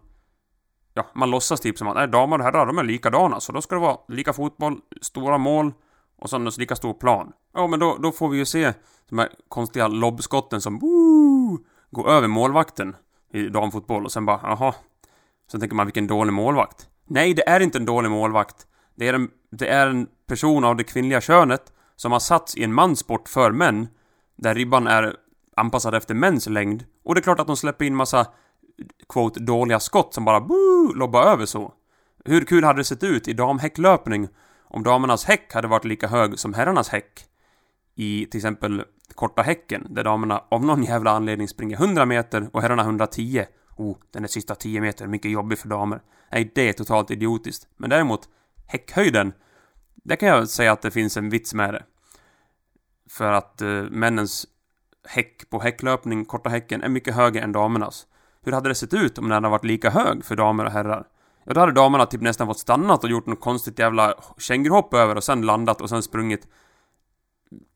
Ja, 0.94 1.08
man 1.14 1.30
låtsas 1.30 1.62
typ 1.62 1.78
som 1.78 1.88
att 1.88 1.96
nej, 1.96 2.08
damer 2.08 2.38
och 2.38 2.44
herrar, 2.44 2.66
de 2.66 2.78
är 2.78 2.84
likadana, 2.84 3.40
så 3.40 3.52
då 3.52 3.62
ska 3.62 3.76
det 3.76 3.82
vara 3.82 3.98
lika 4.08 4.34
fotboll, 4.34 4.80
stora 5.02 5.38
mål 5.38 5.74
och 6.18 6.30
sen 6.30 6.46
lika 6.58 6.76
stor 6.76 6.94
plan. 6.94 7.32
Ja, 7.54 7.68
men 7.68 7.80
då, 7.80 7.98
då 8.02 8.12
får 8.12 8.30
vi 8.30 8.38
ju 8.38 8.46
se 8.46 8.74
de 9.10 9.20
här 9.20 9.30
konstiga 9.50 9.88
lobbskotten 9.88 10.62
som 10.62 10.80
woo, 10.80 11.60
går 11.92 12.10
över 12.10 12.28
målvakten 12.28 12.96
i 13.34 13.50
damfotboll 13.50 14.06
och 14.06 14.12
sen 14.12 14.26
bara, 14.26 14.40
jaha. 14.44 14.74
Sen 15.52 15.60
tänker 15.60 15.76
man 15.76 15.86
vilken 15.86 16.08
dålig 16.08 16.34
målvakt. 16.34 16.88
Nej, 17.06 17.34
det 17.34 17.50
är 17.50 17.60
inte 17.60 17.78
en 17.78 17.86
dålig 17.86 18.12
målvakt. 18.12 18.68
Det 18.96 19.08
är 19.08 19.14
en, 19.14 19.30
det 19.52 19.68
är 19.68 19.88
en 19.88 20.08
person 20.28 20.64
av 20.64 20.76
det 20.76 20.84
kvinnliga 20.84 21.22
könet 21.22 21.74
som 21.96 22.12
har 22.12 22.20
satts 22.20 22.56
i 22.58 22.64
en 22.64 22.74
manssport 22.74 23.30
för 23.30 23.52
män, 23.52 23.88
där 24.36 24.56
ribban 24.56 24.88
är 24.88 25.16
anpassade 25.56 25.98
efter 25.98 26.14
mäns 26.14 26.48
längd. 26.48 26.86
Och 27.04 27.16
det 27.16 27.20
är 27.20 27.24
klart 27.24 27.40
att 27.40 27.48
de 27.48 27.58
släpper 27.58 27.86
in 27.86 27.96
massa 27.96 28.28
quote, 29.10 29.40
dåliga 29.40 29.80
skott 29.80 30.14
som 30.14 30.26
bara 30.26 30.42
boo, 30.42 30.94
lobbar 30.94 31.24
över 31.24 31.46
så. 31.46 31.74
Hur 32.26 32.46
kul 32.46 32.64
hade 32.64 32.80
det 32.80 32.84
sett 32.84 33.04
ut 33.04 33.28
i 33.28 33.34
damhäcklöpning 33.34 34.28
om 34.64 34.84
damernas 34.84 35.26
häck 35.26 35.54
hade 35.54 35.68
varit 35.68 35.86
lika 35.86 36.08
hög 36.08 36.40
som 36.40 36.54
herrarnas 36.54 36.90
häck? 36.90 37.26
I 37.96 38.26
till 38.26 38.38
exempel 38.38 38.84
korta 39.16 39.42
häcken, 39.42 39.88
där 39.90 40.04
damerna 40.04 40.44
av 40.50 40.66
någon 40.66 40.84
jävla 40.84 41.12
anledning 41.12 41.48
springer 41.48 41.78
100 41.78 42.06
meter 42.06 42.50
och 42.54 42.62
herrarna 42.62 42.84
110. 42.84 43.46
Oh, 43.78 43.98
den 44.12 44.24
är 44.24 44.28
sista 44.28 44.56
10 44.56 44.82
meter, 44.82 45.08
mycket 45.08 45.32
jobbig 45.32 45.58
för 45.58 45.70
damer. 45.70 46.02
Nej, 46.32 46.52
det 46.56 46.70
är 46.70 46.74
totalt 46.74 47.12
idiotiskt. 47.12 47.68
Men 47.78 47.90
däremot, 47.90 48.30
häckhöjden, 48.68 49.34
där 49.96 50.16
kan 50.16 50.30
jag 50.30 50.50
säga 50.50 50.72
att 50.72 50.82
det 50.82 50.92
finns 50.92 51.18
en 51.18 51.30
vits 51.30 51.54
med 51.54 51.74
det. 51.74 51.84
För 53.10 53.32
att 53.32 53.62
eh, 53.62 53.68
männens 53.70 54.48
häck 55.08 55.50
på 55.50 55.60
häcklöpning, 55.60 56.26
korta 56.26 56.50
häcken, 56.50 56.84
är 56.84 56.90
mycket 56.90 57.16
högre 57.16 57.42
än 57.42 57.52
damernas. 57.52 58.08
Hur 58.46 58.52
hade 58.52 58.70
det 58.70 58.76
sett 58.76 58.94
ut 58.94 59.18
om 59.18 59.24
den 59.24 59.32
hade 59.32 59.50
varit 59.50 59.66
lika 59.66 59.90
hög 59.90 60.26
för 60.26 60.36
damer 60.36 60.66
och 60.66 60.72
herrar? 60.72 61.08
Ja, 61.44 61.54
då 61.54 61.60
hade 61.60 61.72
damerna 61.72 62.06
typ 62.06 62.22
nästan 62.22 62.48
fått 62.48 62.60
stannat 62.60 63.04
och 63.04 63.10
gjort 63.10 63.26
något 63.26 63.42
konstigt 63.42 63.80
jävla 63.80 64.14
känguruhopp 64.38 64.94
över 64.94 65.16
och 65.16 65.24
sen 65.24 65.42
landat 65.42 65.82
och 65.82 65.90
sen 65.90 66.04
sprungit. 66.04 66.48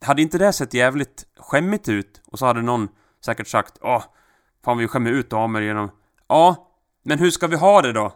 Hade 0.02 0.22
inte 0.22 0.38
det 0.38 0.54
sett 0.54 0.74
jävligt 0.74 1.26
skämmigt 1.40 1.90
ut? 1.90 2.22
Och 2.26 2.40
så 2.40 2.46
hade 2.46 2.62
någon 2.62 2.90
säkert 3.26 3.48
sagt 3.48 3.78
Åh, 3.82 4.04
fan 4.66 4.78
vi 4.78 4.88
skämmer 4.88 5.12
ut 5.12 5.30
damer 5.30 5.62
genom... 5.62 5.92
Ja, 6.28 6.72
men 7.04 7.20
hur 7.20 7.32
ska 7.32 7.48
vi 7.48 7.56
ha 7.56 7.82
det 7.82 7.94
då? 7.94 8.14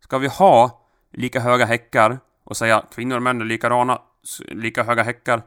Ska 0.00 0.18
vi 0.18 0.28
ha 0.28 0.82
lika 1.12 1.40
höga 1.40 1.64
häckar 1.64 2.18
och 2.44 2.56
säga 2.56 2.84
kvinnor 2.94 3.16
och 3.16 3.22
män 3.22 3.40
är 3.40 3.44
likadana, 3.44 4.02
lika 4.48 4.82
höga 4.82 5.02
häckar? 5.02 5.42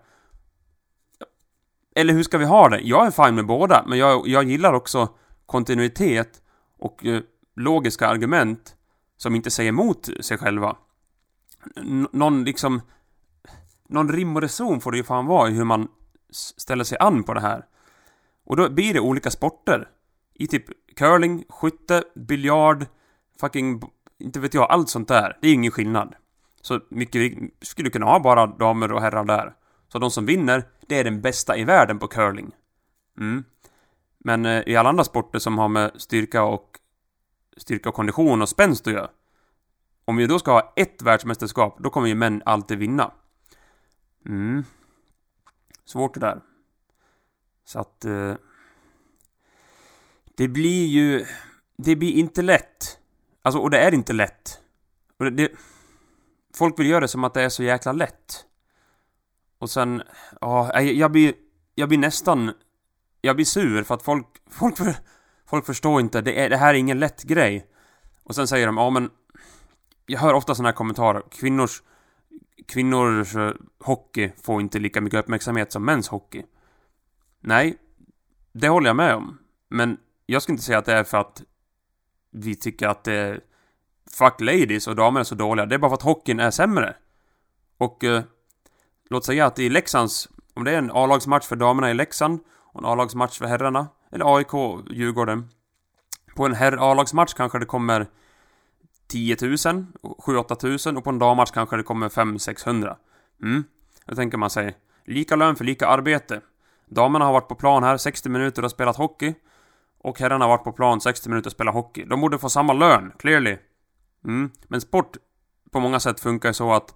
Eller 1.99 2.13
hur 2.13 2.23
ska 2.23 2.37
vi 2.37 2.45
ha 2.45 2.69
det? 2.69 2.79
Jag 2.79 3.07
är 3.07 3.11
fine 3.11 3.35
med 3.35 3.45
båda, 3.45 3.83
men 3.87 3.97
jag, 3.97 4.27
jag 4.27 4.43
gillar 4.43 4.73
också 4.73 5.09
kontinuitet 5.45 6.41
och 6.77 7.05
eh, 7.05 7.21
logiska 7.55 8.07
argument 8.07 8.75
som 9.17 9.35
inte 9.35 9.51
säger 9.51 9.69
emot 9.69 10.09
sig 10.19 10.37
själva. 10.37 10.77
N 11.75 12.07
någon 12.11 12.43
liksom... 12.43 12.81
Någon 13.89 14.11
rim 14.11 14.35
och 14.35 14.41
reson 14.41 14.81
får 14.81 14.91
det 14.91 14.97
ju 14.97 15.03
fan 15.03 15.25
vara 15.25 15.49
i 15.49 15.53
hur 15.53 15.63
man 15.63 15.87
ställer 16.57 16.83
sig 16.83 16.97
an 16.97 17.23
på 17.23 17.33
det 17.33 17.41
här. 17.41 17.65
Och 18.45 18.55
då 18.55 18.69
blir 18.69 18.93
det 18.93 18.99
olika 18.99 19.31
sporter. 19.31 19.87
I 20.33 20.47
typ 20.47 20.65
curling, 20.95 21.43
skytte, 21.49 22.03
biljard, 22.15 22.85
fucking... 23.39 23.81
Inte 24.19 24.39
vet 24.39 24.53
jag, 24.53 24.71
allt 24.71 24.89
sånt 24.89 25.07
där. 25.07 25.37
Det 25.41 25.47
är 25.47 25.53
ingen 25.53 25.71
skillnad. 25.71 26.15
Så 26.61 26.79
mycket 26.89 27.37
skulle 27.61 27.89
kunna 27.89 28.05
ha 28.05 28.19
bara 28.19 28.47
damer 28.47 28.91
och 28.91 29.01
herrar 29.01 29.23
där. 29.23 29.53
Så 29.91 29.99
de 29.99 30.11
som 30.11 30.25
vinner, 30.25 30.63
det 30.87 30.95
är 30.95 31.03
den 31.03 31.21
bästa 31.21 31.57
i 31.57 31.63
världen 31.63 31.99
på 31.99 32.07
curling. 32.07 32.51
Mm. 33.17 33.43
Men 34.17 34.45
eh, 34.45 34.63
i 34.67 34.75
alla 34.75 34.89
andra 34.89 35.03
sporter 35.03 35.39
som 35.39 35.57
har 35.57 35.67
med 35.67 35.91
styrka 35.95 36.43
och 36.43 36.79
styrka 37.57 37.89
och 37.89 37.95
kondition 37.95 38.41
och 38.41 38.49
spänst 38.49 38.87
att 38.87 38.93
göra. 38.93 39.09
Om 40.05 40.17
vi 40.17 40.27
då 40.27 40.39
ska 40.39 40.51
ha 40.51 40.73
ett 40.75 41.01
världsmästerskap, 41.01 41.77
då 41.79 41.89
kommer 41.89 42.07
ju 42.07 42.15
män 42.15 42.41
alltid 42.45 42.77
vinna. 42.77 43.11
Mm. 44.25 44.63
Svårt 45.85 46.13
det 46.13 46.19
där. 46.19 46.41
Så 47.65 47.79
att... 47.79 48.05
Eh, 48.05 48.33
det 50.35 50.47
blir 50.47 50.85
ju... 50.85 51.25
Det 51.77 51.95
blir 51.95 52.11
inte 52.11 52.41
lätt. 52.41 52.99
Alltså, 53.41 53.59
och 53.59 53.69
det 53.69 53.79
är 53.79 53.93
inte 53.93 54.13
lätt. 54.13 54.59
Och 55.17 55.25
det, 55.25 55.31
det, 55.31 55.51
folk 56.57 56.79
vill 56.79 56.89
göra 56.89 56.99
det 56.99 57.07
som 57.07 57.23
att 57.23 57.33
det 57.33 57.41
är 57.41 57.49
så 57.49 57.63
jäkla 57.63 57.91
lätt. 57.91 58.45
Och 59.59 59.69
sen... 59.69 60.01
Ja, 60.41 60.71
jag, 60.73 60.83
jag 60.85 61.11
blir... 61.11 61.33
Jag 61.75 61.89
blir 61.89 61.97
nästan... 61.97 62.53
Jag 63.21 63.35
blir 63.35 63.45
sur 63.45 63.83
för 63.83 63.95
att 63.95 64.03
folk... 64.03 64.27
Folk, 64.49 64.77
för, 64.77 64.95
folk 65.49 65.65
förstår 65.65 66.01
inte. 66.01 66.21
Det, 66.21 66.45
är, 66.45 66.49
det 66.49 66.57
här 66.57 66.73
är 66.73 66.77
ingen 66.77 66.99
lätt 66.99 67.23
grej. 67.23 67.67
Och 68.23 68.35
sen 68.35 68.47
säger 68.47 68.65
de, 68.65 68.77
ja 68.77 68.89
men... 68.89 69.09
Jag 70.05 70.19
hör 70.19 70.33
ofta 70.33 70.55
såna 70.55 70.69
här 70.69 70.75
kommentarer. 70.75 71.23
Kvinnors... 71.31 71.83
Kvinnors 72.67 73.35
eh, 73.35 73.53
hockey 73.79 74.31
får 74.43 74.61
inte 74.61 74.79
lika 74.79 75.01
mycket 75.01 75.19
uppmärksamhet 75.19 75.71
som 75.71 75.85
mäns 75.85 76.07
hockey. 76.07 76.43
Nej, 77.39 77.77
det 78.53 78.69
håller 78.69 78.89
jag 78.89 78.95
med 78.95 79.15
om. 79.15 79.37
Men 79.69 79.97
jag 80.25 80.41
skulle 80.41 80.53
inte 80.53 80.65
säga 80.65 80.77
att 80.77 80.85
det 80.85 80.93
är 80.93 81.03
för 81.03 81.17
att 81.17 81.43
vi 82.31 82.55
tycker 82.55 82.87
att 82.87 83.03
det 83.03 83.13
är 83.13 83.41
fuck 84.11 84.41
ladies 84.41 84.87
och 84.87 84.95
damer 84.95 85.19
är 85.19 85.23
så 85.23 85.35
dåliga. 85.35 85.65
Det 85.65 85.75
är 85.75 85.79
bara 85.79 85.89
för 85.89 85.95
att 85.95 86.01
hockeyn 86.01 86.39
är 86.39 86.51
sämre. 86.51 86.95
Och 87.77 88.03
eh, 88.03 88.23
låt 89.09 89.25
säga 89.25 89.45
att 89.45 89.59
i 89.59 89.69
Leksands, 89.69 90.29
om 90.53 90.63
det 90.63 90.71
är 90.71 90.77
en 90.77 90.91
A-lagsmatch 90.91 91.47
för 91.47 91.55
damerna 91.55 91.91
i 91.91 91.93
Leksand 91.93 92.39
och 92.49 92.81
en 92.81 92.85
A-lagsmatch 92.85 93.37
för 93.37 93.45
herrarna, 93.45 93.87
eller 94.11 94.35
AIK, 94.35 94.53
Djurgården. 94.89 95.49
På 96.35 96.45
en 96.45 96.53
herr 96.53 96.91
A-lagsmatch 96.91 97.33
kanske 97.33 97.59
det 97.59 97.65
kommer 97.65 98.07
10 99.07 99.37
000, 99.41 99.55
7-8 99.55 100.87
000 100.87 100.97
och 100.97 101.03
på 101.03 101.09
en 101.09 101.19
dammatch 101.19 101.51
kanske 101.51 101.77
det 101.77 101.83
kommer 101.83 102.09
500-600. 102.09 102.95
Mm. 103.41 103.63
Då 104.05 104.15
tänker 104.15 104.37
man 104.37 104.49
sig, 104.49 104.75
lika 105.05 105.35
lön 105.35 105.55
för 105.55 105.65
lika 105.65 105.87
arbete. 105.87 106.41
Damerna 106.85 107.25
har 107.25 107.33
varit 107.33 107.47
på 107.47 107.55
plan 107.55 107.83
här 107.83 107.97
60 107.97 108.29
minuter 108.29 108.65
och 108.65 108.71
spelat 108.71 108.97
hockey. 108.97 109.33
Och 110.01 110.19
herrarna 110.19 110.45
har 110.45 110.49
varit 110.49 110.63
på 110.63 110.71
plan 110.71 111.01
60 111.01 111.29
minuter 111.29 111.47
och 111.47 111.51
spelat 111.51 111.73
hockey. 111.73 112.05
De 112.05 112.21
borde 112.21 112.37
få 112.37 112.49
samma 112.49 112.73
lön, 112.73 113.11
clearly. 113.19 113.57
Mm. 114.25 114.51
Men 114.67 114.81
sport 114.81 115.17
på 115.71 115.79
många 115.79 115.99
sätt 115.99 116.19
funkar 116.19 116.51
så 116.51 116.73
att 116.73 116.95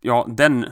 ja, 0.00 0.26
den 0.28 0.66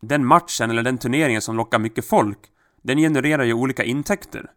den 0.00 0.26
matchen 0.26 0.70
eller 0.70 0.82
den 0.82 0.98
turneringen 0.98 1.42
som 1.42 1.56
lockar 1.56 1.78
mycket 1.78 2.08
folk 2.08 2.38
den 2.82 2.98
genererar 2.98 3.44
ju 3.44 3.52
olika 3.52 3.84
intäkter. 3.84 4.50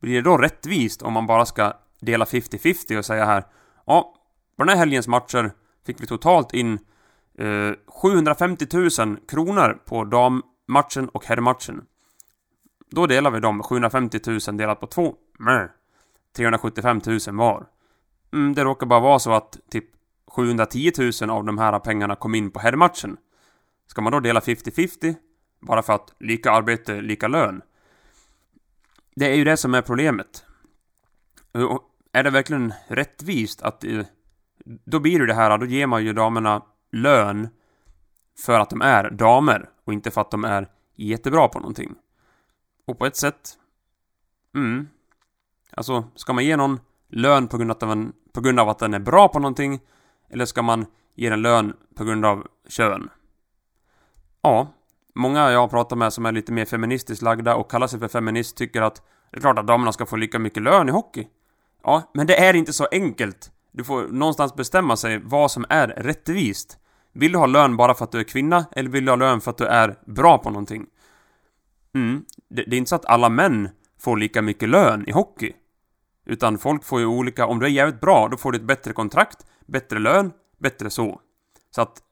Blir 0.00 0.14
det 0.14 0.22
då 0.22 0.36
rättvist 0.36 1.02
om 1.02 1.12
man 1.12 1.26
bara 1.26 1.46
ska 1.46 1.72
dela 2.00 2.24
50-50 2.24 2.98
och 2.98 3.04
säga 3.04 3.24
här 3.24 3.44
ja, 3.86 4.14
på 4.56 4.64
den 4.64 4.68
här 4.68 4.76
helgens 4.76 5.08
matcher 5.08 5.52
fick 5.86 6.02
vi 6.02 6.06
totalt 6.06 6.54
in 6.54 6.78
eh, 7.38 7.72
750 8.02 8.66
000 8.72 9.16
kronor 9.28 9.78
på 9.84 10.04
dammatchen 10.04 11.08
och 11.08 11.24
herrmatchen. 11.26 11.84
Då 12.90 13.06
delar 13.06 13.30
vi 13.30 13.40
dem 13.40 13.62
750 13.62 14.20
000 14.26 14.56
delat 14.56 14.80
på 14.80 14.86
två. 14.86 15.14
Meh. 15.38 15.64
375 16.36 17.00
000 17.06 17.18
var. 17.36 17.66
Mm, 18.32 18.54
det 18.54 18.64
råkar 18.64 18.86
bara 18.86 19.00
vara 19.00 19.18
så 19.18 19.32
att 19.32 19.58
typ 19.70 19.84
710 20.26 20.92
000 21.22 21.30
av 21.30 21.44
de 21.44 21.58
här 21.58 21.78
pengarna 21.78 22.16
kom 22.16 22.34
in 22.34 22.50
på 22.50 22.60
herrmatchen. 22.60 23.16
Ska 23.86 24.02
man 24.02 24.12
då 24.12 24.20
dela 24.20 24.40
50-50? 24.40 25.14
Bara 25.60 25.82
för 25.82 25.92
att 25.92 26.14
lika 26.20 26.50
arbete, 26.50 27.00
lika 27.00 27.28
lön? 27.28 27.62
Det 29.16 29.26
är 29.26 29.34
ju 29.34 29.44
det 29.44 29.56
som 29.56 29.74
är 29.74 29.82
problemet. 29.82 30.44
Och 31.52 31.90
är 32.12 32.22
det 32.22 32.30
verkligen 32.30 32.72
rättvist 32.88 33.62
att... 33.62 33.84
Eh, 33.84 34.04
då 34.64 35.00
blir 35.00 35.18
det 35.18 35.26
det 35.26 35.34
här, 35.34 35.58
då 35.58 35.66
ger 35.66 35.86
man 35.86 36.04
ju 36.04 36.12
damerna 36.12 36.62
lön 36.92 37.48
för 38.38 38.60
att 38.60 38.70
de 38.70 38.82
är 38.82 39.10
damer 39.10 39.70
och 39.84 39.92
inte 39.92 40.10
för 40.10 40.20
att 40.20 40.30
de 40.30 40.44
är 40.44 40.68
jättebra 40.94 41.48
på 41.48 41.58
någonting. 41.58 41.94
Och 42.86 42.98
på 42.98 43.06
ett 43.06 43.16
sätt... 43.16 43.58
Mm. 44.54 44.88
Alltså, 45.70 46.04
ska 46.14 46.32
man 46.32 46.44
ge 46.44 46.56
någon 46.56 46.80
lön 47.08 47.48
på 47.48 47.56
grund, 47.56 47.70
av 47.70 47.76
att 47.76 47.80
den, 47.80 48.12
på 48.32 48.40
grund 48.40 48.60
av 48.60 48.68
att 48.68 48.78
den 48.78 48.94
är 48.94 48.98
bra 48.98 49.28
på 49.28 49.38
någonting? 49.38 49.80
Eller 50.30 50.44
ska 50.44 50.62
man 50.62 50.86
ge 51.14 51.30
den 51.30 51.42
lön 51.42 51.76
på 51.94 52.04
grund 52.04 52.24
av 52.24 52.46
kön? 52.68 53.10
Ja, 54.44 54.74
många 55.14 55.50
jag 55.50 55.60
har 55.60 55.68
pratat 55.68 55.98
med 55.98 56.12
som 56.12 56.26
är 56.26 56.32
lite 56.32 56.52
mer 56.52 56.64
feministiskt 56.64 57.22
lagda 57.22 57.56
och 57.56 57.70
kallar 57.70 57.86
sig 57.86 58.00
för 58.00 58.08
feminist 58.08 58.56
tycker 58.56 58.82
att 58.82 59.02
det 59.30 59.36
är 59.36 59.40
klart 59.40 59.58
att 59.58 59.66
damerna 59.66 59.92
ska 59.92 60.06
få 60.06 60.16
lika 60.16 60.38
mycket 60.38 60.62
lön 60.62 60.88
i 60.88 60.92
hockey. 60.92 61.26
Ja, 61.82 62.10
men 62.14 62.26
det 62.26 62.36
är 62.36 62.54
inte 62.54 62.72
så 62.72 62.86
enkelt. 62.92 63.52
Du 63.72 63.84
får 63.84 64.02
någonstans 64.02 64.54
bestämma 64.54 64.96
sig 64.96 65.18
vad 65.18 65.50
som 65.50 65.64
är 65.68 65.88
rättvist. 65.88 66.78
Vill 67.12 67.32
du 67.32 67.38
ha 67.38 67.46
lön 67.46 67.76
bara 67.76 67.94
för 67.94 68.04
att 68.04 68.12
du 68.12 68.18
är 68.18 68.24
kvinna, 68.24 68.64
eller 68.72 68.90
vill 68.90 69.04
du 69.04 69.10
ha 69.10 69.16
lön 69.16 69.40
för 69.40 69.50
att 69.50 69.58
du 69.58 69.66
är 69.66 69.98
bra 70.06 70.38
på 70.38 70.50
någonting? 70.50 70.86
Mm, 71.94 72.24
det, 72.48 72.62
det 72.62 72.76
är 72.76 72.78
inte 72.78 72.88
så 72.88 72.96
att 72.96 73.06
alla 73.06 73.28
män 73.28 73.68
får 74.00 74.16
lika 74.16 74.42
mycket 74.42 74.68
lön 74.68 75.08
i 75.08 75.12
hockey. 75.12 75.52
Utan 76.26 76.58
folk 76.58 76.84
får 76.84 77.00
ju 77.00 77.06
olika, 77.06 77.46
om 77.46 77.58
du 77.58 77.66
är 77.66 77.70
jävligt 77.70 78.00
bra, 78.00 78.28
då 78.28 78.36
får 78.36 78.52
du 78.52 78.58
ett 78.58 78.64
bättre 78.64 78.92
kontrakt, 78.92 79.46
bättre 79.66 79.98
lön, 79.98 80.32
bättre 80.58 80.90
så. 80.90 81.20
Så 81.70 81.82
att 81.82 82.02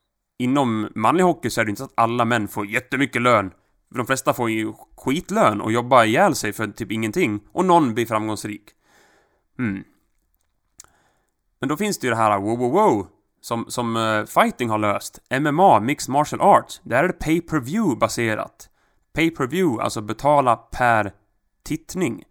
inom 0.42 0.88
manlig 0.94 1.24
hockey 1.24 1.50
så 1.50 1.60
är 1.60 1.64
det 1.64 1.70
inte 1.70 1.78
så 1.78 1.84
att 1.84 1.92
alla 1.94 2.24
män 2.24 2.48
får 2.48 2.66
jättemycket 2.66 3.22
lön. 3.22 3.50
De 3.94 4.06
flesta 4.06 4.32
får 4.32 4.50
ju 4.50 4.72
skitlön 4.96 5.60
och 5.60 5.72
jobbar 5.72 6.04
ihjäl 6.04 6.34
sig 6.34 6.52
för 6.52 6.66
typ 6.66 6.92
ingenting. 6.92 7.40
Och 7.52 7.64
någon 7.64 7.94
blir 7.94 8.06
framgångsrik. 8.06 8.62
Mm. 9.58 9.84
Men 11.60 11.68
då 11.68 11.76
finns 11.76 11.98
det 11.98 12.06
ju 12.06 12.10
det 12.10 12.16
här 12.16 12.38
wow, 12.40 12.58
wow, 12.58 12.72
wow. 12.72 13.06
Som, 13.40 13.64
som 13.68 13.96
uh, 13.96 14.24
fighting 14.24 14.68
har 14.70 14.78
löst. 14.78 15.18
MMA, 15.40 15.80
Mixed 15.80 16.12
Martial 16.12 16.40
Arts. 16.40 16.80
Där 16.84 17.04
är 17.04 17.08
det 17.08 17.12
pay 17.12 17.40
per 17.40 17.60
view 17.60 17.98
baserat. 17.98 18.68
Pay 19.12 19.30
per 19.30 19.46
view, 19.46 19.82
alltså 19.82 20.00
betala 20.00 20.56
per 20.56 21.12
tittning. 21.64 22.24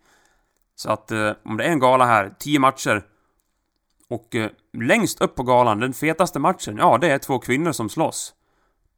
Så 0.76 0.92
att 0.92 1.12
uh, 1.12 1.32
om 1.46 1.58
det 1.58 1.64
är 1.64 1.72
en 1.72 1.80
gala 1.80 2.06
här, 2.06 2.34
10 2.40 2.60
matcher. 2.60 3.04
Och 4.12 4.36
eh, 4.36 4.50
längst 4.74 5.22
upp 5.22 5.36
på 5.36 5.44
galan, 5.44 5.80
den 5.80 5.94
fetaste 5.94 6.40
matchen, 6.40 6.78
ja 6.78 6.98
det 6.98 7.12
är 7.12 7.18
två 7.18 7.40
kvinnor 7.40 7.72
som 7.72 7.90
slåss. 7.90 8.34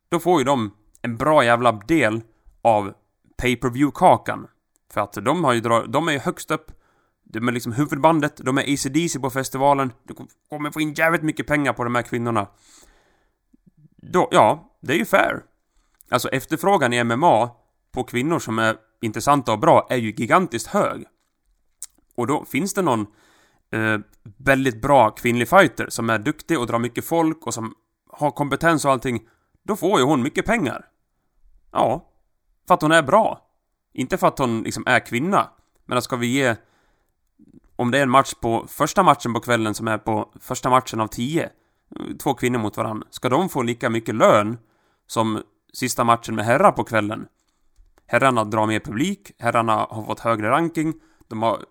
Då 0.10 0.20
får 0.20 0.40
ju 0.40 0.46
de 0.46 0.74
en 1.02 1.18
bra 1.18 1.46
jävla 1.46 1.72
del 1.72 2.22
av 2.62 2.94
pay 3.38 3.56
per 3.56 3.70
view 3.70 3.92
kakan 3.96 4.48
För 4.94 5.02
att 5.02 5.14
de 5.14 5.44
har 5.44 5.54
ju 5.54 5.62
dra- 5.62 5.86
de 5.86 6.08
är 6.08 6.12
ju 6.12 6.20
högst 6.20 6.52
upp. 6.52 6.72
De 7.24 7.48
är 7.48 7.52
liksom 7.52 7.72
huvudbandet, 7.72 8.38
de 8.38 8.58
är 8.58 8.74
ACDC 8.74 9.20
på 9.20 9.30
festivalen. 9.30 9.94
Du 10.04 10.14
kommer 10.50 10.72
få 10.72 10.82
in 10.82 10.94
jävligt 10.94 11.24
mycket 11.24 11.48
pengar 11.48 11.74
på 11.74 11.84
de 11.84 11.96
här 11.96 12.02
kvinnorna. 12.02 12.48
Då, 13.96 14.28
ja, 14.32 14.78
det 14.80 14.94
är 14.94 14.98
ju 14.98 15.06
fair. 15.06 15.44
Alltså 16.10 16.30
efterfrågan 16.30 16.94
i 16.94 17.04
MMA 17.04 17.50
på 17.92 18.04
kvinnor 18.04 18.40
som 18.40 18.60
är 18.60 18.78
intressanta 19.02 19.52
och 19.52 19.60
bra 19.60 19.88
är 19.90 19.98
ju 19.98 20.12
gigantiskt 20.12 20.68
hög. 20.68 21.06
Och 22.16 22.28
då 22.28 22.46
finns 22.46 22.74
det 22.74 22.82
någon 22.82 23.08
eh, 23.74 24.00
väldigt 24.38 24.82
bra 24.82 25.10
kvinnlig 25.10 25.50
fighter 25.50 25.90
som 25.90 26.10
är 26.10 26.20
duktig 26.20 26.60
och 26.60 26.68
drar 26.68 26.80
mycket 26.80 27.06
folk 27.06 27.48
och 27.48 27.54
som 27.54 27.74
har 28.12 28.32
kompetens 28.32 28.86
och 28.86 28.92
allting. 28.92 29.28
Då 29.64 29.76
får 29.76 30.00
ju 30.00 30.06
hon 30.06 30.24
mycket 30.24 30.46
pengar. 30.46 30.86
Ja, 31.72 32.10
för 32.68 32.74
att 32.74 32.82
hon 32.82 32.92
är 32.92 33.04
bra. 33.04 33.48
Inte 33.94 34.18
för 34.18 34.28
att 34.28 34.40
hon 34.40 34.64
liksom 34.64 34.84
är 34.88 35.00
kvinna. 35.00 35.50
Men 35.86 36.02
ska 36.02 36.16
vi 36.16 36.28
ge... 36.28 36.56
Om 37.76 37.92
det 37.92 37.98
är 37.98 38.04
en 38.04 38.10
match 38.10 38.34
på 38.42 38.66
första 38.68 39.04
matchen 39.04 39.34
på 39.34 39.40
kvällen 39.40 39.74
som 39.74 39.88
är 39.88 39.98
på 39.98 40.34
första 40.40 40.70
matchen 40.70 41.00
av 41.00 41.08
tio. 41.08 41.50
Två 42.24 42.34
kvinnor 42.34 42.60
mot 42.60 42.78
varandra. 42.78 43.08
Ska 43.10 43.30
de 43.30 43.50
få 43.50 43.62
lika 43.62 43.90
mycket 43.90 44.16
lön 44.16 44.58
som 45.08 45.42
sista 45.74 46.04
matchen 46.04 46.36
med 46.36 46.46
herrar 46.46 46.72
på 46.72 46.84
kvällen? 46.84 47.28
Herrarna 48.06 48.44
drar 48.44 48.68
mer 48.68 48.80
publik, 48.80 49.32
herrarna 49.40 49.88
har 49.90 50.04
fått 50.04 50.20
högre 50.20 50.50
ranking, 50.50 50.94
de 51.28 51.42
har, 51.42 51.66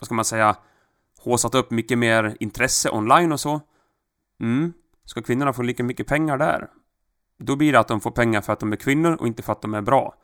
vad 0.00 0.06
ska 0.06 0.14
man 0.14 0.24
säga, 0.24 0.56
håsat 1.20 1.54
upp 1.54 1.70
mycket 1.70 1.98
mer 1.98 2.36
intresse 2.40 2.90
online 2.90 3.32
och 3.32 3.40
så. 3.40 3.60
Mm. 4.40 4.72
Ska 5.04 5.22
kvinnorna 5.22 5.52
få 5.52 5.62
lika 5.62 5.84
mycket 5.84 6.06
pengar 6.06 6.38
där? 6.38 6.68
Då 7.38 7.56
blir 7.56 7.72
det 7.72 7.80
att 7.80 7.88
de 7.88 8.00
får 8.00 8.10
pengar 8.10 8.40
för 8.40 8.52
att 8.52 8.60
de 8.60 8.72
är 8.72 8.76
kvinnor 8.76 9.16
och 9.20 9.26
inte 9.26 9.42
för 9.42 9.52
att 9.52 9.62
de 9.62 9.74
är 9.74 9.80
bra. 9.80 10.14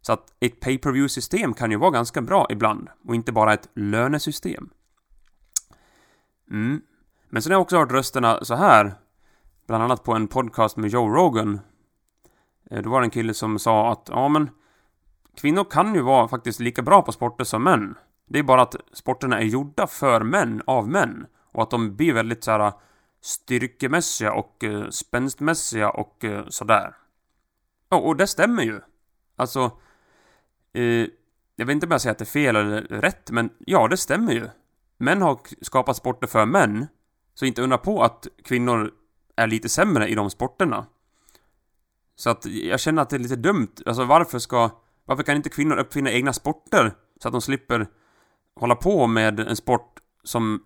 Så 0.00 0.12
att 0.12 0.34
ett 0.40 0.60
pay 0.60 0.78
per 0.78 0.90
view 0.90 1.08
system 1.08 1.54
kan 1.54 1.70
ju 1.70 1.76
vara 1.76 1.90
ganska 1.90 2.22
bra 2.22 2.46
ibland 2.50 2.88
och 3.08 3.14
inte 3.14 3.32
bara 3.32 3.54
ett 3.54 3.68
lönesystem. 3.74 4.70
Mm. 6.50 6.80
Men 7.28 7.42
sen 7.42 7.52
har 7.52 7.54
jag 7.54 7.62
också 7.62 7.78
hört 7.78 7.92
rösterna 7.92 8.44
så 8.44 8.54
här. 8.54 8.94
Bland 9.66 9.84
annat 9.84 10.04
på 10.04 10.12
en 10.12 10.28
podcast 10.28 10.76
med 10.76 10.90
Joe 10.90 11.08
Rogan. 11.08 11.60
Eh, 12.70 12.82
då 12.82 12.90
var 12.90 13.00
det 13.00 13.06
en 13.06 13.10
kille 13.10 13.34
som 13.34 13.58
sa 13.58 13.92
att, 13.92 14.08
ja 14.12 14.28
men 14.28 14.50
Kvinnor 15.36 15.64
kan 15.64 15.94
ju 15.94 16.00
vara 16.00 16.28
faktiskt 16.28 16.60
lika 16.60 16.82
bra 16.82 17.02
på 17.02 17.12
sporter 17.12 17.44
som 17.44 17.64
män. 17.64 17.94
Det 18.28 18.38
är 18.38 18.42
bara 18.42 18.62
att 18.62 18.76
sporterna 18.92 19.40
är 19.40 19.44
gjorda 19.44 19.86
för 19.86 20.20
män, 20.20 20.62
av 20.66 20.88
män. 20.88 21.26
Och 21.52 21.62
att 21.62 21.70
de 21.70 21.96
blir 21.96 22.12
väldigt 22.12 22.44
så 22.44 22.50
här 22.50 22.60
eh, 22.60 22.74
styrkemässiga 23.20 24.32
och 24.32 24.64
eh, 24.64 24.88
spänstmässiga 24.88 25.90
och 25.90 26.24
eh, 26.24 26.44
sådär. 26.48 26.96
Ja, 27.88 27.96
och 27.96 28.16
det 28.16 28.26
stämmer 28.26 28.62
ju. 28.62 28.80
Alltså, 29.36 29.70
eh, 30.72 31.06
Jag 31.56 31.66
vet 31.66 31.74
inte 31.74 31.86
om 31.86 31.92
jag 31.92 32.00
säger 32.00 32.12
att 32.12 32.18
det 32.18 32.24
är 32.24 32.26
fel 32.26 32.56
eller 32.56 32.80
rätt, 32.80 33.30
men 33.30 33.50
ja, 33.58 33.88
det 33.88 33.96
stämmer 33.96 34.32
ju. 34.32 34.48
Män 34.98 35.22
har 35.22 35.38
skapat 35.60 35.96
sporter 35.96 36.26
för 36.26 36.46
män, 36.46 36.86
så 37.34 37.44
inte 37.44 37.62
undra 37.62 37.78
på 37.78 38.02
att 38.02 38.26
kvinnor 38.44 38.90
är 39.36 39.46
lite 39.46 39.68
sämre 39.68 40.08
i 40.08 40.14
de 40.14 40.30
sporterna. 40.30 40.86
Så 42.16 42.30
att 42.30 42.46
jag 42.46 42.80
känner 42.80 43.02
att 43.02 43.10
det 43.10 43.16
är 43.16 43.20
lite 43.20 43.36
dumt. 43.36 43.74
Alltså 43.86 44.04
varför 44.04 44.38
ska... 44.38 44.70
Varför 45.04 45.22
kan 45.22 45.36
inte 45.36 45.48
kvinnor 45.48 45.76
uppfinna 45.76 46.10
egna 46.10 46.32
sporter? 46.32 46.92
Så 47.22 47.28
att 47.28 47.32
de 47.32 47.40
slipper 47.40 47.86
hålla 48.56 48.74
på 48.74 49.06
med 49.06 49.40
en 49.40 49.56
sport 49.56 50.00
som 50.24 50.64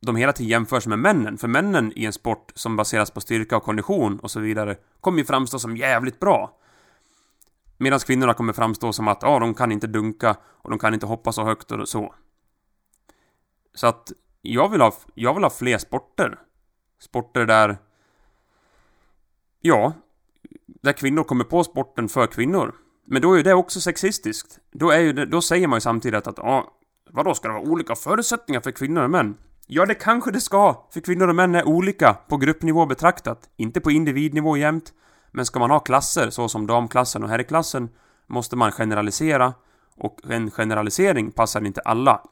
de 0.00 0.16
hela 0.16 0.32
tiden 0.32 0.50
jämförs 0.50 0.86
med 0.86 0.98
männen. 0.98 1.38
För 1.38 1.48
männen 1.48 1.92
i 1.96 2.04
en 2.04 2.12
sport 2.12 2.52
som 2.54 2.76
baseras 2.76 3.10
på 3.10 3.20
styrka 3.20 3.56
och 3.56 3.62
kondition 3.62 4.18
och 4.18 4.30
så 4.30 4.40
vidare 4.40 4.76
kommer 5.00 5.18
ju 5.18 5.24
framstå 5.24 5.58
som 5.58 5.76
jävligt 5.76 6.20
bra. 6.20 6.58
Medan 7.76 7.98
kvinnorna 7.98 8.34
kommer 8.34 8.52
framstå 8.52 8.92
som 8.92 9.08
att 9.08 9.22
ja, 9.22 9.38
de 9.38 9.54
kan 9.54 9.72
inte 9.72 9.86
dunka 9.86 10.36
och 10.44 10.70
de 10.70 10.78
kan 10.78 10.94
inte 10.94 11.06
hoppa 11.06 11.32
så 11.32 11.44
högt 11.44 11.72
och 11.72 11.88
så. 11.88 12.14
Så 13.74 13.86
att 13.86 14.12
jag 14.42 14.68
vill 14.68 14.80
ha, 14.80 14.94
jag 15.14 15.34
vill 15.34 15.42
ha 15.42 15.50
fler 15.50 15.78
sporter. 15.78 16.38
Sporter 17.00 17.46
där... 17.46 17.78
Ja, 19.60 19.92
där 20.66 20.92
kvinnor 20.92 21.24
kommer 21.24 21.44
på 21.44 21.64
sporten 21.64 22.08
för 22.08 22.26
kvinnor. 22.26 22.74
Men 23.04 23.22
då 23.22 23.32
är 23.32 23.36
ju 23.36 23.42
det 23.42 23.54
också 23.54 23.80
sexistiskt. 23.80 24.58
Då, 24.72 24.90
är 24.90 24.98
ju 24.98 25.12
det, 25.12 25.26
då 25.26 25.40
säger 25.40 25.68
man 25.68 25.76
ju 25.76 25.80
samtidigt 25.80 26.26
att 26.26 26.38
ja, 26.38 26.77
vadå, 27.12 27.34
ska 27.34 27.48
det 27.48 27.54
vara 27.54 27.70
olika 27.70 27.94
förutsättningar 27.94 28.60
för 28.60 28.70
kvinnor 28.70 29.02
och 29.02 29.10
män? 29.10 29.36
Ja, 29.66 29.86
det 29.86 29.94
kanske 29.94 30.30
det 30.30 30.40
ska, 30.40 30.86
för 30.92 31.00
kvinnor 31.00 31.28
och 31.28 31.34
män 31.34 31.54
är 31.54 31.68
olika 31.68 32.14
på 32.14 32.36
gruppnivå 32.36 32.86
betraktat, 32.86 33.50
inte 33.56 33.80
på 33.80 33.90
individnivå 33.90 34.56
jämt. 34.56 34.92
Men 35.32 35.46
ska 35.46 35.58
man 35.58 35.70
ha 35.70 35.80
klasser, 35.80 36.30
så 36.30 36.48
som 36.48 36.66
damklassen 36.66 37.22
och 37.22 37.28
herrklassen, 37.28 37.88
måste 38.26 38.56
man 38.56 38.72
generalisera. 38.72 39.54
Och 39.96 40.20
en 40.30 40.50
generalisering 40.50 41.30
passar 41.30 41.66
inte 41.66 41.80
alla. 41.80 42.22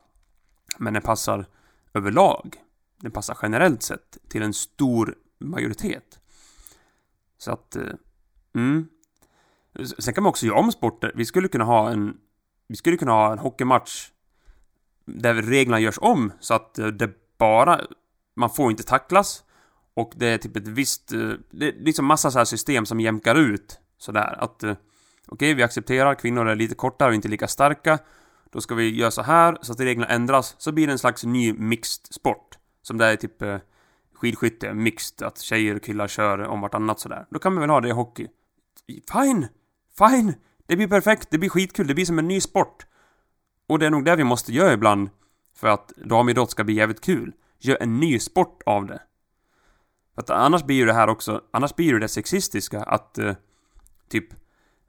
Men 0.79 0.93
den 0.93 1.03
passar 1.03 1.47
överlag. 1.95 2.57
Den 3.01 3.11
passar 3.11 3.39
generellt 3.43 3.83
sett 3.83 4.19
till 4.29 4.43
en 4.43 4.55
stor 4.55 5.15
majoritet. 5.41 6.21
Så 7.39 7.53
att... 7.53 7.77
Eh, 7.77 7.83
mm. 8.55 8.89
Sen 9.99 10.15
kan 10.15 10.23
man 10.23 10.31
också 10.31 10.47
göra 10.47 10.59
om 10.59 10.73
sporter. 10.73 11.13
Vi 11.15 11.25
skulle 11.25 11.49
kunna 11.49 11.65
ha 11.65 11.91
en... 11.91 12.17
Vi 12.69 12.77
skulle 12.77 12.97
kunna 12.97 13.13
ha 13.13 13.33
en 13.33 13.39
hockeymatch 13.39 14.11
där 15.07 15.35
reglerna 15.35 15.81
görs 15.81 15.99
om 16.01 16.33
så 16.41 16.55
att 16.55 16.79
eh, 16.79 16.87
det 16.87 17.11
bara... 17.39 17.81
Man 18.37 18.51
får 18.51 18.71
inte 18.71 18.83
tacklas. 18.83 19.45
Och 19.95 20.13
det 20.17 20.27
är 20.27 20.39
typ 20.39 20.57
ett 20.57 20.69
visst... 20.69 21.13
Eh, 21.13 21.31
det 21.51 21.69
är 21.69 21.85
liksom 21.85 22.07
massa 22.07 22.31
så 22.31 22.39
här 22.39 22.45
system 22.45 22.87
som 22.87 23.01
jämkar 23.01 23.35
ut. 23.35 23.81
Sådär 23.99 24.37
att... 24.39 24.65
Okej, 24.65 24.77
Okej, 25.29 25.55
vi 25.55 25.63
accepterar 25.63 26.15
kvinnor 26.15 26.49
är 26.49 26.57
lite 26.57 26.75
kortare 26.75 27.09
och 27.09 27.15
inte 27.15 27.29
lika 27.29 27.49
starka. 27.49 27.99
Då 28.51 28.61
ska 28.61 28.75
vi 28.75 28.97
göra 28.97 29.11
så 29.11 29.23
här 29.23 29.59
så 29.61 29.73
att 29.73 29.81
reglerna 29.81 30.13
ändras. 30.13 30.55
Så 30.59 30.73
blir 30.73 30.87
det 30.87 30.93
en 30.93 30.99
slags 30.99 31.25
ny 31.25 31.53
mixed 31.53 32.07
sport. 32.15 32.59
Som 32.83 32.99
det 32.99 33.07
är 33.07 33.17
typ 33.17 33.43
skidskytte, 34.15 34.75
mixed, 34.75 35.27
att 35.27 35.39
tjejer 35.39 35.77
och 35.77 35.83
killar 35.83 36.09
kör 36.09 36.39
om 36.39 36.61
vartannat 36.61 37.01
sådär. 37.01 37.27
Då 37.31 37.39
kan 37.39 37.55
man 37.55 37.61
väl 37.61 37.71
ha 37.71 37.81
det 37.81 37.89
i 37.89 37.93
hockey. 37.93 38.29
Fine! 39.13 39.49
Fine! 39.99 40.35
Det 40.67 40.77
blir 40.77 40.89
perfekt, 40.89 41.29
det 41.31 41.39
blir 41.39 41.51
skitkul, 41.51 41.87
det 41.87 41.95
blir 41.95 42.05
som 42.05 42.19
en 42.19 42.29
ny 42.29 42.41
sport. 42.41 42.87
Och 43.67 43.79
det 43.79 43.87
är 43.87 43.91
nog 43.91 44.05
det 44.05 44.17
vi 44.17 44.25
måste 44.25 44.53
göra 44.53 44.73
ibland 44.73 45.11
för 45.55 45.69
att 45.69 45.93
damidrott 45.97 46.51
ska 46.51 46.65
bli 46.65 46.75
jävligt 46.75 47.01
kul. 47.01 47.33
Gör 47.59 47.79
en 47.81 48.01
ny 48.01 48.19
sport 48.19 48.63
av 48.67 48.87
det. 48.87 49.03
För 50.15 50.23
att 50.23 50.31
annars 50.31 50.65
blir 50.65 50.77
ju 50.77 50.87
det 50.87 50.93
här 50.93 51.09
också, 51.09 51.41
annars 51.51 51.75
blir 51.75 51.87
ju 51.87 51.99
det 51.99 52.09
sexistiska 52.09 52.83
att 52.83 53.19
eh, 53.19 53.35
typ 54.09 54.25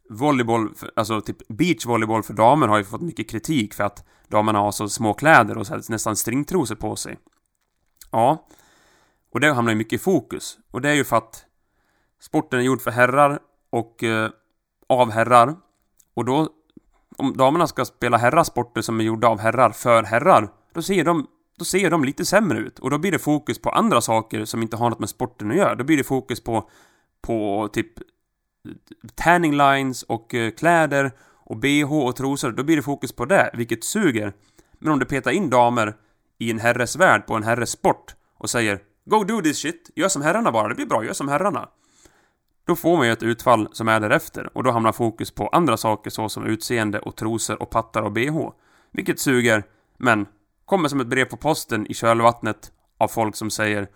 volleyboll, 0.09 0.75
för- 0.75 0.91
alltså 0.95 1.21
typ 1.21 1.47
beachvolleyboll 1.47 2.23
för 2.23 2.33
damer 2.33 2.67
har 2.67 2.77
ju 2.77 2.83
fått 2.83 3.01
mycket 3.01 3.29
kritik 3.29 3.73
för 3.73 3.83
att 3.83 4.07
damerna 4.27 4.59
har 4.59 4.71
så 4.71 4.89
små 4.89 5.13
kläder 5.13 5.57
och 5.57 5.67
så 5.67 5.73
här, 5.73 5.83
nästan 5.89 6.15
stringtrosor 6.15 6.75
på 6.75 6.95
sig. 6.95 7.17
Ja. 8.11 8.47
Och 9.31 9.39
det 9.39 9.53
hamnar 9.53 9.71
ju 9.71 9.77
mycket 9.77 9.93
i 9.93 10.03
fokus. 10.03 10.57
Och 10.71 10.81
det 10.81 10.89
är 10.89 10.93
ju 10.93 11.03
för 11.03 11.17
att 11.17 11.45
sporten 12.19 12.59
är 12.59 12.63
gjord 12.63 12.81
för 12.81 12.91
herrar 12.91 13.39
och 13.69 14.03
eh, 14.03 14.29
av 14.87 15.11
herrar. 15.11 15.55
Och 16.13 16.25
då, 16.25 16.49
om 17.17 17.37
damerna 17.37 17.67
ska 17.67 17.85
spela 17.85 18.17
herrasporter 18.17 18.81
som 18.81 18.99
är 18.99 19.03
gjorda 19.03 19.27
av 19.27 19.39
herrar 19.39 19.69
för 19.69 20.03
herrar, 20.03 20.49
då 20.73 20.81
ser 20.81 21.03
de 21.03 21.27
då 21.57 21.65
ser 21.65 21.89
de 21.89 22.03
lite 22.03 22.25
sämre 22.25 22.59
ut. 22.59 22.79
Och 22.79 22.89
då 22.89 22.97
blir 22.97 23.11
det 23.11 23.19
fokus 23.19 23.61
på 23.61 23.69
andra 23.69 24.01
saker 24.01 24.45
som 24.45 24.61
inte 24.61 24.77
har 24.77 24.89
något 24.89 24.99
med 24.99 25.09
sporten 25.09 25.51
att 25.51 25.57
göra. 25.57 25.75
Då 25.75 25.83
blir 25.83 25.97
det 25.97 26.03
fokus 26.03 26.43
på, 26.43 26.69
på 27.21 27.69
typ 27.73 27.93
tanning 29.15 29.57
lines 29.57 30.03
och 30.03 30.35
eh, 30.35 30.51
kläder 30.51 31.11
och 31.33 31.57
bh 31.57 31.93
och 31.93 32.15
trosor. 32.15 32.51
Då 32.51 32.63
blir 32.63 32.75
det 32.75 32.81
fokus 32.81 33.11
på 33.11 33.25
det, 33.25 33.51
vilket 33.53 33.83
suger. 33.83 34.33
Men 34.79 34.93
om 34.93 34.99
du 34.99 35.05
petar 35.05 35.31
in 35.31 35.49
damer 35.49 35.95
i 36.37 36.51
en 36.51 36.59
herres 36.59 36.95
värld 36.95 37.27
på 37.27 37.33
en 37.33 37.43
herres 37.43 37.69
sport 37.69 38.15
och 38.37 38.49
säger 38.49 38.79
Go 39.05 39.23
do 39.23 39.41
this 39.41 39.57
shit, 39.57 39.91
gör 39.95 40.07
som 40.07 40.21
herrarna 40.21 40.51
bara, 40.51 40.67
det 40.67 40.75
blir 40.75 40.85
bra, 40.85 41.05
gör 41.05 41.13
som 41.13 41.27
herrarna. 41.27 41.69
Då 42.67 42.75
får 42.75 42.97
man 42.97 43.05
ju 43.05 43.11
ett 43.11 43.23
utfall 43.23 43.69
som 43.71 43.87
är 43.87 43.99
därefter 43.99 44.57
och 44.57 44.63
då 44.63 44.71
hamnar 44.71 44.91
fokus 44.91 45.31
på 45.31 45.47
andra 45.47 45.77
saker 45.77 46.09
såsom 46.09 46.45
utseende 46.45 46.99
och 46.99 47.15
trosor 47.15 47.61
och 47.61 47.69
pattar 47.69 48.01
och 48.01 48.11
bh. 48.11 48.49
Vilket 48.91 49.19
suger, 49.19 49.63
men 49.97 50.25
kommer 50.65 50.89
som 50.89 50.99
ett 50.99 51.07
brev 51.07 51.25
på 51.25 51.37
posten 51.37 51.87
i 51.87 51.93
kölvattnet 51.93 52.71
av 52.97 53.07
folk 53.07 53.35
som 53.35 53.49
säger 53.49 53.87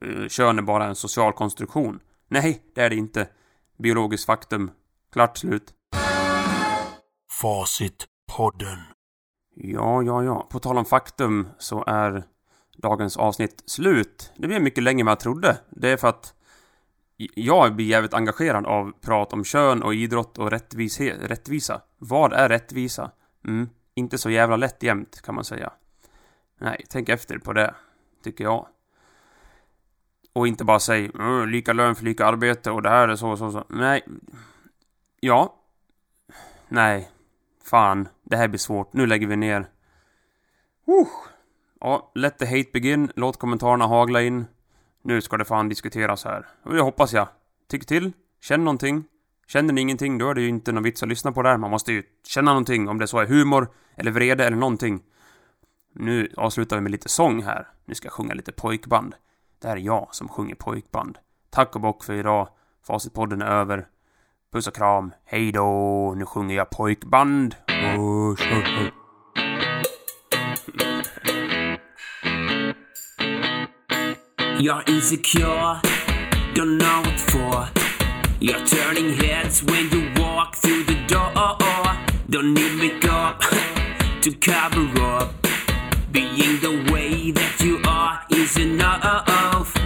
"Eh, 0.00 0.28
kön 0.28 0.58
är 0.58 0.62
bara 0.62 0.86
en 0.86 0.94
social 0.94 1.32
konstruktion. 1.32 2.00
Nej, 2.28 2.62
det 2.74 2.80
är 2.80 2.90
det 2.90 2.96
inte. 2.96 3.28
Biologiskt 3.78 4.26
faktum. 4.26 4.70
Klart 5.12 5.38
slut. 5.38 5.72
Facitpodden. 7.40 8.78
Ja, 9.54 10.02
ja, 10.02 10.24
ja. 10.24 10.48
På 10.50 10.58
tal 10.58 10.78
om 10.78 10.84
faktum 10.84 11.48
så 11.58 11.84
är 11.86 12.24
dagens 12.76 13.16
avsnitt 13.16 13.62
slut. 13.66 14.32
Det 14.36 14.46
blev 14.46 14.62
mycket 14.62 14.82
längre 14.82 15.00
än 15.00 15.06
vad 15.06 15.12
jag 15.12 15.20
trodde. 15.20 15.58
Det 15.70 15.88
är 15.88 15.96
för 15.96 16.08
att 16.08 16.34
jag 17.16 17.76
blir 17.76 17.86
jävligt 17.86 18.14
engagerad 18.14 18.66
av 18.66 18.92
prat 19.00 19.32
om 19.32 19.44
kön 19.44 19.82
och 19.82 19.94
idrott 19.94 20.38
och 20.38 20.50
rättvishe- 20.50 21.26
rättvisa. 21.26 21.80
Vad 21.98 22.32
är 22.32 22.48
rättvisa? 22.48 23.10
Mm, 23.46 23.68
inte 23.94 24.18
så 24.18 24.30
jävla 24.30 24.56
lätt 24.56 24.82
jämt 24.82 25.22
kan 25.22 25.34
man 25.34 25.44
säga. 25.44 25.72
Nej, 26.58 26.84
tänk 26.88 27.08
efter 27.08 27.38
på 27.38 27.52
det, 27.52 27.74
tycker 28.24 28.44
jag. 28.44 28.66
Och 30.32 30.48
inte 30.48 30.64
bara 30.64 30.80
säg 30.80 31.10
"Mm, 31.14 31.48
lika 31.48 31.72
lön 31.72 31.94
för 31.94 32.04
lika 32.04 32.26
arbete 32.26 32.70
och 32.70 32.82
det 32.82 32.88
här 32.90 33.08
är 33.08 33.16
så 33.16 33.30
och 33.30 33.38
så, 33.38 33.50
så. 33.50 33.64
Nej. 33.68 34.04
Ja. 35.20 35.54
Nej. 36.68 37.10
Fan, 37.64 38.08
det 38.22 38.36
här 38.36 38.48
blir 38.48 38.58
svårt. 38.58 38.92
Nu 38.92 39.06
lägger 39.06 39.26
vi 39.26 39.36
ner. 39.36 39.60
Uh. 40.88 41.06
Ja, 41.80 42.10
let 42.14 42.38
the 42.38 42.46
hate 42.46 42.70
begin. 42.72 43.12
Låt 43.16 43.36
kommentarerna 43.38 43.86
hagla 43.86 44.22
in. 44.22 44.46
Nu 45.04 45.20
ska 45.20 45.36
det 45.36 45.44
fan 45.44 45.68
diskuteras 45.68 46.24
här. 46.24 46.46
Och 46.62 46.74
det 46.74 46.82
hoppas 46.82 47.12
jag. 47.12 47.28
Tyck 47.68 47.86
till. 47.86 48.12
Känn 48.40 48.64
någonting. 48.64 49.04
Känner 49.46 49.72
ni 49.74 49.80
ingenting, 49.80 50.18
då 50.18 50.30
är 50.30 50.34
det 50.34 50.40
ju 50.40 50.48
inte 50.48 50.72
någon 50.72 50.82
vits 50.82 51.02
att 51.02 51.08
lyssna 51.08 51.32
på 51.32 51.42
det 51.42 51.48
här. 51.48 51.58
Man 51.58 51.70
måste 51.70 51.92
ju 51.92 52.02
känna 52.26 52.50
någonting, 52.50 52.88
om 52.88 52.98
det 52.98 53.06
så 53.06 53.18
är 53.18 53.26
humor, 53.26 53.68
eller 53.96 54.10
vrede, 54.10 54.44
eller 54.44 54.56
någonting. 54.56 55.02
Nu 55.94 56.32
avslutar 56.36 56.76
vi 56.76 56.82
med 56.82 56.92
lite 56.92 57.08
sång 57.08 57.42
här. 57.42 57.68
Nu 57.84 57.94
ska 57.94 58.06
jag 58.06 58.12
sjunga 58.12 58.34
lite 58.34 58.52
pojkband. 58.52 59.14
Det 59.58 59.68
här 59.68 59.76
är 59.76 59.80
jag 59.80 60.08
som 60.10 60.28
sjunger 60.28 60.54
pojkband. 60.54 61.18
Tack 61.50 61.74
och 61.74 61.80
bock 61.80 62.04
för 62.04 62.14
idag. 62.14 62.48
Facitpodden 62.86 63.42
är 63.42 63.46
över. 63.46 63.86
Puss 64.52 64.66
och 64.66 64.74
kram. 64.74 65.12
Hej 65.24 65.52
då. 65.52 66.14
Nu 66.16 66.26
sjunger 66.26 66.56
jag 66.56 66.70
pojkband. 66.70 67.56
Usch, 67.98 68.52
usch, 68.52 68.80
usch. 68.82 69.03
You're 74.58 74.84
insecure, 74.86 75.80
don't 76.54 76.78
know 76.78 77.02
what 77.02 77.20
for. 77.20 77.68
You're 78.40 78.64
turning 78.64 79.14
heads 79.14 79.62
when 79.64 79.90
you 79.90 80.12
walk 80.16 80.54
through 80.54 80.84
the 80.84 80.94
door. 81.06 81.32
Don't 82.30 82.54
need 82.54 82.76
makeup 82.78 83.40
to 84.22 84.32
cover 84.40 84.86
up. 85.02 85.34
Being 86.12 86.60
the 86.60 86.92
way 86.92 87.32
that 87.32 87.60
you 87.60 87.80
are 87.84 88.20
is 88.30 88.56
enough. 88.56 89.83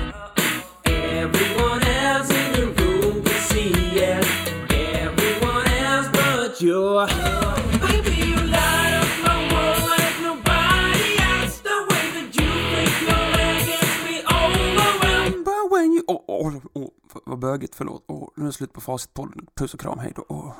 Vad 17.26 17.38
bögigt, 17.38 17.74
förlåt. 17.74 18.04
Oh, 18.06 18.28
nu 18.34 18.42
är 18.42 18.46
det 18.46 18.52
slut 18.52 18.72
på 18.72 18.80
Facitpodden. 18.80 19.46
Puss 19.54 19.74
och 19.74 19.80
kram, 19.80 19.98
hej 19.98 20.12
då. 20.16 20.24
Åh. 20.28 20.52